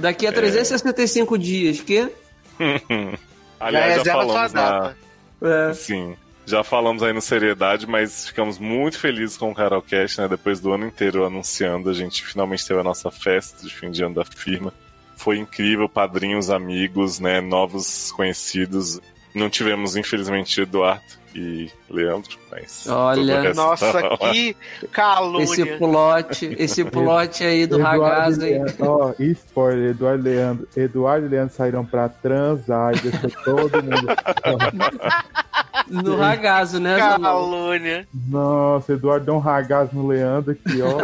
[0.00, 2.10] Daqui a 365 dias, que?
[3.62, 4.94] Já Aliás, já, reserva sua falamos na...
[5.42, 5.74] É.
[5.74, 6.16] Sim,
[6.46, 10.28] já falamos aí no Seriedade, mas ficamos muito felizes com o Carolcast, né?
[10.28, 14.04] Depois do ano inteiro anunciando, a gente finalmente teve a nossa festa de fim de
[14.04, 14.72] ano da firma.
[15.16, 17.40] Foi incrível, padrinhos, amigos, né?
[17.40, 19.00] Novos conhecidos.
[19.34, 22.86] Não tivemos, infelizmente, Eduardo e Leandro, mas.
[22.88, 24.18] Olha, Nossa, lá.
[24.32, 24.56] que
[24.90, 25.44] calúnia.
[25.44, 27.78] Esse plot, esse plot aí do.
[27.78, 30.68] Leandro, ó, spoiler, Eduardo e Leandro.
[30.76, 34.06] Eduardo e Leandro saíram pra transar e deixou todo mundo.
[35.88, 36.96] No ragazo, né?
[36.96, 38.06] Calúnia.
[38.28, 40.96] Nossa, Eduardo deu um ragaz no Leandro aqui, ó.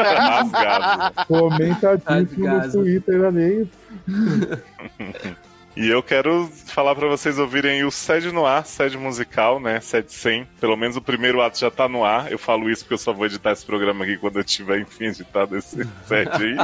[0.00, 1.26] Rasgado.
[1.26, 2.72] Comentadíssimo no.
[2.72, 3.70] Twitter ali.
[5.76, 9.80] E eu quero falar pra vocês ouvirem o Sede no Ar, Sede Musical, né?
[9.80, 10.46] Sede 100.
[10.60, 12.30] Pelo menos o primeiro ato já tá no ar.
[12.30, 15.06] Eu falo isso porque eu só vou editar esse programa aqui quando eu tiver, enfim,
[15.06, 16.56] editado esse Sede aí.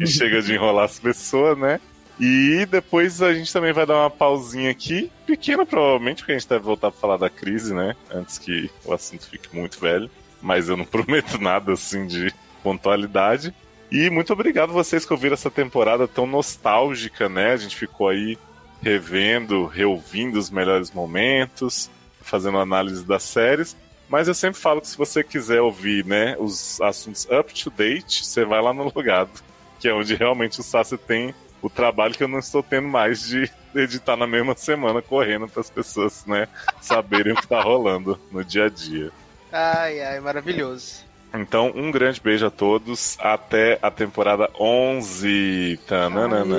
[0.00, 1.78] e chega de enrolar as pessoas, né?
[2.18, 6.48] E depois a gente também vai dar uma pausinha aqui, pequena provavelmente, porque a gente
[6.48, 7.94] deve voltar pra falar da crise, né?
[8.10, 10.10] Antes que o assunto fique muito velho.
[10.40, 12.32] Mas eu não prometo nada assim de
[12.62, 13.52] pontualidade.
[13.92, 17.52] E muito obrigado vocês que ouviram essa temporada tão nostálgica, né?
[17.52, 18.38] A gente ficou aí
[18.84, 21.90] revendo, reouvindo os melhores momentos,
[22.20, 23.74] fazendo análise das séries.
[24.08, 28.24] Mas eu sempre falo que se você quiser ouvir, né, os assuntos up to date,
[28.26, 29.30] você vai lá no Logado,
[29.80, 33.26] que é onde realmente o Sassi tem o trabalho que eu não estou tendo mais
[33.26, 36.46] de editar na mesma semana, correndo para as pessoas, né,
[36.82, 39.10] saberem o que tá rolando no dia a dia.
[39.50, 41.03] Ai, ai, maravilhoso.
[41.34, 43.16] Então, um grande beijo a todos.
[43.20, 45.80] Até a temporada 11.
[45.86, 46.56] Tananana.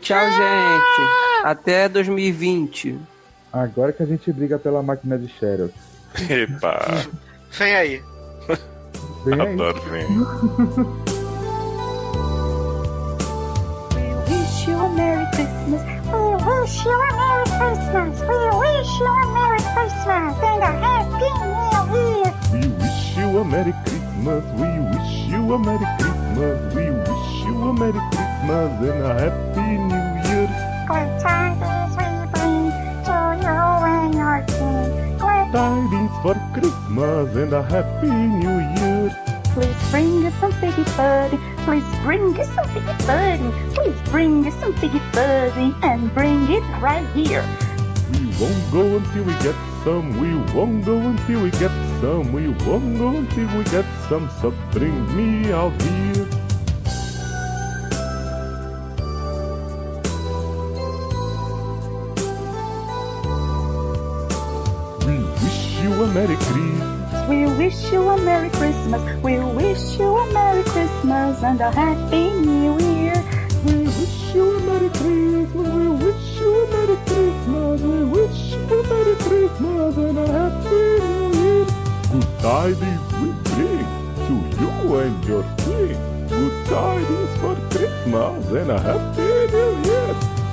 [0.00, 1.10] Tchau, gente.
[1.44, 2.98] Até 2020.
[3.52, 5.72] Agora que a gente briga pela máquina de Xerox.
[6.28, 7.06] Epa,
[7.52, 8.02] Vem aí.
[9.24, 9.52] Vem aí.
[9.54, 10.06] adoro, vem.
[13.94, 15.82] We wish you a Merry Christmas.
[16.12, 18.20] We wish you a Merry Christmas.
[18.20, 22.35] We wish you a Merry Christmas and a Happy New Year.
[23.36, 24.44] You a Merry Christmas.
[24.56, 26.74] We wish you a Merry Christmas.
[26.74, 30.48] We wish you a Merry Christmas and a Happy New Year.
[30.88, 32.72] Glad tidings we bring
[33.04, 33.60] to you
[33.92, 35.18] and your king.
[35.18, 39.12] Glad Tidings for Christmas and a Happy New Year.
[39.52, 41.56] Please bring us some figgy pudding.
[41.66, 43.52] Please bring us some figgy pudding.
[43.74, 47.44] Please bring us some figgy pudding and bring it right here.
[48.12, 49.54] We won't go until we get
[49.86, 50.18] some.
[50.18, 52.32] We won't go until we get some.
[52.32, 54.28] We won't go until we get some.
[54.40, 56.26] So bring me out here.
[65.06, 67.28] We wish you a Merry Christmas.
[67.28, 69.02] We wish you a Merry Christmas.
[69.22, 73.35] We wish you a Merry Christmas and a Happy New Year.
[73.64, 75.68] We wish you a Merry Christmas.
[75.74, 77.80] We wish you a Merry Christmas.
[77.82, 81.64] We wish you a Merry Christmas and a Happy New Year.
[82.12, 83.86] Good tidings we bring
[84.26, 85.98] to you and your king.
[86.28, 89.22] Good tidings for Christmas and a Happy
[89.52, 89.85] New Year.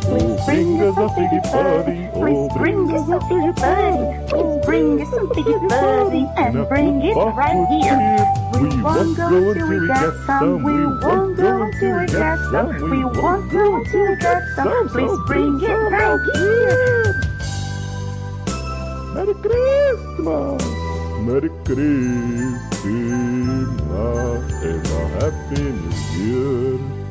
[0.06, 1.40] Oh, bring us a figgy.
[1.54, 4.28] Oh, Please bring us a figgy pudding.
[4.28, 8.26] Please oh, bring us a figgy pudding and bring it right here.
[8.62, 10.64] We won't go until we get some.
[10.64, 12.90] We won't go until we get some.
[12.90, 14.90] We won't go until we get some.
[14.90, 17.14] Please bring it right here.
[19.14, 20.64] Merry Christmas!
[21.22, 22.74] Merry Christmas
[24.64, 27.03] and a Happy New Year.